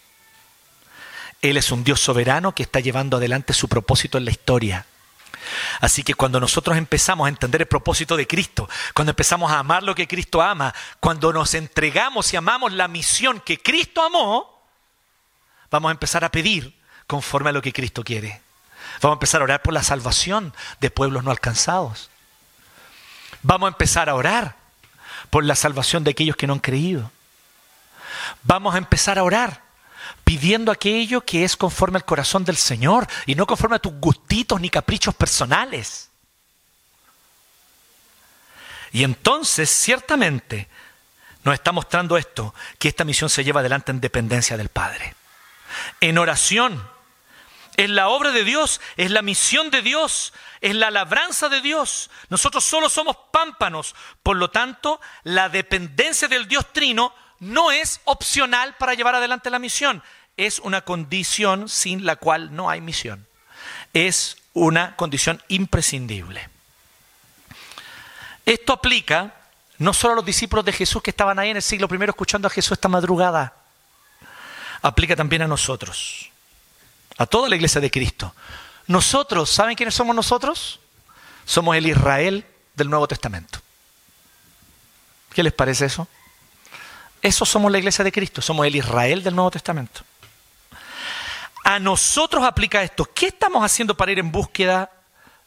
Él 1.40 1.56
es 1.56 1.72
un 1.72 1.84
Dios 1.84 2.00
soberano 2.00 2.54
que 2.54 2.62
está 2.62 2.80
llevando 2.80 3.16
adelante 3.16 3.54
su 3.54 3.68
propósito 3.68 4.18
en 4.18 4.26
la 4.26 4.30
historia. 4.30 4.86
Así 5.80 6.02
que 6.02 6.14
cuando 6.14 6.40
nosotros 6.40 6.76
empezamos 6.76 7.26
a 7.26 7.28
entender 7.28 7.62
el 7.62 7.68
propósito 7.68 8.16
de 8.16 8.26
Cristo, 8.26 8.68
cuando 8.94 9.10
empezamos 9.10 9.50
a 9.50 9.58
amar 9.58 9.82
lo 9.82 9.94
que 9.94 10.08
Cristo 10.08 10.42
ama, 10.42 10.74
cuando 11.00 11.32
nos 11.32 11.54
entregamos 11.54 12.32
y 12.32 12.36
amamos 12.36 12.72
la 12.72 12.88
misión 12.88 13.40
que 13.40 13.58
Cristo 13.58 14.02
amó, 14.02 14.62
vamos 15.70 15.88
a 15.90 15.92
empezar 15.92 16.24
a 16.24 16.30
pedir 16.30 16.78
conforme 17.06 17.50
a 17.50 17.52
lo 17.52 17.62
que 17.62 17.72
Cristo 17.72 18.04
quiere. 18.04 18.42
Vamos 19.00 19.16
a 19.16 19.18
empezar 19.18 19.40
a 19.40 19.44
orar 19.44 19.62
por 19.62 19.72
la 19.72 19.82
salvación 19.82 20.54
de 20.80 20.90
pueblos 20.90 21.24
no 21.24 21.30
alcanzados. 21.30 22.10
Vamos 23.42 23.66
a 23.68 23.72
empezar 23.72 24.08
a 24.08 24.14
orar 24.14 24.56
por 25.30 25.44
la 25.44 25.54
salvación 25.54 26.04
de 26.04 26.10
aquellos 26.10 26.36
que 26.36 26.46
no 26.46 26.54
han 26.54 26.60
creído. 26.60 27.10
Vamos 28.42 28.74
a 28.74 28.78
empezar 28.78 29.18
a 29.18 29.22
orar 29.22 29.62
pidiendo 30.30 30.70
aquello 30.70 31.22
que 31.22 31.42
es 31.42 31.56
conforme 31.56 31.96
al 31.96 32.04
corazón 32.04 32.44
del 32.44 32.56
Señor 32.56 33.04
y 33.26 33.34
no 33.34 33.48
conforme 33.48 33.74
a 33.74 33.80
tus 33.80 33.94
gustitos 33.94 34.60
ni 34.60 34.70
caprichos 34.70 35.12
personales. 35.12 36.08
Y 38.92 39.02
entonces, 39.02 39.68
ciertamente, 39.68 40.68
nos 41.42 41.54
está 41.54 41.72
mostrando 41.72 42.16
esto, 42.16 42.54
que 42.78 42.86
esta 42.86 43.02
misión 43.02 43.28
se 43.28 43.42
lleva 43.42 43.58
adelante 43.58 43.90
en 43.90 44.00
dependencia 44.00 44.56
del 44.56 44.68
Padre. 44.68 45.16
En 46.00 46.16
oración, 46.16 46.80
es 47.76 47.90
la 47.90 48.08
obra 48.08 48.30
de 48.30 48.44
Dios, 48.44 48.80
es 48.96 49.10
la 49.10 49.22
misión 49.22 49.70
de 49.70 49.82
Dios, 49.82 50.32
es 50.60 50.76
la 50.76 50.92
labranza 50.92 51.48
de 51.48 51.60
Dios. 51.60 52.08
Nosotros 52.28 52.62
solo 52.62 52.88
somos 52.88 53.16
pámpanos, 53.32 53.96
por 54.22 54.36
lo 54.36 54.48
tanto, 54.48 55.00
la 55.24 55.48
dependencia 55.48 56.28
del 56.28 56.46
Dios 56.46 56.72
trino 56.72 57.12
no 57.40 57.72
es 57.72 58.00
opcional 58.04 58.76
para 58.76 58.94
llevar 58.94 59.16
adelante 59.16 59.50
la 59.50 59.58
misión, 59.58 60.02
es 60.36 60.58
una 60.58 60.82
condición 60.82 61.68
sin 61.68 62.04
la 62.04 62.16
cual 62.16 62.54
no 62.54 62.70
hay 62.70 62.80
misión. 62.80 63.26
Es 63.92 64.36
una 64.52 64.96
condición 64.96 65.42
imprescindible. 65.48 66.48
Esto 68.46 68.72
aplica 68.72 69.34
no 69.78 69.94
solo 69.94 70.12
a 70.12 70.16
los 70.16 70.24
discípulos 70.24 70.64
de 70.64 70.72
Jesús 70.72 71.02
que 71.02 71.10
estaban 71.10 71.38
ahí 71.38 71.50
en 71.50 71.56
el 71.56 71.62
siglo 71.62 71.88
I 71.90 72.04
escuchando 72.04 72.46
a 72.46 72.50
Jesús 72.50 72.72
esta 72.72 72.88
madrugada, 72.88 73.54
aplica 74.82 75.16
también 75.16 75.42
a 75.42 75.46
nosotros, 75.46 76.30
a 77.16 77.26
toda 77.26 77.48
la 77.48 77.56
iglesia 77.56 77.80
de 77.80 77.90
Cristo. 77.90 78.34
Nosotros, 78.86 79.48
¿saben 79.50 79.76
quiénes 79.76 79.94
somos 79.94 80.14
nosotros? 80.14 80.80
Somos 81.46 81.76
el 81.76 81.86
Israel 81.86 82.44
del 82.74 82.90
Nuevo 82.90 83.08
Testamento. 83.08 83.60
¿Qué 85.32 85.42
les 85.42 85.52
parece 85.52 85.86
eso? 85.86 86.08
Eso 87.22 87.44
somos 87.44 87.70
la 87.70 87.78
iglesia 87.78 88.04
de 88.04 88.12
Cristo, 88.12 88.42
somos 88.42 88.66
el 88.66 88.76
Israel 88.76 89.22
del 89.22 89.34
Nuevo 89.34 89.50
Testamento. 89.50 90.02
A 91.70 91.78
nosotros 91.78 92.42
aplica 92.42 92.82
esto. 92.82 93.04
¿Qué 93.04 93.28
estamos 93.28 93.62
haciendo 93.62 93.96
para 93.96 94.10
ir 94.10 94.18
en 94.18 94.32
búsqueda 94.32 94.90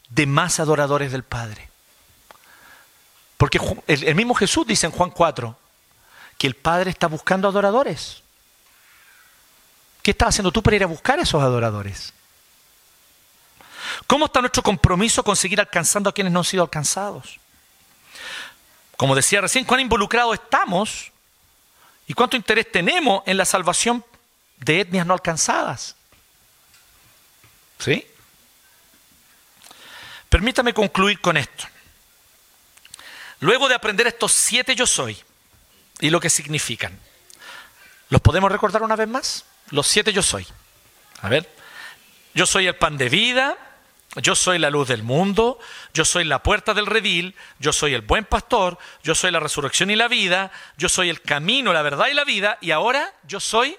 de 0.07 0.25
más 0.25 0.57
adoradores 0.61 1.11
del 1.11 1.23
Padre? 1.23 1.69
Porque 3.35 3.59
el 3.87 4.15
mismo 4.15 4.33
Jesús 4.33 4.65
dice 4.65 4.85
en 4.85 4.93
Juan 4.93 5.09
4 5.09 5.53
que 6.37 6.47
el 6.47 6.55
Padre 6.55 6.91
está 6.91 7.07
buscando 7.07 7.49
adoradores. 7.49 8.23
¿Qué 10.01 10.11
estás 10.11 10.29
haciendo 10.29 10.49
tú 10.53 10.63
para 10.63 10.77
ir 10.77 10.83
a 10.85 10.87
buscar 10.87 11.19
a 11.19 11.23
esos 11.23 11.43
adoradores? 11.43 12.13
¿Cómo 14.07 14.27
está 14.27 14.39
nuestro 14.39 14.63
compromiso 14.63 15.25
con 15.25 15.35
seguir 15.35 15.59
alcanzando 15.59 16.09
a 16.09 16.13
quienes 16.13 16.31
no 16.31 16.39
han 16.39 16.45
sido 16.45 16.63
alcanzados? 16.63 17.37
Como 18.95 19.13
decía 19.13 19.41
recién, 19.41 19.65
¿cuán 19.65 19.81
involucrados 19.81 20.35
estamos 20.35 21.11
y 22.07 22.13
cuánto 22.13 22.37
interés 22.37 22.71
tenemos 22.71 23.23
en 23.25 23.35
la 23.35 23.43
salvación 23.43 24.05
de 24.59 24.79
etnias 24.79 25.05
no 25.05 25.13
alcanzadas? 25.13 25.97
¿Sí? 27.83 28.07
Permítame 30.29 30.73
concluir 30.73 31.19
con 31.19 31.35
esto. 31.35 31.65
Luego 33.41 33.67
de 33.67 33.75
aprender 33.75 34.07
estos 34.07 34.31
siete 34.31 34.73
yo 34.73 34.87
soy 34.87 35.21
y 35.99 36.09
lo 36.09 36.21
que 36.21 36.29
significan, 36.29 36.97
¿los 38.07 38.21
podemos 38.21 38.49
recordar 38.49 38.83
una 38.83 38.95
vez 38.95 39.09
más? 39.09 39.43
Los 39.71 39.85
siete 39.85 40.13
yo 40.13 40.23
soy. 40.23 40.47
A 41.21 41.27
ver, 41.27 41.53
yo 42.33 42.45
soy 42.45 42.67
el 42.67 42.75
pan 42.77 42.97
de 42.97 43.09
vida, 43.09 43.57
yo 44.15 44.33
soy 44.33 44.59
la 44.59 44.69
luz 44.69 44.87
del 44.87 45.03
mundo, 45.03 45.59
yo 45.93 46.05
soy 46.05 46.23
la 46.23 46.41
puerta 46.41 46.73
del 46.73 46.85
redil, 46.85 47.35
yo 47.59 47.73
soy 47.73 47.93
el 47.93 48.01
buen 48.01 48.23
pastor, 48.23 48.77
yo 49.03 49.13
soy 49.13 49.31
la 49.31 49.41
resurrección 49.41 49.91
y 49.91 49.97
la 49.97 50.07
vida, 50.07 50.53
yo 50.77 50.87
soy 50.87 51.09
el 51.09 51.21
camino, 51.21 51.73
la 51.73 51.81
verdad 51.81 52.07
y 52.07 52.13
la 52.13 52.23
vida, 52.23 52.57
y 52.61 52.71
ahora 52.71 53.13
yo 53.27 53.41
soy 53.41 53.77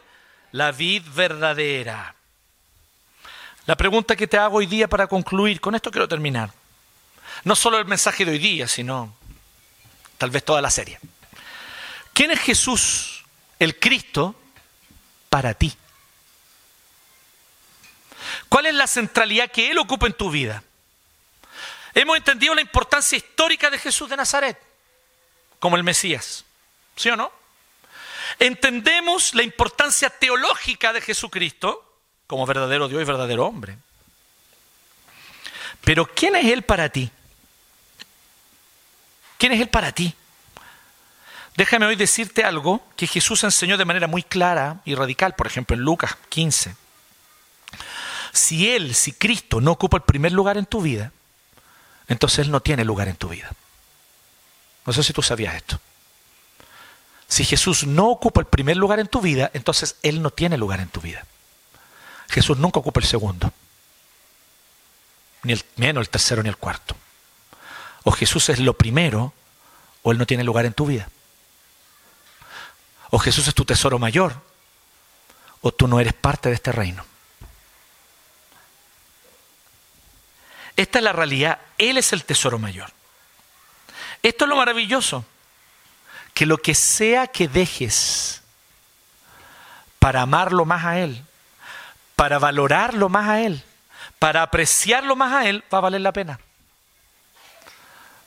la 0.53 0.73
vid 0.73 1.05
verdadera. 1.15 2.14
La 3.67 3.77
pregunta 3.77 4.15
que 4.15 4.27
te 4.27 4.37
hago 4.37 4.59
hoy 4.59 4.67
día 4.67 4.89
para 4.89 5.07
concluir, 5.07 5.61
con 5.61 5.75
esto 5.75 5.91
quiero 5.91 6.07
terminar. 6.07 6.53
No 7.45 7.57
solo 7.57 7.79
el 7.79 7.87
mensaje 7.87 8.25
de 8.25 8.33
hoy 8.33 8.39
día, 8.39 8.69
sino 8.69 9.17
tal 10.19 10.31
vez 10.31 10.45
toda 10.45 10.61
la 10.61 10.71
serie. 10.71 10.99
¿Quién 12.13 12.31
es 12.31 12.41
Jesús, 12.41 13.25
el 13.59 13.79
Cristo, 13.79 14.35
para 15.31 15.55
ti? 15.55 15.75
¿Cuál 18.49 18.67
es 18.67 18.75
la 18.75 18.87
centralidad 18.87 19.51
que 19.51 19.71
Él 19.71 19.79
ocupa 19.79 20.07
en 20.07 20.13
tu 20.13 20.31
vida? 20.31 20.63
Hemos 21.95 22.17
entendido 22.17 22.55
la 22.55 22.61
importancia 22.61 23.17
histórica 23.17 23.71
de 23.71 23.79
Jesús 23.79 24.11
de 24.11 24.17
Nazaret 24.17 24.61
como 25.59 25.77
el 25.77 25.85
Mesías, 25.85 26.45
¿sí 26.97 27.09
o 27.09 27.17
no? 27.17 27.33
Entendemos 28.39 29.35
la 29.35 29.43
importancia 29.43 30.11
teológica 30.11 30.93
de 30.93 31.01
Jesucristo 31.01 31.84
como 32.27 32.47
verdadero 32.47 32.89
Dios 32.89 33.03
y 33.03 33.05
verdadero 33.05 33.47
hombre. 33.47 33.77
Pero 35.83 36.07
¿quién 36.07 36.37
es 36.37 36.47
Él 36.47 36.63
para 36.63 36.89
ti? 36.89 37.11
¿Quién 39.39 39.53
es 39.53 39.61
Él 39.61 39.69
para 39.69 39.93
ti? 39.93 40.15
Déjame 41.57 41.87
hoy 41.87 41.97
decirte 41.97 42.43
algo 42.43 42.83
que 42.97 43.07
Jesús 43.07 43.45
enseñó 43.45 43.77
de 43.77 43.85
manera 43.85 44.07
muy 44.07 44.23
clara 44.23 44.81
y 44.85 44.95
radical, 44.95 45.35
por 45.35 45.47
ejemplo 45.47 45.77
en 45.77 45.83
Lucas 45.83 46.17
15. 46.29 46.75
Si 48.33 48.71
Él, 48.71 48.95
si 48.95 49.13
Cristo 49.13 49.61
no 49.61 49.73
ocupa 49.73 49.99
el 49.99 50.03
primer 50.03 50.33
lugar 50.33 50.57
en 50.57 50.67
tu 50.67 50.83
vida, 50.83 51.13
entonces 52.09 52.41
Él 52.41 52.51
no 52.51 52.61
tiene 52.61 52.85
lugar 52.85 53.09
en 53.09 53.17
tu 53.17 53.29
vida. 53.29 53.51
No 54.87 54.93
sé 54.93 55.03
si 55.03 55.13
tú 55.13 55.23
sabías 55.23 55.55
esto. 55.55 55.81
Si 57.29 57.45
Jesús 57.45 57.87
no 57.87 58.11
ocupa 58.11 58.41
el 58.41 58.47
primer 58.47 58.77
lugar 58.77 58.99
en 58.99 59.07
tu 59.07 59.21
vida, 59.21 59.51
entonces 59.55 59.97
Él 60.03 60.23
no 60.23 60.31
tiene 60.31 60.59
lugar 60.59 60.81
en 60.81 60.89
tu 60.89 61.01
vida. 61.01 61.25
Jesús 62.29 62.59
nunca 62.59 62.81
ocupa 62.81 63.01
el 63.01 63.07
segundo, 63.07 63.53
ni 65.43 65.53
el 65.53 65.65
menos 65.77 66.03
el 66.03 66.09
tercero 66.09 66.43
ni 66.43 66.49
el 66.49 66.57
cuarto. 66.57 66.97
O 68.05 68.13
Jesús 68.13 68.49
es 68.49 68.59
lo 68.59 68.75
primero 68.75 69.33
o 70.03 70.13
Él 70.13 70.19
no 70.19 70.27
tiene 70.27 70.45
lugar 70.45 70.67
en 70.67 70.75
tu 70.75 70.87
vida. 70.87 71.09
O 73.11 73.19
Jesús 73.19 73.49
es 73.49 73.55
tu 73.55 73.65
tesoro 73.65 73.99
mayor 73.99 74.35
o 75.61 75.73
tú 75.73 75.89
no 75.89 76.01
eres 76.01 76.13
parte 76.13 76.51
de 76.51 76.57
este 76.57 76.73
reino. 76.73 77.05
Esta 80.77 80.99
es 80.99 81.05
la 81.05 81.13
realidad. 81.13 81.59
Él 81.79 81.97
es 81.99 82.13
el 82.13 82.25
tesoro 82.25 82.59
mayor. 82.59 82.91
Esto 84.23 84.45
es 84.45 84.49
lo 84.49 84.57
maravilloso. 84.57 85.25
Que 86.35 86.47
lo 86.47 86.59
que 86.59 86.75
sea 86.75 87.29
que 87.29 87.49
dejes 87.49 88.43
para 89.99 90.23
amarlo 90.23 90.65
más 90.65 90.85
a 90.85 90.99
Él, 90.99 91.25
para 92.17 92.39
valorarlo 92.39 93.09
más 93.09 93.29
a 93.29 93.41
Él, 93.41 93.63
para 94.19 94.43
apreciarlo 94.43 95.17
más 95.17 95.33
a 95.33 95.49
Él, 95.49 95.65
va 95.73 95.79
a 95.79 95.83
valer 95.83 96.01
la 96.01 96.13
pena. 96.13 96.39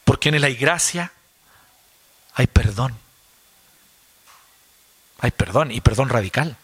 Porque 0.03 0.29
en 0.29 0.35
Él 0.35 0.43
hay 0.43 0.55
gracia, 0.55 1.11
hay 2.33 2.47
perdón. 2.47 2.97
Hay 5.19 5.31
perdón 5.31 5.71
y 5.71 5.81
perdón 5.81 6.09
radical. 6.09 6.55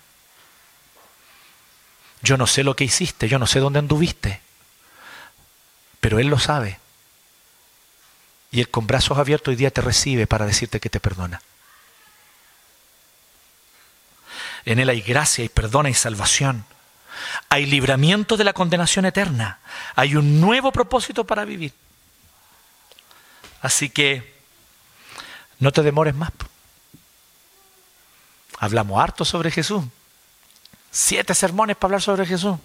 Yo 2.22 2.38
no 2.38 2.48
sé 2.48 2.64
lo 2.64 2.76
que 2.76 2.84
hiciste, 2.86 3.28
yo 3.28 3.40
no 3.40 3.48
sé 3.48 3.60
dónde 3.60 3.80
anduviste, 3.80 4.42
pero 6.00 6.20
Él 6.20 6.28
lo 6.28 6.40
sabe. 6.40 6.80
Y 8.52 8.62
Él 8.62 8.70
con 8.70 8.88
brazos 8.88 9.18
abiertos 9.18 9.50
hoy 9.50 9.56
día 9.56 9.72
te 9.72 9.82
recibe 9.82 10.28
para 10.28 10.46
decirte 10.46 10.80
que 10.80 10.90
te 10.90 11.00
perdona. 11.00 11.42
En 14.66 14.80
Él 14.80 14.90
hay 14.90 15.02
gracia 15.02 15.44
y 15.44 15.50
perdona 15.50 15.90
y 15.90 15.94
salvación. 15.94 16.66
Hay 17.49 17.66
libramiento 17.66 18.38
de 18.38 18.43
la 18.43 18.53
condenación 18.53 19.05
eterna. 19.05 19.59
Hay 19.95 20.16
un 20.16 20.41
nuevo 20.41 20.72
propósito 20.72 21.24
para 21.24 21.45
vivir. 21.45 21.74
Así 23.61 23.89
que 23.89 24.34
no 25.59 25.72
te 25.72 25.84
demores 25.84 26.14
más. 26.16 26.32
Hablamos 28.59 29.01
harto 29.01 29.26
sobre 29.26 29.51
Jesús. 29.51 29.84
Siete 30.91 31.34
sermones 31.34 31.76
para 31.76 31.88
hablar 31.88 32.01
sobre 32.01 32.26
Jesús. 32.26 32.57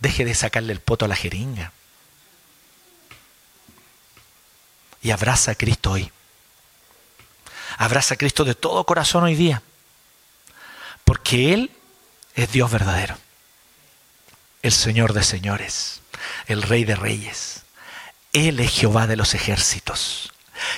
Deje 0.00 0.24
de 0.24 0.34
sacarle 0.34 0.72
el 0.72 0.80
poto 0.80 1.04
a 1.04 1.08
la 1.08 1.16
jeringa. 1.16 1.72
Y 5.02 5.10
abraza 5.10 5.52
a 5.52 5.54
Cristo 5.54 5.92
hoy. 5.92 6.10
Abraza 7.76 8.14
a 8.14 8.16
Cristo 8.16 8.44
de 8.44 8.54
todo 8.54 8.84
corazón 8.84 9.24
hoy 9.24 9.34
día. 9.34 9.62
Porque 11.04 11.52
Él 11.52 11.70
es 12.34 12.50
Dios 12.50 12.70
verdadero. 12.70 13.16
El 14.62 14.72
Señor 14.72 15.12
de 15.12 15.22
señores. 15.22 16.00
El 16.46 16.62
Rey 16.62 16.84
de 16.84 16.96
reyes. 16.96 17.62
Él 18.32 18.60
es 18.60 18.72
Jehová 18.72 19.06
de 19.06 19.16
los 19.16 19.34
ejércitos. 19.34 20.32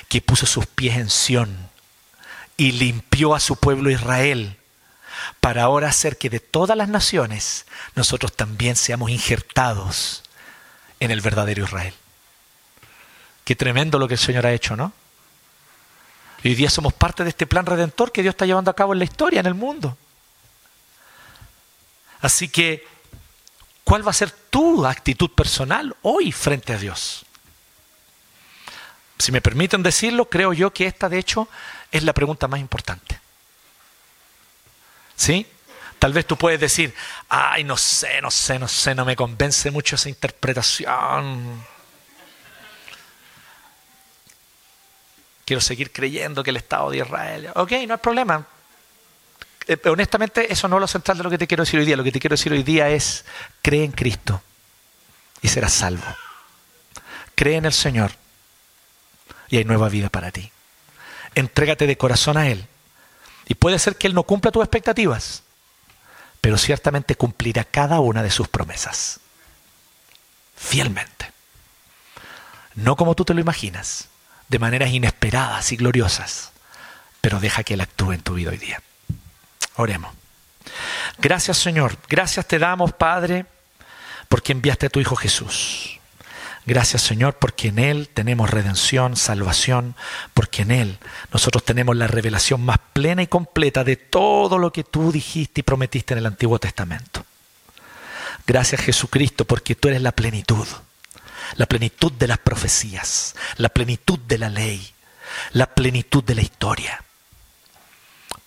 Que 0.09 0.21
puso 0.21 0.45
sus 0.45 0.65
pies 0.65 0.97
en 0.97 1.09
Sión 1.09 1.69
y 2.57 2.73
limpió 2.73 3.35
a 3.35 3.39
su 3.39 3.55
pueblo 3.55 3.89
Israel 3.89 4.57
para 5.39 5.63
ahora 5.63 5.89
hacer 5.89 6.17
que 6.17 6.29
de 6.29 6.39
todas 6.39 6.75
las 6.75 6.89
naciones 6.89 7.65
nosotros 7.95 8.35
también 8.35 8.75
seamos 8.75 9.11
injertados 9.11 10.23
en 10.99 11.11
el 11.11 11.21
verdadero 11.21 11.63
Israel. 11.63 11.93
Qué 13.43 13.55
tremendo 13.55 13.99
lo 13.99 14.07
que 14.07 14.15
el 14.15 14.19
Señor 14.19 14.45
ha 14.45 14.53
hecho, 14.53 14.75
¿no? 14.75 14.91
Hoy 16.43 16.55
día 16.55 16.69
somos 16.69 16.93
parte 16.93 17.23
de 17.23 17.29
este 17.29 17.47
plan 17.47 17.65
redentor 17.65 18.11
que 18.11 18.21
Dios 18.21 18.33
está 18.33 18.45
llevando 18.45 18.71
a 18.71 18.75
cabo 18.75 18.93
en 18.93 18.99
la 18.99 19.05
historia, 19.05 19.39
en 19.39 19.45
el 19.45 19.53
mundo. 19.53 19.97
Así 22.21 22.49
que, 22.49 22.87
¿cuál 23.83 24.05
va 24.05 24.11
a 24.11 24.13
ser 24.13 24.31
tu 24.31 24.85
actitud 24.85 25.29
personal 25.31 25.95
hoy 26.01 26.31
frente 26.31 26.73
a 26.73 26.77
Dios? 26.77 27.25
Si 29.19 29.31
me 29.31 29.41
permiten 29.41 29.83
decirlo, 29.83 30.29
creo 30.29 30.53
yo 30.53 30.71
que 30.71 30.85
esta 30.85 31.09
de 31.09 31.19
hecho 31.19 31.47
es 31.91 32.03
la 32.03 32.13
pregunta 32.13 32.47
más 32.47 32.59
importante. 32.59 33.19
¿Sí? 35.15 35.47
Tal 35.99 36.13
vez 36.13 36.27
tú 36.27 36.37
puedes 36.37 36.59
decir, 36.59 36.93
ay, 37.27 37.63
no 37.63 37.75
sé, 37.75 38.21
no 38.21 38.29
sé, 38.29 38.59
no 38.59 38.67
sé, 38.67 38.93
no 38.93 39.03
me 39.03 39.15
convence 39.15 39.71
mucho 39.71 39.95
esa 39.95 40.09
interpretación. 40.09 41.65
Quiero 45.43 45.61
seguir 45.61 45.91
creyendo 45.91 46.43
que 46.43 46.51
el 46.51 46.57
Estado 46.57 46.91
de 46.91 46.97
Israel. 46.97 47.49
Ok, 47.55 47.71
no 47.87 47.93
hay 47.93 47.99
problema. 48.01 48.45
Eh, 49.67 49.77
honestamente, 49.89 50.51
eso 50.51 50.67
no 50.67 50.77
es 50.77 50.81
lo 50.81 50.87
central 50.87 51.17
de 51.17 51.23
lo 51.23 51.29
que 51.29 51.37
te 51.37 51.47
quiero 51.47 51.63
decir 51.63 51.79
hoy 51.79 51.85
día. 51.85 51.97
Lo 51.97 52.03
que 52.03 52.11
te 52.11 52.19
quiero 52.19 52.35
decir 52.35 52.51
hoy 52.51 52.63
día 52.63 52.89
es, 52.89 53.25
cree 53.61 53.83
en 53.83 53.91
Cristo 53.91 54.41
y 55.41 55.49
serás 55.49 55.73
salvo. 55.73 56.05
Cree 57.35 57.57
en 57.57 57.65
el 57.65 57.73
Señor 57.73 58.11
y 59.49 59.57
hay 59.57 59.65
nueva 59.65 59.89
vida 59.89 60.09
para 60.09 60.31
ti. 60.31 60.51
Entrégate 61.35 61.85
de 61.85 61.97
corazón 61.97 62.37
a 62.37 62.47
Él. 62.47 62.67
Y 63.47 63.55
puede 63.55 63.79
ser 63.79 63.95
que 63.95 64.07
Él 64.07 64.13
no 64.13 64.23
cumpla 64.23 64.51
tus 64.51 64.63
expectativas, 64.63 65.43
pero 66.41 66.57
ciertamente 66.57 67.15
cumplirá 67.15 67.63
cada 67.63 67.99
una 67.99 68.23
de 68.23 68.31
sus 68.31 68.47
promesas. 68.47 69.19
Fielmente. 70.55 71.31
No 72.75 72.95
como 72.95 73.15
tú 73.15 73.25
te 73.25 73.33
lo 73.33 73.41
imaginas, 73.41 74.09
de 74.49 74.59
maneras 74.59 74.91
inesperadas 74.91 75.71
y 75.71 75.77
gloriosas, 75.77 76.51
pero 77.21 77.39
deja 77.39 77.63
que 77.63 77.75
Él 77.75 77.81
actúe 77.81 78.13
en 78.13 78.21
tu 78.21 78.33
vida 78.33 78.51
hoy 78.51 78.57
día. 78.57 78.81
Oremos. 79.77 80.13
Gracias 81.17 81.57
Señor, 81.57 81.97
gracias 82.09 82.45
te 82.47 82.59
damos 82.59 82.93
Padre, 82.93 83.45
porque 84.27 84.51
enviaste 84.51 84.87
a 84.87 84.89
tu 84.89 84.99
Hijo 84.99 85.15
Jesús 85.15 85.97
Gracias 86.67 87.01
Señor 87.01 87.35
porque 87.39 87.69
en 87.69 87.79
Él 87.79 88.09
tenemos 88.13 88.49
redención, 88.49 89.15
salvación, 89.15 89.95
porque 90.33 90.63
en 90.63 90.71
Él 90.71 90.97
nosotros 91.31 91.63
tenemos 91.63 91.95
la 91.95 92.07
revelación 92.07 92.61
más 92.61 92.77
plena 92.91 93.23
y 93.23 93.27
completa 93.27 93.85
de 93.85 93.95
todo 93.95 94.57
lo 94.57 94.73
que 94.73 94.83
tú 94.83 95.13
dijiste 95.13 95.61
y 95.61 95.63
prometiste 95.63 96.13
en 96.13 96.17
el 96.17 96.25
Antiguo 96.25 96.59
Testamento. 96.59 97.25
Gracias 98.45 98.81
Jesucristo 98.81 99.45
porque 99.45 99.75
tú 99.75 99.87
eres 99.87 100.01
la 100.01 100.11
plenitud, 100.11 100.67
la 101.55 101.67
plenitud 101.67 102.11
de 102.11 102.27
las 102.27 102.39
profecías, 102.39 103.33
la 103.55 103.69
plenitud 103.69 104.19
de 104.19 104.37
la 104.37 104.49
ley, 104.49 104.93
la 105.53 105.67
plenitud 105.67 106.21
de 106.21 106.35
la 106.35 106.41
historia. 106.41 107.01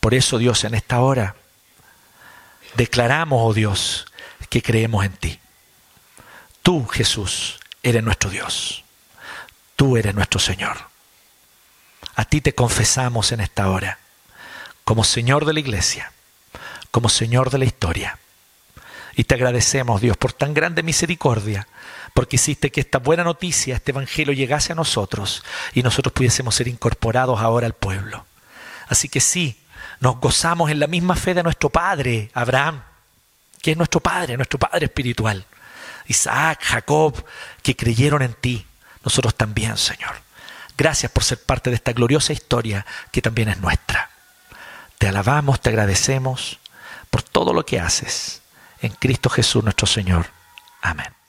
Por 0.00 0.14
eso 0.14 0.38
Dios 0.38 0.64
en 0.64 0.74
esta 0.74 1.00
hora 1.00 1.36
declaramos, 2.74 3.40
oh 3.42 3.54
Dios, 3.54 4.06
que 4.48 4.62
creemos 4.62 5.04
en 5.04 5.12
ti. 5.12 5.38
Tú, 6.62 6.86
Jesús, 6.86 7.60
eres 7.82 8.02
nuestro 8.02 8.30
Dios. 8.30 8.84
Tú 9.76 9.96
eres 9.96 10.14
nuestro 10.14 10.40
Señor. 10.40 10.76
A 12.14 12.24
ti 12.24 12.40
te 12.40 12.54
confesamos 12.54 13.32
en 13.32 13.40
esta 13.40 13.70
hora 13.70 13.98
como 14.84 15.04
Señor 15.04 15.44
de 15.44 15.52
la 15.52 15.60
iglesia, 15.60 16.12
como 16.90 17.08
Señor 17.08 17.50
de 17.50 17.58
la 17.58 17.64
historia. 17.64 18.18
Y 19.14 19.24
te 19.24 19.34
agradecemos, 19.34 20.00
Dios, 20.00 20.16
por 20.16 20.32
tan 20.32 20.52
grande 20.54 20.82
misericordia, 20.82 21.68
porque 22.14 22.36
hiciste 22.36 22.70
que 22.70 22.80
esta 22.80 22.98
buena 22.98 23.22
noticia, 23.22 23.76
este 23.76 23.92
Evangelio 23.92 24.32
llegase 24.32 24.72
a 24.72 24.76
nosotros 24.76 25.44
y 25.74 25.82
nosotros 25.82 26.12
pudiésemos 26.12 26.54
ser 26.54 26.68
incorporados 26.68 27.40
ahora 27.40 27.66
al 27.66 27.74
pueblo. 27.74 28.26
Así 28.88 29.08
que 29.08 29.20
sí, 29.20 29.59
nos 30.00 30.18
gozamos 30.18 30.70
en 30.70 30.80
la 30.80 30.86
misma 30.86 31.14
fe 31.14 31.34
de 31.34 31.42
nuestro 31.42 31.70
Padre, 31.70 32.30
Abraham, 32.34 32.82
que 33.60 33.72
es 33.72 33.76
nuestro 33.76 34.00
Padre, 34.00 34.36
nuestro 34.36 34.58
Padre 34.58 34.86
espiritual. 34.86 35.44
Isaac, 36.06 36.60
Jacob, 36.62 37.24
que 37.62 37.76
creyeron 37.76 38.22
en 38.22 38.34
ti. 38.34 38.66
Nosotros 39.04 39.34
también, 39.34 39.76
Señor. 39.76 40.14
Gracias 40.76 41.12
por 41.12 41.22
ser 41.22 41.42
parte 41.42 41.70
de 41.70 41.76
esta 41.76 41.92
gloriosa 41.92 42.32
historia 42.32 42.86
que 43.12 43.20
también 43.20 43.50
es 43.50 43.58
nuestra. 43.58 44.10
Te 44.98 45.08
alabamos, 45.08 45.60
te 45.60 45.68
agradecemos 45.68 46.58
por 47.10 47.22
todo 47.22 47.52
lo 47.52 47.64
que 47.64 47.78
haces. 47.78 48.40
En 48.80 48.92
Cristo 48.92 49.28
Jesús 49.28 49.62
nuestro 49.62 49.86
Señor. 49.86 50.26
Amén. 50.80 51.19